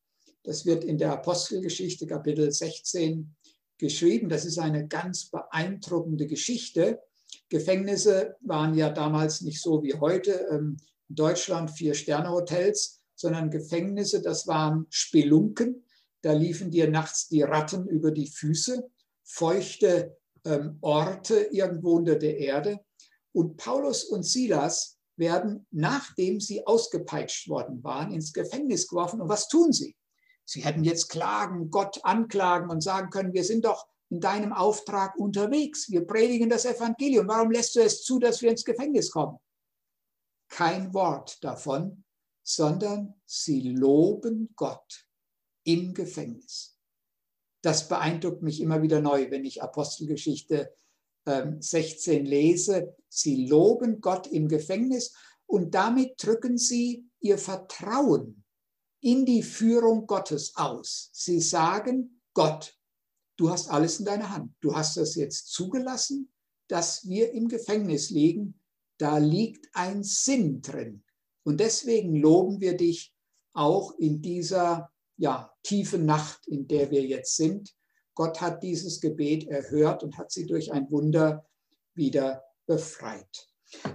Das 0.43 0.65
wird 0.65 0.83
in 0.83 0.97
der 0.97 1.13
Apostelgeschichte 1.13 2.05
Kapitel 2.05 2.51
16 2.51 3.35
geschrieben. 3.77 4.29
Das 4.29 4.45
ist 4.45 4.57
eine 4.57 4.87
ganz 4.87 5.29
beeindruckende 5.29 6.27
Geschichte. 6.27 7.01
Gefängnisse 7.49 8.35
waren 8.41 8.75
ja 8.75 8.89
damals 8.89 9.41
nicht 9.41 9.61
so 9.61 9.83
wie 9.83 9.93
heute. 9.93 10.47
Ähm, 10.51 10.77
in 11.09 11.15
Deutschland 11.15 11.69
Vier-Sterne-Hotels, 11.71 13.01
sondern 13.15 13.51
Gefängnisse, 13.51 14.21
das 14.21 14.47
waren 14.47 14.87
Spelunken. 14.89 15.83
Da 16.21 16.33
liefen 16.33 16.71
dir 16.71 16.89
nachts 16.89 17.27
die 17.27 17.43
Ratten 17.43 17.87
über 17.87 18.11
die 18.11 18.27
Füße. 18.27 18.83
Feuchte 19.23 20.17
ähm, 20.43 20.77
Orte 20.81 21.35
irgendwo 21.51 21.97
unter 21.97 22.15
der 22.15 22.37
Erde. 22.37 22.79
Und 23.31 23.57
Paulus 23.57 24.03
und 24.05 24.23
Silas 24.23 24.97
werden, 25.17 25.65
nachdem 25.71 26.39
sie 26.39 26.65
ausgepeitscht 26.65 27.47
worden 27.47 27.83
waren, 27.83 28.11
ins 28.11 28.33
Gefängnis 28.33 28.87
geworfen. 28.87 29.21
Und 29.21 29.29
was 29.29 29.47
tun 29.47 29.71
sie? 29.71 29.95
Sie 30.45 30.63
hätten 30.63 30.83
jetzt 30.83 31.09
klagen, 31.09 31.71
Gott 31.71 31.99
anklagen 32.03 32.69
und 32.69 32.81
sagen 32.81 33.09
können, 33.09 33.33
wir 33.33 33.43
sind 33.43 33.65
doch 33.65 33.87
in 34.09 34.21
deinem 34.21 34.53
Auftrag 34.53 35.15
unterwegs. 35.17 35.89
Wir 35.89 36.05
predigen 36.05 36.49
das 36.49 36.65
Evangelium. 36.65 37.27
Warum 37.27 37.51
lässt 37.51 37.75
du 37.75 37.81
es 37.81 38.03
zu, 38.03 38.19
dass 38.19 38.41
wir 38.41 38.51
ins 38.51 38.63
Gefängnis 38.63 39.09
kommen? 39.09 39.39
Kein 40.47 40.93
Wort 40.93 41.43
davon, 41.43 42.03
sondern 42.43 43.15
sie 43.25 43.61
loben 43.71 44.53
Gott 44.55 45.07
im 45.63 45.93
Gefängnis. 45.95 46.77
Das 47.63 47.87
beeindruckt 47.87 48.43
mich 48.43 48.61
immer 48.61 48.83
wieder 48.83 49.01
neu, 49.01 49.31
wenn 49.31 49.43
ich 49.43 49.63
Apostelgeschichte 49.63 50.71
16 51.25 52.19
ähm, 52.19 52.25
lese. 52.25 52.95
Sie 53.09 53.47
loben 53.47 53.99
Gott 53.99 54.27
im 54.27 54.47
Gefängnis 54.47 55.15
und 55.47 55.73
damit 55.73 56.23
drücken 56.23 56.59
sie 56.59 57.09
ihr 57.19 57.39
Vertrauen 57.39 58.44
in 59.05 59.23
die 59.23 59.43
Führung 59.43 60.07
Gottes 60.07 60.55
aus. 60.55 61.11
Sie 61.13 61.39
sagen, 61.39 62.21
Gott, 62.33 62.75
du 63.37 63.51
hast 63.51 63.69
alles 63.69 63.99
in 63.99 64.05
deiner 64.05 64.31
Hand. 64.31 64.51
Du 64.61 64.75
hast 64.75 64.97
das 64.97 65.13
jetzt 65.13 65.53
zugelassen, 65.53 66.33
dass 66.67 67.07
wir 67.07 67.31
im 67.31 67.47
Gefängnis 67.47 68.09
liegen. 68.09 68.59
Da 68.97 69.19
liegt 69.19 69.69
ein 69.73 70.03
Sinn 70.03 70.63
drin. 70.63 71.03
Und 71.43 71.59
deswegen 71.59 72.15
loben 72.15 72.59
wir 72.61 72.75
dich 72.75 73.13
auch 73.53 73.93
in 73.99 74.23
dieser 74.23 74.89
ja, 75.17 75.53
tiefen 75.61 76.07
Nacht, 76.07 76.47
in 76.47 76.67
der 76.67 76.89
wir 76.89 77.03
jetzt 77.03 77.35
sind. 77.35 77.75
Gott 78.15 78.41
hat 78.41 78.63
dieses 78.63 79.01
Gebet 79.01 79.47
erhört 79.47 80.01
und 80.01 80.17
hat 80.17 80.31
sie 80.31 80.47
durch 80.47 80.73
ein 80.73 80.89
Wunder 80.89 81.45
wieder 81.93 82.43
befreit. 82.65 83.49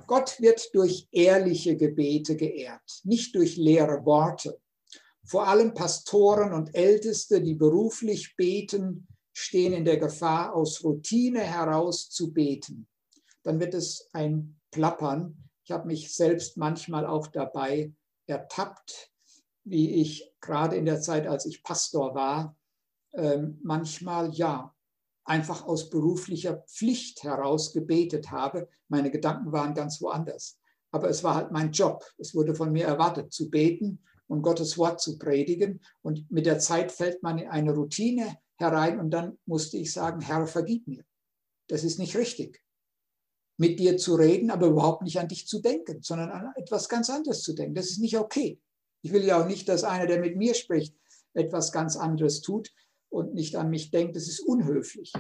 Gott 0.07 0.41
wird 0.41 0.73
durch 0.73 1.09
ehrliche 1.11 1.77
Gebete 1.77 2.37
geehrt, 2.37 3.01
nicht 3.03 3.35
durch 3.35 3.57
leere 3.57 4.05
Worte. 4.05 4.61
Vor 5.31 5.47
allem 5.47 5.74
Pastoren 5.74 6.53
und 6.53 6.74
Älteste, 6.74 7.41
die 7.41 7.55
beruflich 7.55 8.35
beten, 8.35 9.07
stehen 9.33 9.72
in 9.72 9.85
der 9.85 9.97
Gefahr, 9.97 10.57
aus 10.57 10.83
Routine 10.83 11.39
heraus 11.39 12.11
zu 12.11 12.33
beten. 12.33 12.89
Dann 13.45 13.61
wird 13.61 13.74
es 13.74 14.09
ein 14.12 14.59
Plappern. 14.72 15.49
Ich 15.62 15.70
habe 15.70 15.87
mich 15.87 16.12
selbst 16.12 16.57
manchmal 16.57 17.07
auch 17.07 17.28
dabei 17.28 17.95
ertappt, 18.26 19.12
wie 19.62 20.01
ich 20.01 20.35
gerade 20.41 20.74
in 20.74 20.85
der 20.85 21.01
Zeit, 21.01 21.28
als 21.28 21.47
ich 21.47 21.62
Pastor 21.62 22.16
war, 22.16 22.57
ähm, 23.12 23.61
manchmal 23.62 24.35
ja 24.35 24.74
einfach 25.22 25.64
aus 25.64 25.91
beruflicher 25.91 26.64
Pflicht 26.66 27.22
heraus 27.22 27.72
gebetet 27.72 28.33
habe. 28.33 28.68
Meine 28.89 29.12
Gedanken 29.12 29.53
waren 29.53 29.74
ganz 29.74 30.03
woanders. 30.03 30.59
Aber 30.91 31.09
es 31.09 31.22
war 31.22 31.37
halt 31.37 31.53
mein 31.53 31.70
Job. 31.70 32.05
Es 32.18 32.35
wurde 32.35 32.57
von 32.57 32.72
mir 32.72 32.87
erwartet, 32.87 33.33
zu 33.33 33.49
beten 33.49 34.03
und 34.31 34.43
Gottes 34.43 34.78
Wort 34.78 35.01
zu 35.01 35.18
predigen. 35.18 35.81
Und 36.03 36.31
mit 36.31 36.47
der 36.47 36.61
Zeit 36.61 36.93
fällt 36.93 37.20
man 37.22 37.39
in 37.39 37.49
eine 37.49 37.74
Routine 37.74 38.39
herein 38.59 39.01
und 39.01 39.11
dann 39.11 39.39
musste 39.45 39.76
ich 39.76 39.93
sagen, 39.93 40.20
Herr, 40.20 40.47
vergib 40.47 40.87
mir. 40.87 41.05
Das 41.66 41.83
ist 41.83 41.99
nicht 41.99 42.16
richtig. 42.16 42.62
Mit 43.57 43.81
dir 43.81 43.97
zu 43.97 44.14
reden, 44.14 44.53
aber 44.53 44.68
überhaupt 44.68 45.03
nicht 45.03 45.18
an 45.18 45.26
dich 45.26 45.49
zu 45.49 45.61
denken, 45.61 46.01
sondern 46.03 46.31
an 46.31 46.53
etwas 46.55 46.89
ganz 46.89 47.11
anderes 47.11 47.43
zu 47.43 47.55
denken. 47.55 47.74
Das 47.74 47.91
ist 47.91 47.99
nicht 47.99 48.16
okay. 48.16 48.61
Ich 49.03 49.12
will 49.12 49.24
ja 49.24 49.43
auch 49.43 49.49
nicht, 49.49 49.68
dass 49.68 49.83
einer, 49.83 50.07
der 50.07 50.20
mit 50.20 50.37
mir 50.37 50.55
spricht, 50.55 50.95
etwas 51.35 51.72
ganz 51.72 51.97
anderes 51.97 52.41
tut 52.41 52.72
und 53.09 53.35
nicht 53.35 53.57
an 53.57 53.68
mich 53.68 53.91
denkt. 53.91 54.14
Das 54.14 54.28
ist 54.28 54.41
unhöflich. 54.41 55.12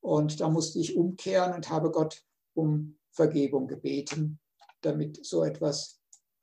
Und 0.00 0.40
da 0.40 0.50
musste 0.50 0.80
ich 0.80 0.96
umkehren 0.96 1.54
und 1.54 1.70
habe 1.70 1.90
Gott 1.90 2.22
um 2.52 2.98
Vergebung 3.10 3.68
gebeten, 3.68 4.38
damit 4.82 5.24
so 5.24 5.42
etwas 5.44 6.02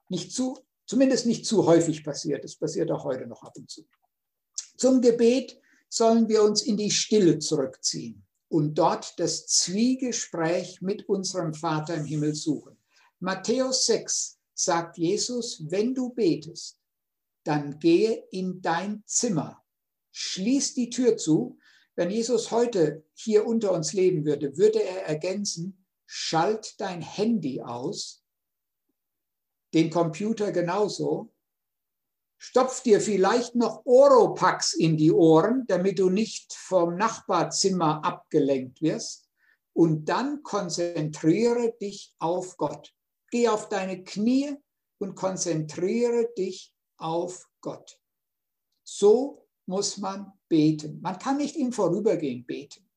nicht 0.10 0.34
zu, 0.34 0.58
zumindest 0.92 1.26
nicht 1.26 1.46
zu 1.46 1.66
häufig 1.68 2.04
passiert. 2.04 2.44
Es 2.44 2.58
passiert 2.58 2.92
auch 2.92 3.06
heute 3.06 3.26
noch 3.26 3.44
ab 3.44 3.56
und 3.56 3.70
zu. 3.72 3.88
Zum 4.76 5.00
Gebet 5.00 5.58
sollen 5.88 6.28
wir 6.28 6.44
uns 6.44 6.64
in 6.64 6.76
die 6.76 6.92
Stille 6.92 7.40
zurückziehen 7.40 8.26
und 8.50 8.76
dort 8.76 9.18
das 9.18 9.48
Zwiegespräch 9.48 10.82
mit 10.82 11.08
unserem 11.08 11.54
Vater 11.54 11.96
im 11.96 12.04
Himmel 12.04 12.36
suchen. 12.36 12.76
Matthäus 13.22 13.86
6 13.86 14.38
sagt 14.54 14.98
Jesus, 14.98 15.64
wenn 15.70 15.96
du 15.96 16.10
betest, 16.10 16.78
dann 17.46 17.80
gehe 17.80 18.26
in 18.32 18.62
dein 18.62 19.02
Zimmer, 19.06 19.64
schließ 20.12 20.74
die 20.74 20.90
Tür 20.90 21.16
zu. 21.16 21.58
Wenn 21.96 22.12
Jesus 22.12 22.52
heute 22.52 23.06
hier 23.14 23.48
unter 23.48 23.72
uns 23.72 23.94
leben 23.94 24.26
würde, 24.26 24.58
würde 24.58 24.84
er 24.84 25.06
ergänzen, 25.06 25.86
schalt 26.06 26.76
dein 26.82 27.02
Handy 27.02 27.62
aus, 27.62 28.21
den 29.74 29.90
Computer 29.90 30.52
genauso 30.52 31.32
Stopf 32.44 32.82
dir 32.82 33.00
vielleicht 33.00 33.54
noch 33.54 33.86
Oropax 33.86 34.74
in 34.74 34.98
die 34.98 35.12
Ohren, 35.12 35.64
damit 35.68 36.00
du 36.00 36.10
nicht 36.10 36.56
vom 36.56 36.96
Nachbarzimmer 36.96 38.04
abgelenkt 38.04 38.82
wirst. 38.82 39.30
Und 39.74 40.06
dann 40.10 40.42
konzentriere 40.42 41.76
dich 41.80 42.16
auf 42.18 42.58
Gott. 42.58 42.96
Geh 43.30 43.48
auf 43.48 43.70
deine 43.70 44.04
Knie 44.04 44.56
und 44.98 45.14
konzentriere 45.14 46.34
dich 46.36 46.74
auf 46.98 47.48
Gott. 47.62 48.00
So 48.84 49.48
muss 49.68 49.98
man 49.98 50.34
beten. 50.50 51.00
Man 51.00 51.20
kann 51.20 51.38
nicht 51.38 51.56
im 51.56 51.72
Vorübergehen 51.72 52.44
beten. 52.48 52.90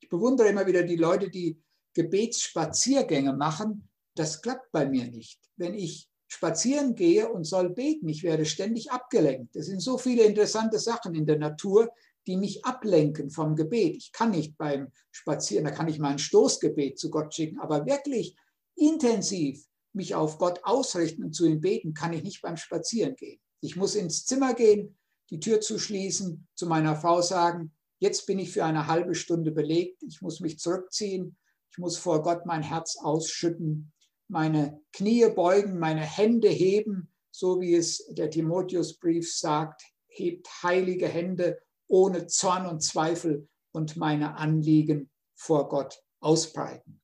Ich 0.00 0.08
bewundere 0.08 0.48
immer 0.48 0.66
wieder 0.66 0.82
die 0.82 0.96
Leute, 0.96 1.28
die 1.28 1.62
Gebetsspaziergänge 1.92 3.34
machen. 3.34 3.86
Das 4.14 4.42
klappt 4.42 4.72
bei 4.72 4.86
mir 4.86 5.06
nicht. 5.08 5.40
Wenn 5.56 5.74
ich 5.74 6.08
spazieren 6.32 6.94
gehe 6.94 7.28
und 7.28 7.44
soll 7.44 7.70
beten, 7.70 8.08
ich 8.08 8.22
werde 8.22 8.46
ständig 8.46 8.90
abgelenkt. 8.90 9.54
Es 9.54 9.66
sind 9.66 9.80
so 9.80 9.98
viele 9.98 10.24
interessante 10.24 10.78
Sachen 10.78 11.14
in 11.14 11.26
der 11.26 11.38
Natur, 11.38 11.90
die 12.26 12.36
mich 12.36 12.64
ablenken 12.64 13.30
vom 13.30 13.54
Gebet. 13.54 13.96
Ich 13.96 14.12
kann 14.12 14.30
nicht 14.30 14.56
beim 14.56 14.90
Spazieren, 15.10 15.64
da 15.64 15.70
kann 15.70 15.88
ich 15.88 15.98
mein 15.98 16.18
Stoßgebet 16.18 16.98
zu 16.98 17.10
Gott 17.10 17.34
schicken, 17.34 17.58
aber 17.60 17.84
wirklich 17.84 18.34
intensiv 18.76 19.62
mich 19.92 20.14
auf 20.14 20.38
Gott 20.38 20.60
ausrichten 20.62 21.24
und 21.24 21.34
zu 21.34 21.44
ihm 21.46 21.60
beten, 21.60 21.92
kann 21.92 22.14
ich 22.14 22.22
nicht 22.22 22.40
beim 22.40 22.56
Spazieren 22.56 23.14
gehen. 23.14 23.38
Ich 23.60 23.76
muss 23.76 23.94
ins 23.94 24.24
Zimmer 24.24 24.54
gehen, 24.54 24.96
die 25.28 25.38
Tür 25.38 25.60
zu 25.60 25.78
schließen, 25.78 26.48
zu 26.54 26.66
meiner 26.66 26.96
Frau 26.96 27.20
sagen, 27.20 27.72
jetzt 27.98 28.26
bin 28.26 28.38
ich 28.38 28.52
für 28.52 28.64
eine 28.64 28.86
halbe 28.86 29.14
Stunde 29.14 29.50
belegt, 29.52 30.02
ich 30.02 30.22
muss 30.22 30.40
mich 30.40 30.58
zurückziehen, 30.58 31.36
ich 31.70 31.78
muss 31.78 31.98
vor 31.98 32.22
Gott 32.22 32.46
mein 32.46 32.62
Herz 32.62 32.96
ausschütten 32.96 33.91
meine 34.32 34.80
Knie 34.94 35.28
beugen, 35.28 35.78
meine 35.78 36.00
Hände 36.00 36.48
heben, 36.48 37.12
so 37.30 37.60
wie 37.60 37.74
es 37.74 38.06
der 38.08 38.30
Timotheusbrief 38.30 39.32
sagt, 39.32 39.82
hebt 40.08 40.48
heilige 40.62 41.06
Hände 41.06 41.60
ohne 41.86 42.26
Zorn 42.26 42.66
und 42.66 42.82
Zweifel 42.82 43.46
und 43.72 43.96
meine 43.98 44.36
Anliegen 44.36 45.10
vor 45.34 45.68
Gott 45.68 46.02
ausbreiten. 46.20 47.02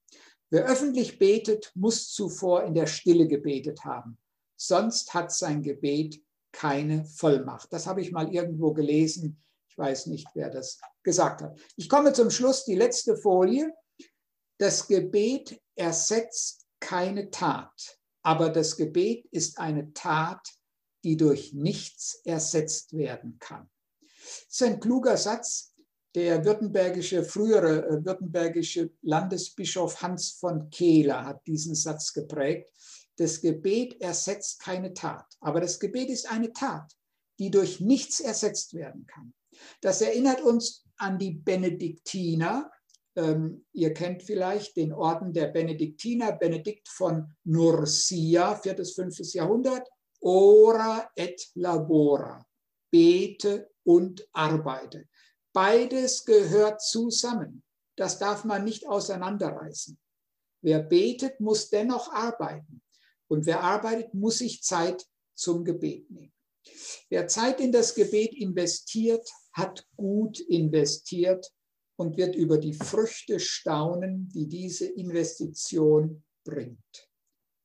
Wer 0.50 0.64
öffentlich 0.64 1.18
betet, 1.18 1.70
muss 1.74 2.10
zuvor 2.10 2.64
in 2.64 2.74
der 2.74 2.86
Stille 2.86 3.28
gebetet 3.28 3.84
haben. 3.84 4.16
Sonst 4.56 5.12
hat 5.12 5.30
sein 5.30 5.62
Gebet 5.62 6.22
keine 6.52 7.04
Vollmacht. 7.04 7.70
Das 7.74 7.86
habe 7.86 8.00
ich 8.00 8.10
mal 8.10 8.32
irgendwo 8.34 8.72
gelesen. 8.72 9.38
Ich 9.68 9.76
weiß 9.76 10.06
nicht, 10.06 10.26
wer 10.32 10.48
das 10.48 10.80
gesagt 11.02 11.42
hat. 11.42 11.60
Ich 11.76 11.90
komme 11.90 12.14
zum 12.14 12.30
Schluss, 12.30 12.64
die 12.64 12.74
letzte 12.74 13.18
Folie. 13.18 13.70
Das 14.56 14.88
Gebet 14.88 15.60
ersetzt 15.76 16.67
keine 16.80 17.30
Tat, 17.30 17.98
aber 18.22 18.50
das 18.50 18.76
Gebet 18.76 19.26
ist 19.30 19.58
eine 19.58 19.92
Tat, 19.92 20.46
die 21.04 21.16
durch 21.16 21.52
nichts 21.52 22.20
ersetzt 22.24 22.96
werden 22.96 23.38
kann. 23.38 23.68
Das 24.20 24.46
ist 24.50 24.62
ein 24.62 24.80
kluger 24.80 25.16
Satz. 25.16 25.74
Der 26.14 26.44
württembergische, 26.44 27.22
frühere 27.22 27.86
äh, 27.86 28.04
württembergische 28.04 28.90
Landesbischof 29.02 30.02
Hans 30.02 30.32
von 30.32 30.70
Kehler 30.70 31.24
hat 31.24 31.46
diesen 31.46 31.74
Satz 31.74 32.12
geprägt. 32.12 32.70
Das 33.16 33.40
Gebet 33.40 34.00
ersetzt 34.00 34.60
keine 34.60 34.94
Tat, 34.94 35.26
aber 35.40 35.60
das 35.60 35.78
Gebet 35.78 36.08
ist 36.08 36.30
eine 36.30 36.52
Tat, 36.52 36.96
die 37.38 37.50
durch 37.50 37.80
nichts 37.80 38.20
ersetzt 38.20 38.74
werden 38.74 39.06
kann. 39.06 39.34
Das 39.80 40.00
erinnert 40.00 40.40
uns 40.40 40.84
an 40.96 41.18
die 41.18 41.32
Benediktiner, 41.32 42.70
ähm, 43.18 43.66
ihr 43.72 43.92
kennt 43.92 44.22
vielleicht 44.22 44.76
den 44.76 44.92
Orden 44.92 45.32
der 45.32 45.48
Benediktiner, 45.48 46.32
Benedikt 46.32 46.88
von 46.88 47.34
Nursia, 47.44 48.54
4. 48.54 48.74
bis 48.74 48.94
5. 48.94 49.34
Jahrhundert. 49.34 49.88
Ora 50.20 51.10
et 51.16 51.50
labora, 51.54 52.46
bete 52.90 53.70
und 53.84 54.26
arbeite. 54.32 55.08
Beides 55.52 56.24
gehört 56.24 56.80
zusammen. 56.80 57.64
Das 57.96 58.18
darf 58.18 58.44
man 58.44 58.64
nicht 58.64 58.86
auseinanderreißen. 58.86 59.98
Wer 60.62 60.80
betet, 60.80 61.40
muss 61.40 61.70
dennoch 61.70 62.12
arbeiten. 62.12 62.82
Und 63.28 63.46
wer 63.46 63.62
arbeitet, 63.62 64.14
muss 64.14 64.38
sich 64.38 64.62
Zeit 64.62 65.04
zum 65.34 65.64
Gebet 65.64 66.10
nehmen. 66.10 66.32
Wer 67.08 67.26
Zeit 67.26 67.60
in 67.60 67.72
das 67.72 67.94
Gebet 67.94 68.34
investiert, 68.34 69.28
hat 69.52 69.86
gut 69.96 70.38
investiert 70.40 71.50
und 71.98 72.16
wird 72.16 72.36
über 72.36 72.58
die 72.58 72.74
Früchte 72.74 73.40
staunen, 73.40 74.28
die 74.28 74.46
diese 74.46 74.86
Investition 74.86 76.22
bringt. 76.44 77.10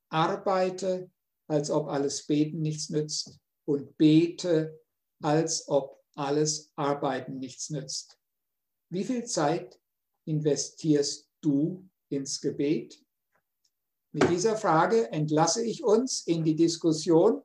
Arbeite, 0.10 1.12
als 1.48 1.70
ob 1.70 1.88
alles 1.88 2.26
Beten 2.26 2.62
nichts 2.62 2.90
nützt 2.90 3.40
und 3.66 3.96
bete, 3.98 4.80
als 5.22 5.68
ob 5.68 6.04
alles 6.16 6.72
Arbeiten 6.76 7.38
nichts 7.38 7.70
nützt. 7.70 8.18
Wie 8.90 9.04
viel 9.04 9.24
Zeit 9.26 9.80
investierst 10.26 11.30
du 11.42 11.88
ins 12.10 12.42
Gebet? 12.42 13.04
Mit 14.14 14.30
dieser 14.30 14.58
Frage 14.58 15.12
entlasse 15.12 15.64
ich 15.64 15.84
uns 15.84 16.26
in 16.26 16.44
die 16.44 16.56
Diskussion. 16.56 17.44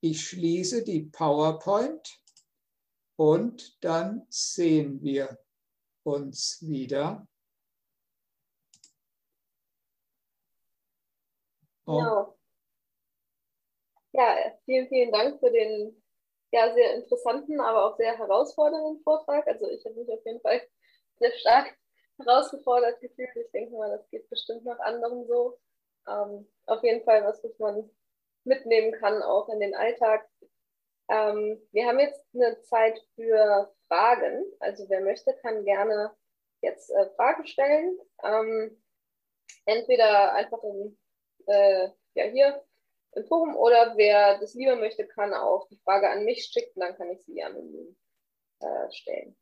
Ich 0.00 0.20
schließe 0.28 0.84
die 0.84 1.02
PowerPoint 1.02 2.20
und 3.16 3.76
dann 3.80 4.24
sehen 4.28 5.02
wir 5.02 5.38
uns 6.14 6.58
wieder. 6.66 7.26
Genau. 11.86 12.36
Ja, 14.12 14.36
vielen, 14.64 14.88
vielen 14.88 15.12
Dank 15.12 15.38
für 15.40 15.50
den 15.50 16.02
ja, 16.50 16.72
sehr 16.72 16.94
interessanten, 16.94 17.60
aber 17.60 17.84
auch 17.86 17.96
sehr 17.96 18.16
herausfordernden 18.16 19.02
Vortrag. 19.02 19.46
Also 19.46 19.68
ich 19.68 19.84
habe 19.84 19.96
mich 19.96 20.10
auf 20.10 20.24
jeden 20.24 20.40
Fall 20.40 20.62
sehr 21.18 21.32
stark 21.32 21.76
herausgefordert 22.18 23.00
gefühlt. 23.00 23.34
Ich 23.36 23.50
denke 23.52 23.76
mal, 23.76 23.90
das 23.90 24.08
geht 24.10 24.28
bestimmt 24.30 24.64
noch 24.64 24.78
anderen 24.80 25.26
so. 25.26 25.58
Ähm, 26.06 26.48
auf 26.66 26.82
jeden 26.82 27.04
Fall 27.04 27.24
was, 27.24 27.42
was 27.44 27.58
man 27.58 27.90
mitnehmen 28.44 28.92
kann, 28.92 29.22
auch 29.22 29.48
in 29.48 29.60
den 29.60 29.74
Alltag. 29.74 30.26
Ähm, 31.08 31.60
wir 31.72 31.86
haben 31.86 32.00
jetzt 32.00 32.22
eine 32.34 32.60
Zeit 32.62 32.98
für 33.14 33.74
Fragen. 33.88 34.44
Also 34.60 34.88
wer 34.88 35.00
möchte, 35.00 35.34
kann 35.42 35.64
gerne 35.64 36.14
jetzt 36.60 36.90
äh, 36.90 37.10
Fragen 37.16 37.46
stellen. 37.46 37.98
Ähm, 38.22 38.82
entweder 39.64 40.34
einfach 40.34 40.62
in, 40.62 40.98
äh, 41.46 41.88
ja, 42.14 42.24
hier 42.24 42.62
im 43.12 43.24
Forum 43.26 43.56
oder 43.56 43.96
wer 43.96 44.38
das 44.38 44.54
lieber 44.54 44.76
möchte, 44.76 45.06
kann 45.06 45.34
auch 45.34 45.66
die 45.68 45.78
Frage 45.78 46.10
an 46.10 46.24
mich 46.24 46.44
schicken, 46.44 46.80
dann 46.80 46.96
kann 46.96 47.10
ich 47.10 47.24
sie 47.24 47.42
anonym 47.42 47.96
äh, 48.60 48.90
stellen. 48.90 49.36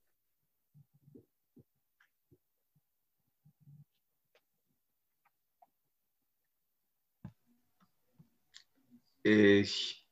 Ich 9.23 10.06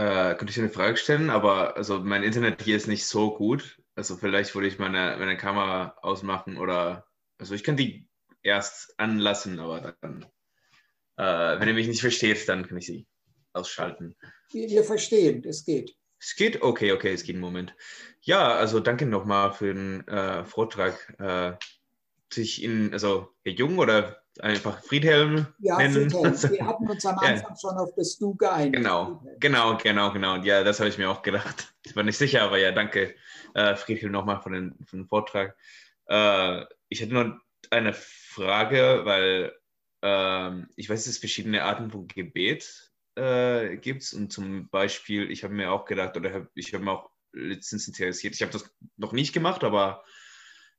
äh, 0.00 0.34
könnte 0.34 0.50
ich 0.50 0.58
eine 0.58 0.70
Frage 0.70 0.96
stellen, 0.96 1.28
aber 1.28 1.76
also 1.76 1.98
mein 1.98 2.22
Internet 2.22 2.62
hier 2.62 2.76
ist 2.76 2.88
nicht 2.88 3.04
so 3.04 3.34
gut. 3.34 3.82
Also 3.94 4.16
vielleicht 4.16 4.54
würde 4.54 4.66
ich 4.66 4.78
meine, 4.78 5.16
meine 5.18 5.36
Kamera 5.36 5.94
ausmachen 6.00 6.56
oder 6.56 7.06
also 7.36 7.54
ich 7.54 7.64
kann 7.64 7.76
die 7.76 8.08
erst 8.42 8.98
anlassen, 8.98 9.58
aber 9.60 9.94
dann, 10.00 10.24
äh, 11.18 11.60
wenn 11.60 11.68
ihr 11.68 11.74
mich 11.74 11.88
nicht 11.88 12.00
versteht, 12.00 12.48
dann 12.48 12.66
kann 12.66 12.78
ich 12.78 12.86
sie 12.86 13.06
ausschalten. 13.52 14.16
Wir 14.52 14.84
verstehen, 14.84 15.44
es 15.44 15.66
geht. 15.66 15.94
Es 16.18 16.34
geht? 16.34 16.62
Okay, 16.62 16.92
okay, 16.92 17.12
es 17.12 17.24
geht 17.24 17.34
einen 17.34 17.42
Moment. 17.42 17.74
Ja, 18.22 18.54
also 18.54 18.80
danke 18.80 19.04
nochmal 19.04 19.52
für 19.52 19.74
den 19.74 20.08
äh, 20.08 20.44
Vortrag. 20.46 21.14
Äh, 21.18 21.56
sich 22.32 22.62
in, 22.62 22.92
also 22.92 23.28
Jung 23.44 23.78
oder 23.78 24.19
einfach 24.38 24.82
Friedhelm 24.84 25.46
ja, 25.58 25.76
nennen. 25.76 26.10
Friedhelm. 26.10 26.34
Wir 26.52 26.66
hatten 26.66 26.88
uns 26.88 27.04
am 27.04 27.18
Anfang 27.18 27.50
ja. 27.50 27.56
schon 27.60 27.76
auf 27.76 27.90
das 27.96 28.18
Du 28.18 28.34
geeinigt. 28.34 28.76
Genau, 28.76 29.22
genau, 29.38 29.76
genau, 29.76 30.12
genau. 30.12 30.36
Ja, 30.36 30.62
das 30.62 30.78
habe 30.78 30.88
ich 30.88 30.98
mir 30.98 31.10
auch 31.10 31.22
gedacht. 31.22 31.74
Ich 31.84 31.96
war 31.96 32.02
nicht 32.02 32.18
sicher, 32.18 32.42
aber 32.42 32.58
ja, 32.58 32.72
danke, 32.72 33.14
äh, 33.54 33.74
Friedhelm, 33.74 34.12
nochmal 34.12 34.40
für 34.42 34.50
den, 34.50 34.76
für 34.86 34.96
den 34.96 35.06
Vortrag. 35.06 35.56
Äh, 36.06 36.64
ich 36.88 37.02
hatte 37.02 37.14
noch 37.14 37.36
eine 37.70 37.92
Frage, 37.92 39.02
weil 39.04 39.52
äh, 40.02 40.66
ich 40.76 40.88
weiß, 40.88 41.04
dass 41.04 41.14
es 41.14 41.18
verschiedene 41.18 41.64
Arten 41.64 41.90
von 41.90 42.06
Gebet 42.06 42.92
äh, 43.16 43.76
gibt. 43.76 44.12
Und 44.12 44.32
zum 44.32 44.68
Beispiel, 44.68 45.30
ich 45.30 45.44
habe 45.44 45.54
mir 45.54 45.72
auch 45.72 45.84
gedacht, 45.84 46.16
oder 46.16 46.32
hab, 46.32 46.46
ich 46.54 46.72
habe 46.74 46.84
mir 46.84 46.92
auch 46.92 47.10
letztens 47.32 47.86
interessiert, 47.86 48.34
ich 48.34 48.42
habe 48.42 48.52
das 48.52 48.70
noch 48.96 49.12
nicht 49.12 49.32
gemacht, 49.32 49.62
aber 49.64 50.04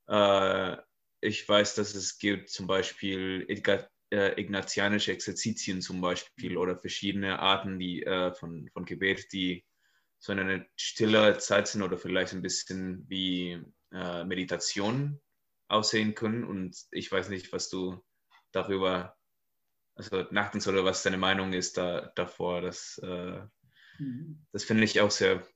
äh, 0.07 0.77
ich 1.21 1.47
weiß, 1.47 1.75
dass 1.75 1.93
es 1.93 2.17
gibt 2.17 2.49
zum 2.49 2.67
Beispiel 2.67 3.45
äh, 3.47 4.41
ignatianische 4.41 5.11
Exerzitien 5.11 5.81
zum 5.81 6.01
Beispiel 6.01 6.57
oder 6.57 6.77
verschiedene 6.77 7.39
Arten 7.39 7.79
die, 7.79 8.03
äh, 8.03 8.33
von, 8.33 8.69
von 8.73 8.85
Gebet, 8.85 9.31
die 9.31 9.63
so 10.17 10.31
eine 10.31 10.67
stille 10.75 11.37
Zeit 11.37 11.67
sind 11.67 11.83
oder 11.83 11.97
vielleicht 11.97 12.33
ein 12.33 12.41
bisschen 12.41 13.05
wie 13.07 13.63
äh, 13.91 14.23
Meditation 14.23 15.21
aussehen 15.67 16.15
können. 16.15 16.43
Und 16.43 16.75
ich 16.91 17.11
weiß 17.11 17.29
nicht, 17.29 17.53
was 17.53 17.69
du 17.69 18.03
darüber 18.51 19.15
also 19.95 20.25
nachdenkst 20.31 20.67
oder 20.67 20.83
was 20.85 21.03
deine 21.03 21.17
Meinung 21.17 21.53
ist 21.53 21.77
da, 21.77 22.11
davor. 22.15 22.61
Das, 22.61 22.99
äh, 23.03 23.41
mhm. 23.99 24.45
das 24.51 24.63
finde 24.63 24.83
ich 24.83 25.01
auch 25.01 25.11
sehr, 25.11 25.47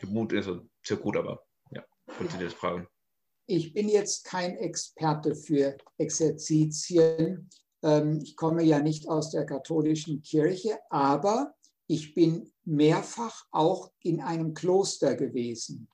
also 0.00 0.68
sehr 0.84 0.96
gut, 0.96 1.16
aber 1.16 1.44
ja, 1.72 1.84
wollte 2.18 2.38
dir 2.38 2.44
das 2.44 2.54
fragen 2.54 2.88
ich 3.48 3.72
bin 3.72 3.88
jetzt 3.88 4.24
kein 4.24 4.58
Experte 4.58 5.34
für 5.34 5.78
Exerzitien. 5.96 7.48
Ähm, 7.82 8.20
ich 8.22 8.36
komme 8.36 8.62
ja 8.62 8.78
nicht 8.78 9.08
aus 9.08 9.30
der 9.30 9.46
katholischen 9.46 10.22
Kirche, 10.22 10.78
aber 10.90 11.54
ich 11.86 12.14
bin 12.14 12.52
mehrfach 12.64 13.46
auch 13.50 13.90
in 14.02 14.20
einem 14.20 14.52
Kloster 14.52 15.16
gewesen. 15.16 15.88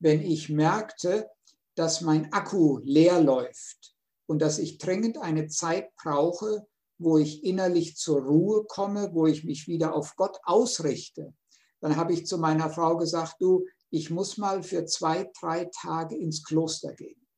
Wenn 0.00 0.22
ich 0.22 0.48
merkte, 0.48 1.28
dass 1.74 2.00
mein 2.00 2.32
Akku 2.32 2.78
leer 2.82 3.20
läuft 3.20 3.94
und 4.26 4.40
dass 4.40 4.58
ich 4.58 4.78
dringend 4.78 5.18
eine 5.18 5.48
Zeit 5.48 5.94
brauche, 5.96 6.66
wo 6.96 7.18
ich 7.18 7.44
innerlich 7.44 7.96
zur 7.96 8.22
Ruhe 8.22 8.64
komme, 8.64 9.10
wo 9.12 9.26
ich 9.26 9.44
mich 9.44 9.68
wieder 9.68 9.94
auf 9.94 10.16
Gott 10.16 10.38
ausrichte, 10.44 11.34
dann 11.82 11.96
habe 11.96 12.14
ich 12.14 12.26
zu 12.26 12.38
meiner 12.38 12.70
Frau 12.70 12.96
gesagt, 12.96 13.36
du, 13.40 13.66
ich 13.94 14.10
muss 14.10 14.38
mal 14.38 14.64
für 14.64 14.86
zwei, 14.86 15.30
drei 15.40 15.66
Tage 15.66 16.16
ins 16.16 16.42
Kloster 16.42 16.92
gehen. 16.94 17.28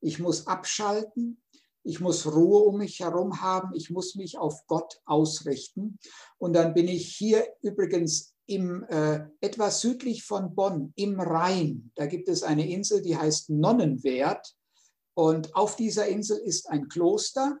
Ich 0.00 0.18
muss 0.18 0.46
abschalten, 0.46 1.42
ich 1.82 2.00
muss 2.00 2.26
Ruhe 2.26 2.60
um 2.60 2.78
mich 2.78 3.00
herum 3.00 3.42
haben, 3.42 3.74
ich 3.74 3.90
muss 3.90 4.14
mich 4.14 4.38
auf 4.38 4.66
Gott 4.66 4.98
ausrichten. 5.04 5.98
Und 6.38 6.54
dann 6.54 6.72
bin 6.72 6.88
ich 6.88 7.14
hier 7.14 7.46
übrigens 7.60 8.34
im, 8.46 8.84
äh, 8.84 9.26
etwas 9.42 9.82
südlich 9.82 10.24
von 10.24 10.54
Bonn, 10.54 10.94
im 10.96 11.20
Rhein. 11.20 11.92
Da 11.96 12.06
gibt 12.06 12.30
es 12.30 12.42
eine 12.42 12.66
Insel, 12.66 13.02
die 13.02 13.18
heißt 13.18 13.50
Nonnenwert. 13.50 14.56
Und 15.12 15.54
auf 15.54 15.76
dieser 15.76 16.06
Insel 16.06 16.38
ist 16.38 16.70
ein 16.70 16.88
Kloster. 16.88 17.58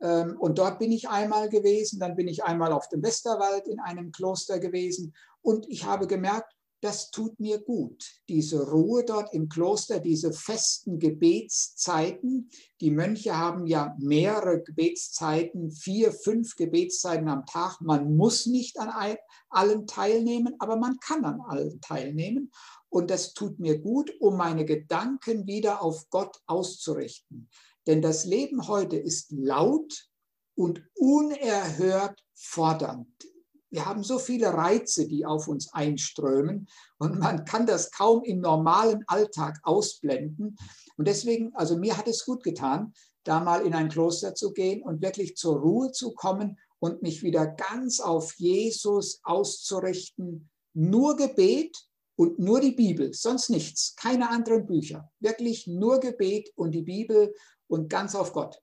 Ähm, 0.00 0.38
und 0.40 0.58
dort 0.58 0.78
bin 0.78 0.92
ich 0.92 1.10
einmal 1.10 1.50
gewesen. 1.50 2.00
Dann 2.00 2.16
bin 2.16 2.26
ich 2.26 2.42
einmal 2.42 2.72
auf 2.72 2.88
dem 2.88 3.02
Westerwald 3.02 3.68
in 3.68 3.80
einem 3.80 4.12
Kloster 4.12 4.58
gewesen. 4.60 5.14
Und 5.42 5.68
ich 5.68 5.84
habe 5.84 6.06
gemerkt, 6.06 6.54
das 6.82 7.12
tut 7.12 7.38
mir 7.38 7.60
gut. 7.60 8.04
Diese 8.28 8.68
Ruhe 8.68 9.04
dort 9.04 9.32
im 9.32 9.48
Kloster, 9.48 10.00
diese 10.00 10.32
festen 10.32 10.98
Gebetszeiten. 10.98 12.50
Die 12.80 12.90
Mönche 12.90 13.38
haben 13.38 13.68
ja 13.68 13.94
mehrere 14.00 14.62
Gebetszeiten, 14.62 15.70
vier, 15.70 16.12
fünf 16.12 16.56
Gebetszeiten 16.56 17.28
am 17.28 17.46
Tag. 17.46 17.80
Man 17.80 18.16
muss 18.16 18.46
nicht 18.46 18.80
an 18.80 19.16
allen 19.48 19.86
teilnehmen, 19.86 20.56
aber 20.58 20.76
man 20.76 20.98
kann 20.98 21.24
an 21.24 21.40
allen 21.40 21.80
teilnehmen. 21.80 22.50
Und 22.88 23.10
das 23.10 23.32
tut 23.32 23.60
mir 23.60 23.78
gut, 23.78 24.12
um 24.18 24.36
meine 24.36 24.64
Gedanken 24.64 25.46
wieder 25.46 25.82
auf 25.82 26.10
Gott 26.10 26.36
auszurichten. 26.46 27.48
Denn 27.86 28.02
das 28.02 28.24
Leben 28.24 28.66
heute 28.66 28.96
ist 28.96 29.30
laut 29.30 30.08
und 30.56 30.82
unerhört 30.94 32.24
fordernd. 32.34 33.31
Wir 33.72 33.86
haben 33.86 34.04
so 34.04 34.18
viele 34.18 34.52
Reize, 34.52 35.08
die 35.08 35.24
auf 35.24 35.48
uns 35.48 35.72
einströmen 35.72 36.68
und 36.98 37.18
man 37.18 37.46
kann 37.46 37.66
das 37.66 37.90
kaum 37.90 38.22
im 38.22 38.40
normalen 38.40 39.02
Alltag 39.06 39.58
ausblenden. 39.62 40.56
Und 40.98 41.08
deswegen, 41.08 41.54
also 41.54 41.78
mir 41.78 41.96
hat 41.96 42.06
es 42.06 42.26
gut 42.26 42.44
getan, 42.44 42.92
da 43.24 43.40
mal 43.40 43.64
in 43.64 43.74
ein 43.74 43.88
Kloster 43.88 44.34
zu 44.34 44.52
gehen 44.52 44.82
und 44.82 45.00
wirklich 45.00 45.36
zur 45.36 45.58
Ruhe 45.58 45.90
zu 45.90 46.12
kommen 46.12 46.58
und 46.80 47.00
mich 47.00 47.22
wieder 47.22 47.46
ganz 47.46 48.00
auf 48.00 48.34
Jesus 48.34 49.20
auszurichten. 49.22 50.50
Nur 50.74 51.16
Gebet 51.16 51.74
und 52.16 52.38
nur 52.38 52.60
die 52.60 52.72
Bibel, 52.72 53.14
sonst 53.14 53.48
nichts, 53.48 53.96
keine 53.96 54.28
anderen 54.28 54.66
Bücher. 54.66 55.10
Wirklich 55.18 55.66
nur 55.66 55.98
Gebet 55.98 56.52
und 56.56 56.72
die 56.72 56.82
Bibel 56.82 57.34
und 57.68 57.88
ganz 57.88 58.14
auf 58.14 58.34
Gott. 58.34 58.60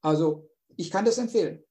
Also 0.00 0.48
ich 0.76 0.90
kann 0.90 1.04
das 1.04 1.18
empfehlen. 1.18 1.62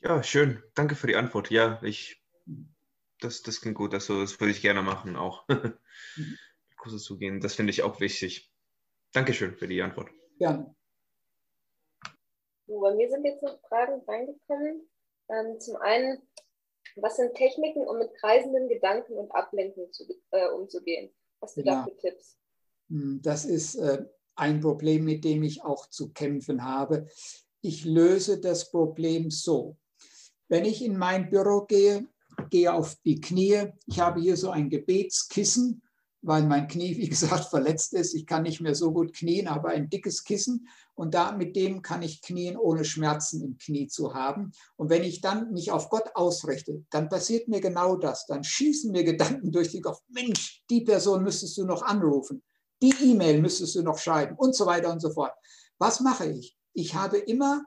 Ja, 0.00 0.22
schön. 0.22 0.62
Danke 0.74 0.94
für 0.94 1.06
die 1.06 1.16
Antwort. 1.16 1.50
Ja, 1.50 1.80
ich, 1.82 2.22
das, 3.20 3.42
das 3.42 3.60
klingt 3.60 3.76
gut. 3.76 3.94
Also, 3.94 4.20
das 4.20 4.38
würde 4.40 4.52
ich 4.52 4.62
gerne 4.62 4.82
machen, 4.82 5.16
auch 5.16 5.46
Kurse 6.76 6.98
zu 6.98 7.18
gehen. 7.18 7.40
Das 7.40 7.54
finde 7.54 7.70
ich 7.70 7.82
auch 7.82 8.00
wichtig. 8.00 8.52
Dankeschön 9.12 9.56
für 9.56 9.66
die 9.66 9.82
Antwort. 9.82 10.10
Gerne. 10.38 10.74
So, 12.66 12.80
bei 12.80 12.94
mir 12.94 13.08
sind 13.08 13.24
jetzt 13.24 13.42
noch 13.42 13.60
Fragen 13.68 14.02
reingekommen. 14.06 14.88
Ähm, 15.28 15.60
zum 15.60 15.76
einen, 15.76 16.22
was 16.96 17.16
sind 17.16 17.34
Techniken, 17.34 17.86
um 17.86 17.98
mit 17.98 18.14
kreisenden 18.14 18.68
Gedanken 18.68 19.14
und 19.14 19.30
Ablenken 19.32 19.92
zu, 19.92 20.04
äh, 20.30 20.48
umzugehen? 20.48 21.12
hast 21.40 21.56
du 21.56 21.62
ja. 21.62 21.74
da 21.76 21.84
für 21.84 21.96
Tipps? 21.96 22.38
Hm, 22.88 23.20
das 23.22 23.44
ist 23.44 23.76
äh, 23.76 24.04
ein 24.34 24.60
Problem, 24.60 25.04
mit 25.04 25.24
dem 25.24 25.42
ich 25.42 25.62
auch 25.62 25.88
zu 25.88 26.12
kämpfen 26.12 26.64
habe. 26.64 27.08
Ich 27.60 27.84
löse 27.84 28.40
das 28.40 28.70
Problem 28.70 29.30
so. 29.30 29.76
Wenn 30.48 30.64
ich 30.64 30.84
in 30.84 30.96
mein 30.96 31.30
Büro 31.30 31.62
gehe, 31.62 32.06
gehe 32.50 32.72
auf 32.72 32.96
die 33.04 33.20
Knie. 33.20 33.72
Ich 33.86 34.00
habe 34.00 34.20
hier 34.20 34.36
so 34.36 34.50
ein 34.50 34.70
Gebetskissen, 34.70 35.82
weil 36.22 36.44
mein 36.44 36.68
Knie, 36.68 36.96
wie 36.96 37.08
gesagt, 37.08 37.44
verletzt 37.50 37.92
ist. 37.94 38.14
Ich 38.14 38.26
kann 38.26 38.42
nicht 38.42 38.60
mehr 38.60 38.74
so 38.74 38.92
gut 38.92 39.14
knien, 39.14 39.48
aber 39.48 39.70
ein 39.70 39.88
dickes 39.88 40.24
Kissen. 40.24 40.68
Und 40.94 41.14
da 41.14 41.32
mit 41.32 41.56
dem 41.56 41.82
kann 41.82 42.02
ich 42.02 42.22
knien, 42.22 42.56
ohne 42.56 42.84
Schmerzen 42.84 43.42
im 43.42 43.58
Knie 43.58 43.86
zu 43.86 44.14
haben. 44.14 44.52
Und 44.76 44.90
wenn 44.90 45.04
ich 45.04 45.20
dann 45.20 45.52
mich 45.52 45.70
auf 45.70 45.90
Gott 45.90 46.10
ausrichte, 46.14 46.84
dann 46.90 47.08
passiert 47.08 47.48
mir 47.48 47.60
genau 47.60 47.96
das. 47.96 48.26
Dann 48.26 48.44
schießen 48.44 48.92
mir 48.92 49.04
Gedanken 49.04 49.52
durch 49.52 49.72
den 49.72 49.82
Kopf. 49.82 50.00
Mensch, 50.08 50.62
die 50.70 50.80
Person 50.80 51.22
müsstest 51.22 51.56
du 51.58 51.64
noch 51.64 51.82
anrufen. 51.82 52.42
Die 52.82 52.94
E-Mail 53.02 53.40
müsstest 53.40 53.74
du 53.74 53.82
noch 53.82 53.98
schreiben 53.98 54.36
und 54.36 54.54
so 54.54 54.66
weiter 54.66 54.92
und 54.92 55.00
so 55.00 55.10
fort. 55.10 55.32
Was 55.78 56.00
mache 56.00 56.26
ich? 56.30 56.56
Ich 56.72 56.94
habe 56.94 57.18
immer 57.18 57.64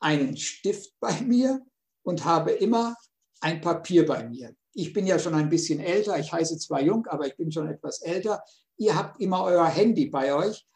einen 0.00 0.36
Stift 0.36 0.94
bei 1.00 1.20
mir 1.22 1.64
und 2.02 2.24
habe 2.24 2.52
immer 2.52 2.96
ein 3.40 3.60
Papier 3.60 4.06
bei 4.06 4.28
mir. 4.28 4.54
Ich 4.74 4.92
bin 4.92 5.06
ja 5.06 5.18
schon 5.18 5.34
ein 5.34 5.50
bisschen 5.50 5.80
älter, 5.80 6.18
ich 6.18 6.32
heiße 6.32 6.58
zwar 6.58 6.80
jung, 6.80 7.06
aber 7.06 7.26
ich 7.26 7.36
bin 7.36 7.52
schon 7.52 7.68
etwas 7.68 8.00
älter. 8.00 8.42
Ihr 8.78 8.96
habt 8.96 9.20
immer 9.20 9.44
euer 9.44 9.66
Handy 9.66 10.06
bei 10.06 10.34
euch. 10.34 10.66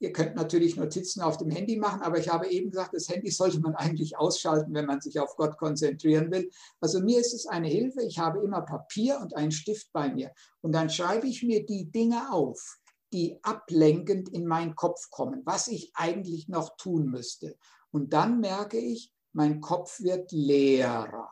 Ihr 0.00 0.12
könnt 0.12 0.34
natürlich 0.34 0.76
Notizen 0.76 1.22
auf 1.22 1.38
dem 1.38 1.50
Handy 1.50 1.76
machen, 1.76 2.02
aber 2.02 2.18
ich 2.18 2.28
habe 2.28 2.48
eben 2.48 2.70
gesagt, 2.70 2.92
das 2.92 3.08
Handy 3.08 3.30
sollte 3.30 3.60
man 3.60 3.76
eigentlich 3.76 4.18
ausschalten, 4.18 4.74
wenn 4.74 4.84
man 4.84 5.00
sich 5.00 5.18
auf 5.20 5.36
Gott 5.36 5.56
konzentrieren 5.56 6.30
will. 6.32 6.50
Also 6.80 7.00
mir 7.00 7.20
ist 7.20 7.32
es 7.32 7.46
eine 7.46 7.68
Hilfe. 7.68 8.02
Ich 8.02 8.18
habe 8.18 8.40
immer 8.40 8.62
Papier 8.62 9.20
und 9.20 9.36
einen 9.36 9.52
Stift 9.52 9.92
bei 9.92 10.12
mir. 10.12 10.32
Und 10.60 10.72
dann 10.72 10.90
schreibe 10.90 11.28
ich 11.28 11.42
mir 11.44 11.64
die 11.64 11.90
Dinge 11.90 12.32
auf, 12.32 12.78
die 13.12 13.38
ablenkend 13.42 14.28
in 14.30 14.46
meinen 14.46 14.74
Kopf 14.74 15.08
kommen, 15.10 15.42
was 15.44 15.68
ich 15.68 15.92
eigentlich 15.94 16.48
noch 16.48 16.76
tun 16.76 17.06
müsste. 17.06 17.56
Und 17.92 18.12
dann 18.12 18.40
merke 18.40 18.78
ich, 18.78 19.11
mein 19.32 19.60
Kopf 19.60 20.00
wird 20.00 20.32
leerer 20.32 21.30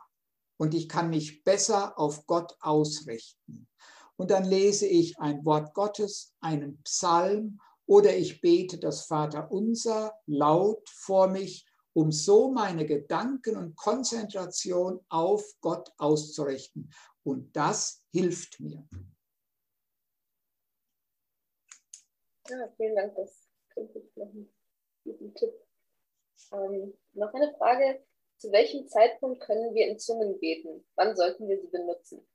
und 0.59 0.75
ich 0.75 0.89
kann 0.89 1.11
mich 1.11 1.45
besser 1.45 1.99
auf 1.99 2.27
Gott 2.27 2.57
ausrichten. 2.61 3.69
Und 4.17 4.31
dann 4.31 4.45
lese 4.45 4.87
ich 4.87 5.19
ein 5.19 5.45
Wort 5.45 5.73
Gottes, 5.73 6.35
einen 6.41 6.83
Psalm 6.83 7.61
oder 7.87 8.15
ich 8.15 8.41
bete 8.41 8.79
das 8.79 9.07
Vaterunser 9.07 10.15
laut 10.27 10.89
vor 10.91 11.29
mich, 11.29 11.67
um 11.93 12.13
so 12.13 12.53
meine 12.53 12.87
Gedanken 12.87 13.57
und 13.57 13.77
Konzentration 13.77 15.01
auf 15.09 15.43
Gott 15.61 15.93
auszurichten. 15.97 16.93
Und 17.23 17.57
das 17.57 18.05
hilft 18.13 18.61
mir. 18.61 18.87
Ja, 22.49 22.69
vielen 22.77 22.97
Dank. 22.97 23.15
Das 23.17 23.49
klingt 23.73 23.95
jetzt 23.95 24.17
noch 24.17 24.27
ein 24.27 24.49
guten 25.05 25.35
Tipp. 25.35 25.70
Ähm, 26.53 26.95
noch 27.13 27.33
eine 27.35 27.55
Frage. 27.57 28.03
Zu 28.39 28.51
welchem 28.53 28.89
Zeitpunkt 28.89 29.41
können 29.41 29.75
wir 29.75 29.89
in 29.89 29.99
Zungen 29.99 30.39
beten? 30.41 30.85
Wann 30.97 31.15
sollten 31.15 31.47
wir 31.49 31.61
sie 31.61 31.69
benutzen? 31.69 32.27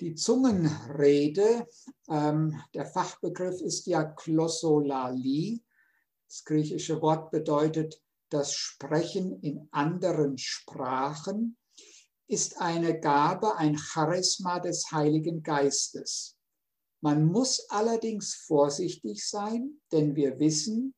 Die 0.00 0.14
Zungenrede, 0.14 1.66
ähm, 2.08 2.60
der 2.74 2.86
Fachbegriff 2.86 3.60
ist 3.60 3.86
ja 3.86 4.04
Klossolali. 4.04 5.62
Das 6.28 6.44
griechische 6.44 7.00
Wort 7.00 7.30
bedeutet 7.30 8.02
das 8.28 8.52
Sprechen 8.52 9.40
in 9.42 9.68
anderen 9.70 10.36
Sprachen, 10.36 11.56
ist 12.26 12.60
eine 12.60 12.98
Gabe, 12.98 13.56
ein 13.56 13.78
Charisma 13.78 14.58
des 14.58 14.90
Heiligen 14.90 15.42
Geistes. 15.42 16.36
Man 17.00 17.24
muss 17.24 17.66
allerdings 17.70 18.34
vorsichtig 18.34 19.26
sein, 19.28 19.80
denn 19.92 20.16
wir 20.16 20.40
wissen, 20.40 20.95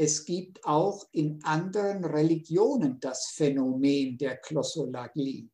es 0.00 0.24
gibt 0.24 0.64
auch 0.64 1.06
in 1.10 1.42
anderen 1.42 2.04
Religionen 2.04 3.00
das 3.00 3.32
Phänomen 3.34 4.16
der 4.16 4.36
Klossolagie. 4.36 5.50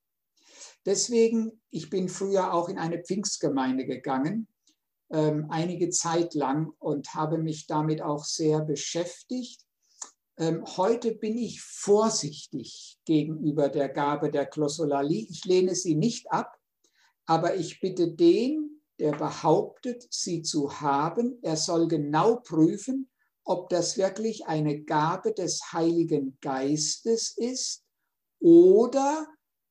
Deswegen, 0.84 1.62
ich 1.70 1.88
bin 1.88 2.10
früher 2.10 2.52
auch 2.52 2.68
in 2.68 2.78
eine 2.78 3.02
Pfingstgemeinde 3.02 3.86
gegangen, 3.86 4.46
ähm, 5.10 5.46
einige 5.48 5.88
Zeit 5.88 6.34
lang 6.34 6.70
und 6.78 7.14
habe 7.14 7.38
mich 7.38 7.66
damit 7.66 8.02
auch 8.02 8.24
sehr 8.24 8.60
beschäftigt. 8.60 9.62
Ähm, 10.36 10.62
heute 10.76 11.14
bin 11.14 11.38
ich 11.38 11.62
vorsichtig 11.62 12.98
gegenüber 13.06 13.70
der 13.70 13.88
Gabe 13.88 14.30
der 14.30 14.44
Klossolalie. 14.44 15.26
Ich 15.30 15.46
lehne 15.46 15.74
sie 15.74 15.94
nicht 15.94 16.30
ab, 16.30 16.54
aber 17.24 17.54
ich 17.56 17.80
bitte 17.80 18.12
den, 18.12 18.82
der 18.98 19.12
behauptet, 19.12 20.06
sie 20.10 20.42
zu 20.42 20.82
haben, 20.82 21.38
er 21.40 21.56
soll 21.56 21.88
genau 21.88 22.36
prüfen, 22.36 23.08
ob 23.44 23.68
das 23.68 23.98
wirklich 23.98 24.46
eine 24.46 24.82
Gabe 24.82 25.32
des 25.32 25.72
Heiligen 25.72 26.38
Geistes 26.40 27.36
ist 27.36 27.84
oder 28.40 29.26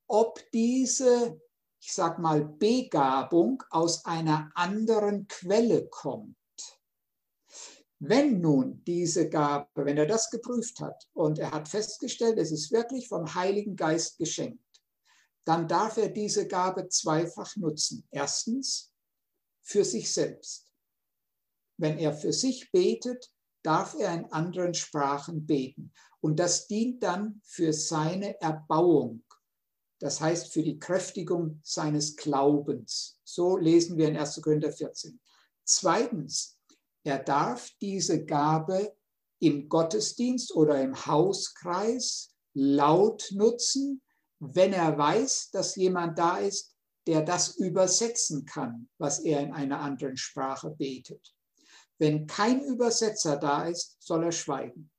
ob 0.08 0.40
diese, 0.52 1.42
ich 1.82 1.94
sag 1.94 2.20
mal, 2.20 2.46
Begabung 2.46 3.64
aus 3.72 4.06
einer 4.06 4.52
anderen 4.56 5.28
Quelle 5.28 5.88
kommt. 5.88 6.36
Wenn 8.00 8.42
nun 8.42 8.84
diese 8.84 9.30
Gabe, 9.30 9.86
wenn 9.86 9.98
er 9.98 10.06
das 10.06 10.30
geprüft 10.30 10.80
hat 10.80 11.08
und 11.14 11.40
er 11.40 11.52
hat 11.52 11.70
festgestellt, 11.70 12.38
es 12.38 12.52
ist 12.52 12.72
wirklich 12.72 13.08
vom 13.08 13.34
Heiligen 13.34 13.76
Geist 13.76 14.18
geschenkt, 14.18 14.60
dann 15.46 15.68
darf 15.68 15.98
er 15.98 16.10
diese 16.10 16.48
Gabe 16.48 16.90
zweifach 16.90 17.56
nutzen. 17.56 18.06
Erstens 18.12 18.94
für 19.62 19.86
sich 19.86 20.14
selbst. 20.14 20.70
Wenn 21.78 21.98
er 21.98 22.14
für 22.14 22.34
sich 22.34 22.72
betet, 22.72 23.34
darf 23.64 23.96
er 23.98 24.14
in 24.14 24.26
anderen 24.32 24.74
Sprachen 24.74 25.46
beten. 25.46 25.92
Und 26.22 26.40
das 26.40 26.68
dient 26.68 27.04
dann 27.04 27.42
für 27.44 27.74
seine 27.74 28.40
Erbauung. 28.42 29.24
Das 30.00 30.22
heißt 30.22 30.54
für 30.54 30.64
die 30.64 30.80
Kräftigung 30.80 31.60
seines 31.64 32.16
Glaubens. 32.16 33.20
So 33.24 33.58
lesen 33.58 33.98
wir 33.98 34.10
in 34.10 34.18
1. 34.18 34.42
Korinther 34.42 34.72
14. 34.72 35.20
Zweitens, 35.64 36.60
er 37.04 37.20
darf 37.20 37.70
diese 37.82 38.26
Gabe 38.26 38.96
im 39.40 39.68
Gottesdienst 39.68 40.56
oder 40.56 40.82
im 40.82 41.06
Hauskreis 41.06 42.34
laut 42.54 43.30
nutzen, 43.32 44.02
wenn 44.40 44.74
er 44.74 44.98
weiß, 44.98 45.52
dass 45.52 45.76
jemand 45.76 46.18
da 46.20 46.38
ist, 46.38 46.76
der 47.08 47.22
das 47.22 47.58
übersetzen 47.58 48.46
kann, 48.46 48.90
was 48.98 49.20
er 49.20 49.42
in 49.42 49.54
einer 49.54 49.80
anderen 49.80 50.18
Sprache 50.18 50.70
betet. 50.70 51.34
Wenn 52.04 52.28
kein 52.28 52.62
Übersetzer 52.66 53.38
da 53.38 53.64
ist, 53.64 53.96
soll 54.02 54.26
er 54.26 54.34
schweigen. 54.34 54.92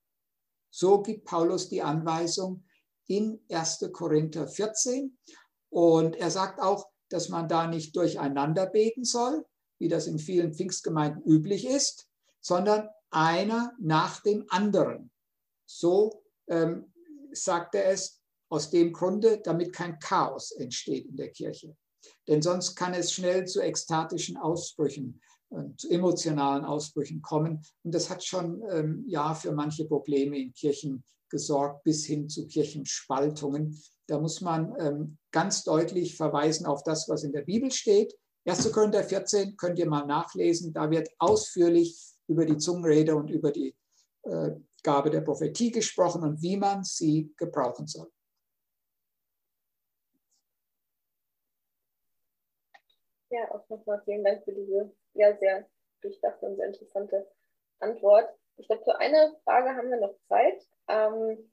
So 0.71 1.03
gibt 1.03 1.25
Paulus 1.25 1.69
die 1.69 1.83
Anweisung 1.83 2.63
in 3.05 3.39
1. 3.47 3.91
Korinther 3.93 4.47
14. 4.47 5.15
Und 5.69 6.15
er 6.15 6.31
sagt 6.31 6.59
auch, 6.59 6.89
dass 7.09 7.29
man 7.29 7.47
da 7.47 7.67
nicht 7.67 7.95
durcheinander 7.95 8.65
beten 8.65 9.03
soll, 9.03 9.45
wie 9.77 9.87
das 9.87 10.07
in 10.07 10.17
vielen 10.17 10.55
Pfingstgemeinden 10.55 11.21
üblich 11.25 11.67
ist, 11.67 12.09
sondern 12.41 12.89
einer 13.11 13.73
nach 13.79 14.23
dem 14.23 14.43
anderen. 14.49 15.11
So 15.67 16.23
ähm, 16.47 16.91
sagt 17.33 17.75
er 17.75 17.85
es 17.85 18.19
aus 18.49 18.71
dem 18.71 18.91
Grunde, 18.91 19.41
damit 19.43 19.73
kein 19.73 19.99
Chaos 19.99 20.53
entsteht 20.53 21.05
in 21.05 21.17
der 21.17 21.29
Kirche. 21.29 21.77
Denn 22.27 22.41
sonst 22.41 22.75
kann 22.75 22.95
es 22.95 23.13
schnell 23.13 23.45
zu 23.45 23.61
ekstatischen 23.61 24.37
Ausbrüchen 24.37 25.21
zu 25.77 25.89
emotionalen 25.89 26.65
Ausbrüchen 26.65 27.21
kommen. 27.21 27.61
Und 27.83 27.93
das 27.93 28.09
hat 28.09 28.23
schon 28.23 28.61
ähm, 28.71 29.05
ja 29.07 29.33
für 29.33 29.51
manche 29.51 29.85
Probleme 29.85 30.37
in 30.37 30.53
Kirchen 30.53 31.03
gesorgt, 31.29 31.83
bis 31.83 32.05
hin 32.05 32.29
zu 32.29 32.47
Kirchenspaltungen. 32.47 33.79
Da 34.07 34.19
muss 34.19 34.41
man 34.41 34.73
ähm, 34.79 35.17
ganz 35.31 35.63
deutlich 35.63 36.15
verweisen 36.15 36.65
auf 36.65 36.83
das, 36.83 37.09
was 37.09 37.23
in 37.23 37.31
der 37.31 37.41
Bibel 37.41 37.71
steht. 37.71 38.15
1. 38.45 38.71
Korinther 38.71 39.03
14 39.03 39.57
könnt 39.57 39.79
ihr 39.79 39.89
mal 39.89 40.05
nachlesen. 40.05 40.71
Da 40.71 40.89
wird 40.91 41.09
ausführlich 41.17 41.99
über 42.27 42.45
die 42.45 42.57
Zungenrede 42.57 43.15
und 43.15 43.29
über 43.29 43.51
die 43.51 43.75
äh, 44.23 44.51
Gabe 44.83 45.09
der 45.09 45.21
Prophetie 45.21 45.71
gesprochen 45.71 46.23
und 46.23 46.41
wie 46.41 46.57
man 46.57 46.83
sie 46.83 47.33
gebrauchen 47.37 47.87
soll. 47.87 48.11
Ja, 53.35 53.51
auch 53.51 53.67
nochmal 53.67 54.01
vielen 54.05 54.23
Dank 54.23 54.45
für 54.45 54.53
diese 54.53 54.93
ja, 55.13 55.35
sehr 55.37 55.67
durchdachte 56.01 56.45
und 56.45 56.55
sehr 56.55 56.67
interessante 56.67 57.27
Antwort. 57.79 58.29
Ich 58.55 58.67
glaube, 58.67 58.83
für 58.85 58.97
eine 58.97 59.35
Frage 59.43 59.75
haben 59.75 59.89
wir 59.89 59.99
noch 59.99 60.15
Zeit. 60.29 60.65
Ähm, 60.87 61.51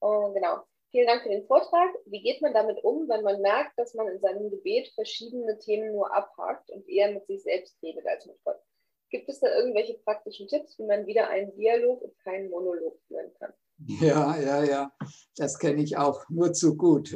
oh, 0.00 0.32
genau. 0.34 0.64
Vielen 0.90 1.06
Dank 1.06 1.22
für 1.22 1.30
den 1.30 1.46
Vortrag. 1.46 1.88
Wie 2.04 2.20
geht 2.20 2.42
man 2.42 2.52
damit 2.52 2.84
um, 2.84 3.08
wenn 3.08 3.22
man 3.22 3.40
merkt, 3.40 3.78
dass 3.78 3.94
man 3.94 4.06
in 4.08 4.20
seinem 4.20 4.50
Gebet 4.50 4.88
verschiedene 4.94 5.58
Themen 5.60 5.92
nur 5.92 6.14
abhakt 6.14 6.68
und 6.70 6.86
eher 6.86 7.10
mit 7.10 7.26
sich 7.26 7.42
selbst 7.42 7.82
redet 7.82 8.06
als 8.06 8.26
mit 8.26 8.36
Gott? 8.44 8.60
Gibt 9.08 9.30
es 9.30 9.40
da 9.40 9.48
irgendwelche 9.48 9.94
praktischen 9.94 10.46
Tipps, 10.46 10.78
wie 10.78 10.84
man 10.84 11.06
wieder 11.06 11.28
einen 11.28 11.54
Dialog 11.54 12.02
und 12.02 12.18
keinen 12.18 12.50
Monolog 12.50 13.00
führen 13.08 13.32
kann? 13.38 13.54
Ja, 13.78 14.36
ja, 14.36 14.62
ja, 14.62 14.92
das 15.36 15.58
kenne 15.58 15.82
ich 15.82 15.96
auch 15.96 16.28
nur 16.28 16.52
zu 16.52 16.76
gut. 16.76 17.14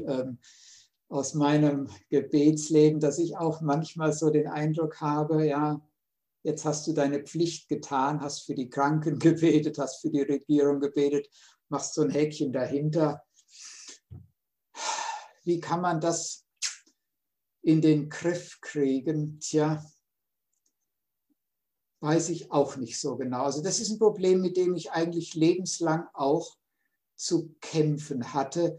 Aus 1.09 1.35
meinem 1.35 1.89
Gebetsleben, 2.09 3.01
dass 3.01 3.19
ich 3.19 3.37
auch 3.37 3.61
manchmal 3.61 4.13
so 4.13 4.31
den 4.31 4.49
Eindruck 4.49 5.01
habe, 5.01 5.47
ja, 5.47 5.81
jetzt 6.43 6.65
hast 6.65 6.87
du 6.87 6.93
deine 6.93 7.23
Pflicht 7.23 7.69
getan, 7.69 8.21
hast 8.21 8.47
für 8.47 8.55
die 8.55 8.69
Kranken 8.71 9.19
gebetet, 9.21 9.79
hast 9.79 10.01
für 10.01 10.11
die 10.11 10.23
Regierung 10.23 10.81
gebetet, 10.81 11.29
machst 11.69 11.95
so 11.95 12.03
ein 12.03 12.11
Häkchen 12.11 12.53
dahinter. 12.53 13.23
Wie 15.45 15.61
kann 15.61 15.81
man 15.81 16.01
das 16.01 16.45
in 17.63 17.81
den 17.81 18.09
Griff 18.09 18.61
kriegen? 18.61 19.39
Tja, 19.41 19.85
weiß 22.01 22.29
ich 22.29 22.51
auch 22.53 22.77
nicht 22.77 23.01
so 23.01 23.17
genau. 23.17 23.45
Also 23.45 23.63
das 23.63 23.81
ist 23.81 23.91
ein 23.91 23.99
Problem, 23.99 24.41
mit 24.41 24.57
dem 24.57 24.75
ich 24.75 24.93
eigentlich 24.93 25.35
lebenslang 25.35 26.07
auch 26.15 26.57
zu 27.17 27.55
kämpfen 27.61 28.33
hatte. 28.33 28.79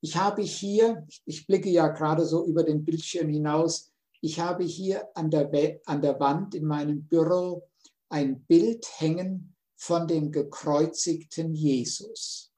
Ich 0.00 0.16
habe 0.16 0.42
hier, 0.42 1.06
ich 1.24 1.46
blicke 1.46 1.68
ja 1.68 1.88
gerade 1.88 2.24
so 2.24 2.46
über 2.46 2.62
den 2.62 2.84
Bildschirm 2.84 3.28
hinaus, 3.28 3.92
ich 4.20 4.40
habe 4.40 4.64
hier 4.64 5.08
an 5.14 5.30
der, 5.30 5.50
an 5.86 6.02
der 6.02 6.18
Wand 6.20 6.54
in 6.54 6.64
meinem 6.64 7.04
Büro 7.04 7.68
ein 8.08 8.42
Bild 8.44 8.86
hängen 8.98 9.54
von 9.76 10.08
dem 10.08 10.32
gekreuzigten 10.32 11.54
Jesus. 11.54 12.52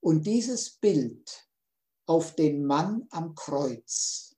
Und 0.00 0.26
dieses 0.26 0.70
Bild 0.70 1.48
auf 2.06 2.36
den 2.36 2.64
Mann 2.64 3.06
am 3.10 3.34
Kreuz, 3.34 4.36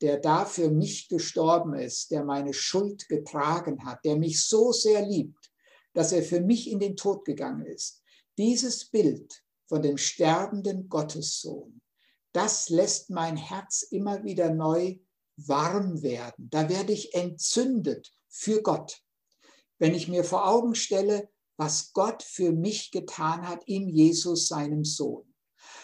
der 0.00 0.18
da 0.18 0.44
für 0.44 0.70
mich 0.70 1.08
gestorben 1.08 1.74
ist, 1.74 2.10
der 2.10 2.24
meine 2.24 2.52
Schuld 2.52 3.08
getragen 3.08 3.84
hat, 3.84 4.04
der 4.04 4.16
mich 4.16 4.44
so 4.44 4.72
sehr 4.72 5.06
liebt, 5.06 5.52
dass 5.92 6.12
er 6.12 6.22
für 6.22 6.40
mich 6.40 6.68
in 6.68 6.80
den 6.80 6.96
Tod 6.96 7.24
gegangen 7.24 7.66
ist. 7.66 8.02
Dieses 8.36 8.90
Bild 8.90 9.43
von 9.66 9.82
dem 9.82 9.98
sterbenden 9.98 10.88
Gottessohn, 10.88 11.80
das 12.32 12.68
lässt 12.68 13.10
mein 13.10 13.36
Herz 13.36 13.82
immer 13.82 14.24
wieder 14.24 14.52
neu 14.52 14.98
warm 15.36 16.02
werden. 16.02 16.48
Da 16.50 16.68
werde 16.68 16.92
ich 16.92 17.14
entzündet 17.14 18.12
für 18.28 18.62
Gott. 18.62 19.00
Wenn 19.78 19.94
ich 19.94 20.08
mir 20.08 20.24
vor 20.24 20.48
Augen 20.48 20.74
stelle, 20.74 21.28
was 21.56 21.92
Gott 21.92 22.22
für 22.22 22.52
mich 22.52 22.90
getan 22.90 23.48
hat 23.48 23.62
in 23.66 23.88
Jesus, 23.88 24.48
seinem 24.48 24.84
Sohn. 24.84 25.32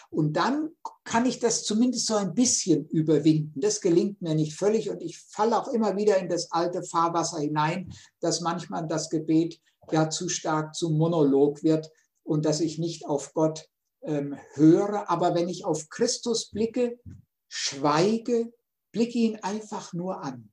Und 0.09 0.33
dann 0.33 0.71
kann 1.05 1.25
ich 1.25 1.39
das 1.39 1.63
zumindest 1.63 2.05
so 2.05 2.15
ein 2.15 2.33
bisschen 2.33 2.85
überwinden. 2.89 3.61
Das 3.61 3.79
gelingt 3.79 4.21
mir 4.21 4.35
nicht 4.35 4.53
völlig 4.53 4.89
und 4.89 5.01
ich 5.01 5.17
falle 5.19 5.57
auch 5.57 5.69
immer 5.69 5.95
wieder 5.95 6.17
in 6.17 6.27
das 6.27 6.51
alte 6.51 6.83
Fahrwasser 6.83 7.39
hinein, 7.39 7.93
dass 8.19 8.41
manchmal 8.41 8.87
das 8.87 9.09
Gebet 9.09 9.59
ja 9.89 10.09
zu 10.09 10.27
stark 10.27 10.75
zum 10.75 10.97
Monolog 10.97 11.63
wird 11.63 11.89
und 12.31 12.45
dass 12.45 12.61
ich 12.61 12.79
nicht 12.79 13.05
auf 13.07 13.33
Gott 13.33 13.67
ähm, 14.03 14.37
höre. 14.53 15.09
Aber 15.09 15.35
wenn 15.35 15.49
ich 15.49 15.65
auf 15.65 15.89
Christus 15.89 16.49
blicke, 16.49 16.97
schweige, 17.49 18.53
blicke 18.93 19.17
ihn 19.17 19.35
einfach 19.41 19.91
nur 19.91 20.23
an, 20.23 20.49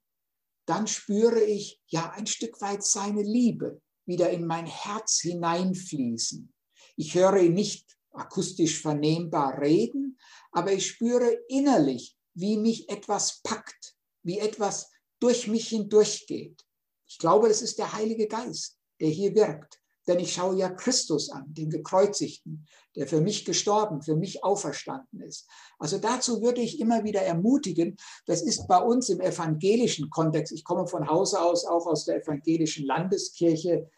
dann 0.66 0.88
spüre 0.88 1.40
ich 1.40 1.80
ja 1.86 2.10
ein 2.10 2.26
Stück 2.26 2.60
weit 2.60 2.82
seine 2.82 3.22
Liebe 3.22 3.80
wieder 4.06 4.28
in 4.30 4.44
mein 4.44 4.66
Herz 4.66 5.20
hineinfließen. 5.20 6.52
Ich 6.96 7.14
höre 7.14 7.36
ihn 7.36 7.54
nicht 7.54 7.96
akustisch 8.10 8.82
vernehmbar 8.82 9.60
reden, 9.60 10.18
aber 10.50 10.72
ich 10.72 10.84
spüre 10.84 11.30
innerlich, 11.46 12.18
wie 12.34 12.56
mich 12.56 12.88
etwas 12.88 13.40
packt, 13.44 13.94
wie 14.24 14.40
etwas 14.40 14.90
durch 15.20 15.46
mich 15.46 15.68
hindurchgeht. 15.68 16.60
Ich 17.06 17.18
glaube, 17.18 17.46
es 17.46 17.62
ist 17.62 17.78
der 17.78 17.92
Heilige 17.92 18.26
Geist, 18.26 18.80
der 18.98 19.10
hier 19.10 19.32
wirkt. 19.36 19.77
Denn 20.08 20.18
ich 20.18 20.32
schaue 20.32 20.56
ja 20.56 20.70
Christus 20.70 21.30
an, 21.30 21.44
den 21.54 21.70
Gekreuzigten, 21.70 22.66
der 22.96 23.06
für 23.06 23.20
mich 23.20 23.44
gestorben, 23.44 24.02
für 24.02 24.16
mich 24.16 24.42
auferstanden 24.42 25.20
ist. 25.20 25.46
Also 25.78 25.98
dazu 25.98 26.42
würde 26.42 26.62
ich 26.62 26.80
immer 26.80 27.04
wieder 27.04 27.20
ermutigen, 27.20 27.96
das 28.26 28.42
ist 28.42 28.66
bei 28.66 28.78
uns 28.78 29.10
im 29.10 29.20
evangelischen 29.20 30.08
Kontext, 30.10 30.52
ich 30.52 30.64
komme 30.64 30.86
von 30.86 31.08
Hause 31.08 31.40
aus 31.40 31.66
auch 31.66 31.86
aus 31.86 32.06
der 32.06 32.22
evangelischen 32.22 32.86
Landeskirche, 32.86 33.88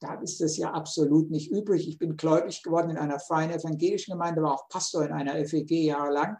da 0.00 0.14
ist 0.14 0.40
es 0.40 0.56
ja 0.56 0.72
absolut 0.72 1.30
nicht 1.30 1.50
übrig. 1.50 1.86
Ich 1.86 1.98
bin 1.98 2.16
gläubig 2.16 2.62
geworden 2.62 2.90
in 2.90 2.96
einer 2.96 3.20
freien 3.20 3.50
evangelischen 3.50 4.12
Gemeinde, 4.12 4.42
war 4.42 4.54
auch 4.54 4.68
Pastor 4.68 5.04
in 5.04 5.12
einer 5.12 5.34
FEG 5.46 5.70
jahrelang, 5.84 6.36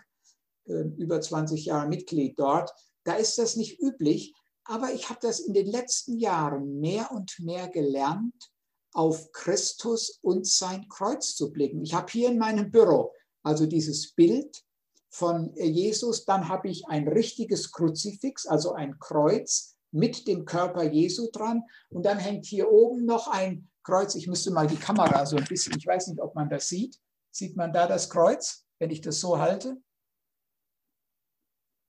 ähm, 0.67 0.97
über 0.97 1.21
20 1.21 1.67
Jahre 1.67 1.87
Mitglied 1.87 2.39
dort. 2.39 2.73
Da 3.05 3.15
ist 3.15 3.39
das 3.39 3.57
nicht 3.57 3.81
üblich, 3.81 4.35
aber 4.65 4.93
ich 4.93 5.11
habe 5.11 5.21
das 5.23 5.41
in 5.41 5.53
den 5.53 5.67
letzten 5.67 6.19
Jahren 6.19 6.81
mehr 6.81 7.11
und 7.13 7.39
mehr 7.39 7.69
gelernt, 7.69 8.51
auf 8.93 9.33
Christus 9.33 10.19
und 10.23 10.47
sein 10.47 10.89
Kreuz 10.89 11.35
zu 11.37 11.53
blicken. 11.53 11.83
Ich 11.83 11.95
habe 11.95 12.11
hier 12.11 12.29
in 12.29 12.39
meinem 12.39 12.71
Büro 12.71 13.13
also 13.43 13.67
dieses 13.67 14.13
Bild 14.13 14.65
von 15.09 15.53
Jesus, 15.55 16.25
dann 16.25 16.49
habe 16.49 16.69
ich 16.69 16.87
ein 16.89 17.09
richtiges 17.09 17.73
Kruzifix, 17.73 18.47
also 18.47 18.75
ein 18.75 18.99
Kreuz 18.99 19.77
mit 19.91 20.29
dem 20.29 20.45
Körper 20.45 20.85
Jesu 20.85 21.31
dran 21.33 21.65
und 21.89 22.05
dann 22.05 22.19
hängt 22.19 22.47
hier 22.47 22.71
oben 22.71 23.07
noch 23.07 23.27
ein 23.29 23.69
Kreuz. 23.83 24.15
Ich 24.15 24.29
müsste 24.29 24.53
mal 24.53 24.69
die 24.69 24.77
Kamera 24.77 25.27
so 25.27 25.37
ein 25.37 25.45
bisschen, 25.45 25.77
ich 25.77 25.87
weiß 25.87 26.09
nicht, 26.09 26.21
ob 26.21 26.35
man 26.35 26.49
das 26.49 26.69
sieht. 26.69 27.01
Sieht 27.33 27.57
man 27.57 27.73
da 27.73 27.87
das 27.87 28.11
Kreuz, 28.11 28.67
wenn 28.79 28.91
ich 28.91 29.01
das 29.01 29.21
so 29.21 29.39
halte? 29.39 29.81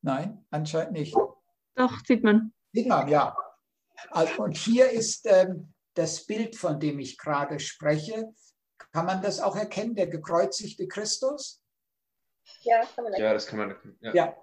Nein, 0.01 0.43
anscheinend 0.49 0.93
nicht. 0.93 1.15
Doch, 1.75 1.99
sieht 2.05 2.23
man. 2.23 2.53
Sieht 2.73 2.87
man, 2.87 3.07
ja. 3.07 3.35
Also, 4.09 4.43
und 4.43 4.57
hier 4.57 4.89
ist 4.89 5.27
ähm, 5.27 5.73
das 5.93 6.25
Bild, 6.25 6.55
von 6.55 6.79
dem 6.79 6.99
ich 6.99 7.17
gerade 7.17 7.59
spreche. 7.59 8.33
Kann 8.91 9.05
man 9.05 9.21
das 9.21 9.39
auch 9.39 9.55
erkennen, 9.55 9.95
der 9.95 10.07
gekreuzigte 10.07 10.87
Christus? 10.87 11.61
Ja, 12.61 12.81
kann 12.95 13.03
man 13.03 13.13
erkennen. 13.13 13.27
Ja, 13.27 13.33
das 13.33 13.47
kann 13.47 13.59
man 13.59 13.69
erkennen. 13.69 13.97
Ja. 14.01 14.13
ja. 14.13 14.37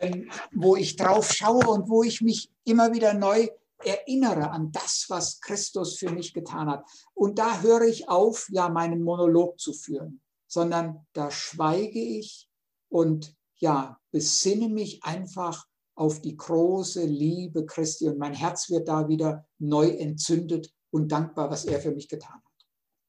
Ähm, 0.00 0.30
wo 0.52 0.76
ich 0.76 0.96
drauf 0.96 1.30
schaue 1.32 1.66
und 1.66 1.88
wo 1.88 2.02
ich 2.02 2.20
mich 2.20 2.50
immer 2.64 2.92
wieder 2.92 3.14
neu 3.14 3.48
erinnere 3.84 4.50
an 4.50 4.72
das, 4.72 5.06
was 5.08 5.40
Christus 5.40 5.98
für 5.98 6.10
mich 6.10 6.32
getan 6.32 6.70
hat. 6.70 6.84
Und 7.12 7.38
da 7.38 7.60
höre 7.60 7.82
ich 7.82 8.08
auf, 8.08 8.48
ja, 8.50 8.68
meinen 8.68 9.02
Monolog 9.02 9.58
zu 9.60 9.72
führen, 9.72 10.22
sondern 10.46 11.06
da 11.12 11.30
schweige 11.30 12.00
ich 12.00 12.48
und 12.88 13.34
ja, 13.56 14.00
besinne 14.10 14.68
mich 14.68 15.04
einfach 15.04 15.66
auf 15.94 16.20
die 16.20 16.36
große 16.36 17.04
Liebe 17.04 17.66
Christi 17.66 18.08
und 18.08 18.18
mein 18.18 18.34
Herz 18.34 18.70
wird 18.70 18.88
da 18.88 19.08
wieder 19.08 19.46
neu 19.58 19.88
entzündet 19.88 20.72
und 20.90 21.10
dankbar, 21.10 21.50
was 21.50 21.64
er 21.64 21.80
für 21.80 21.92
mich 21.92 22.08
getan 22.08 22.34
hat. 22.34 22.42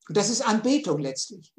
Und 0.07 0.17
das 0.17 0.29
ist 0.29 0.47
Anbetung 0.47 0.99
letztlich. 0.99 1.51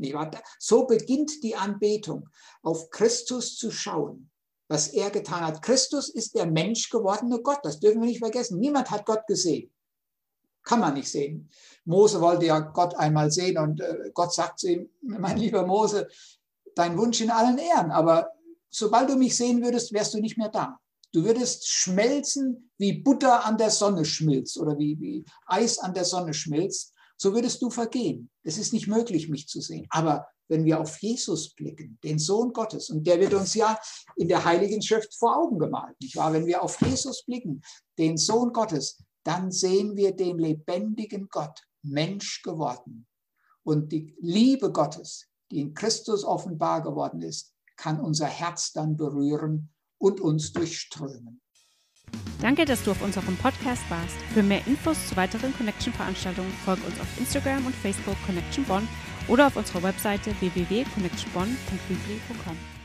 So 0.58 0.86
beginnt 0.86 1.42
die 1.42 1.56
Anbetung, 1.56 2.28
auf 2.62 2.90
Christus 2.90 3.56
zu 3.56 3.70
schauen, 3.70 4.30
was 4.68 4.88
er 4.88 5.10
getan 5.10 5.40
hat. 5.40 5.62
Christus 5.62 6.08
ist 6.08 6.36
der 6.36 6.46
Mensch 6.46 6.90
gewordene 6.90 7.40
Gott, 7.40 7.60
das 7.64 7.80
dürfen 7.80 8.00
wir 8.00 8.08
nicht 8.08 8.20
vergessen. 8.20 8.58
Niemand 8.60 8.90
hat 8.90 9.04
Gott 9.04 9.26
gesehen. 9.26 9.72
Kann 10.62 10.80
man 10.80 10.94
nicht 10.94 11.10
sehen. 11.10 11.48
Mose 11.84 12.20
wollte 12.20 12.46
ja 12.46 12.58
Gott 12.58 12.94
einmal 12.96 13.30
sehen 13.30 13.58
und 13.58 13.80
äh, 13.80 14.10
Gott 14.12 14.32
sagt 14.32 14.58
zu 14.58 14.68
ihm, 14.68 14.90
mein 15.00 15.38
lieber 15.38 15.64
Mose, 15.64 16.08
dein 16.74 16.98
Wunsch 16.98 17.20
in 17.20 17.30
allen 17.30 17.58
Ehren, 17.58 17.90
aber 17.90 18.32
sobald 18.68 19.08
du 19.08 19.16
mich 19.16 19.36
sehen 19.36 19.62
würdest, 19.62 19.92
wärst 19.92 20.14
du 20.14 20.18
nicht 20.18 20.36
mehr 20.36 20.48
da. 20.48 20.80
Du 21.12 21.24
würdest 21.24 21.68
schmelzen, 21.68 22.70
wie 22.78 23.00
Butter 23.00 23.44
an 23.44 23.58
der 23.58 23.70
Sonne 23.70 24.04
schmilzt 24.04 24.58
oder 24.58 24.78
wie, 24.78 24.98
wie 25.00 25.24
Eis 25.46 25.78
an 25.78 25.94
der 25.94 26.04
Sonne 26.04 26.34
schmilzt. 26.34 26.92
So 27.16 27.32
würdest 27.32 27.62
du 27.62 27.70
vergehen. 27.70 28.30
Es 28.42 28.58
ist 28.58 28.72
nicht 28.72 28.86
möglich, 28.86 29.28
mich 29.28 29.48
zu 29.48 29.60
sehen. 29.60 29.86
Aber 29.88 30.26
wenn 30.48 30.64
wir 30.64 30.80
auf 30.80 30.98
Jesus 31.00 31.54
blicken, 31.54 31.98
den 32.04 32.18
Sohn 32.18 32.52
Gottes, 32.52 32.90
und 32.90 33.06
der 33.06 33.18
wird 33.18 33.34
uns 33.34 33.54
ja 33.54 33.78
in 34.16 34.28
der 34.28 34.44
Heiligen 34.44 34.82
Schrift 34.82 35.14
vor 35.14 35.36
Augen 35.36 35.58
gemalt, 35.58 35.98
nicht 36.00 36.16
wahr? 36.16 36.32
Wenn 36.32 36.46
wir 36.46 36.62
auf 36.62 36.80
Jesus 36.82 37.24
blicken, 37.24 37.62
den 37.98 38.16
Sohn 38.16 38.52
Gottes, 38.52 38.98
dann 39.24 39.50
sehen 39.50 39.96
wir 39.96 40.14
den 40.14 40.38
lebendigen 40.38 41.28
Gott, 41.30 41.62
Mensch 41.82 42.42
geworden. 42.42 43.06
Und 43.64 43.90
die 43.90 44.14
Liebe 44.20 44.70
Gottes, 44.70 45.26
die 45.50 45.60
in 45.60 45.74
Christus 45.74 46.24
offenbar 46.24 46.82
geworden 46.82 47.22
ist, 47.22 47.52
kann 47.76 48.00
unser 48.00 48.26
Herz 48.26 48.72
dann 48.72 48.96
berühren 48.96 49.72
und 49.98 50.20
uns 50.20 50.52
durchströmen. 50.52 51.40
Danke, 52.40 52.64
dass 52.64 52.82
du 52.84 52.90
auf 52.90 53.02
unserem 53.02 53.36
Podcast 53.36 53.82
warst. 53.88 54.16
Für 54.34 54.42
mehr 54.42 54.66
Infos 54.66 55.08
zu 55.08 55.16
weiteren 55.16 55.56
Connection-Veranstaltungen 55.56 56.52
folge 56.64 56.82
uns 56.82 57.00
auf 57.00 57.06
Instagram 57.18 57.64
und 57.66 57.74
Facebook 57.74 58.16
Connection 58.26 58.64
Bonn 58.64 58.86
oder 59.28 59.46
auf 59.46 59.56
unserer 59.56 59.82
Webseite 59.82 60.34
www.connectionbonn.bibli.com. 60.40 62.75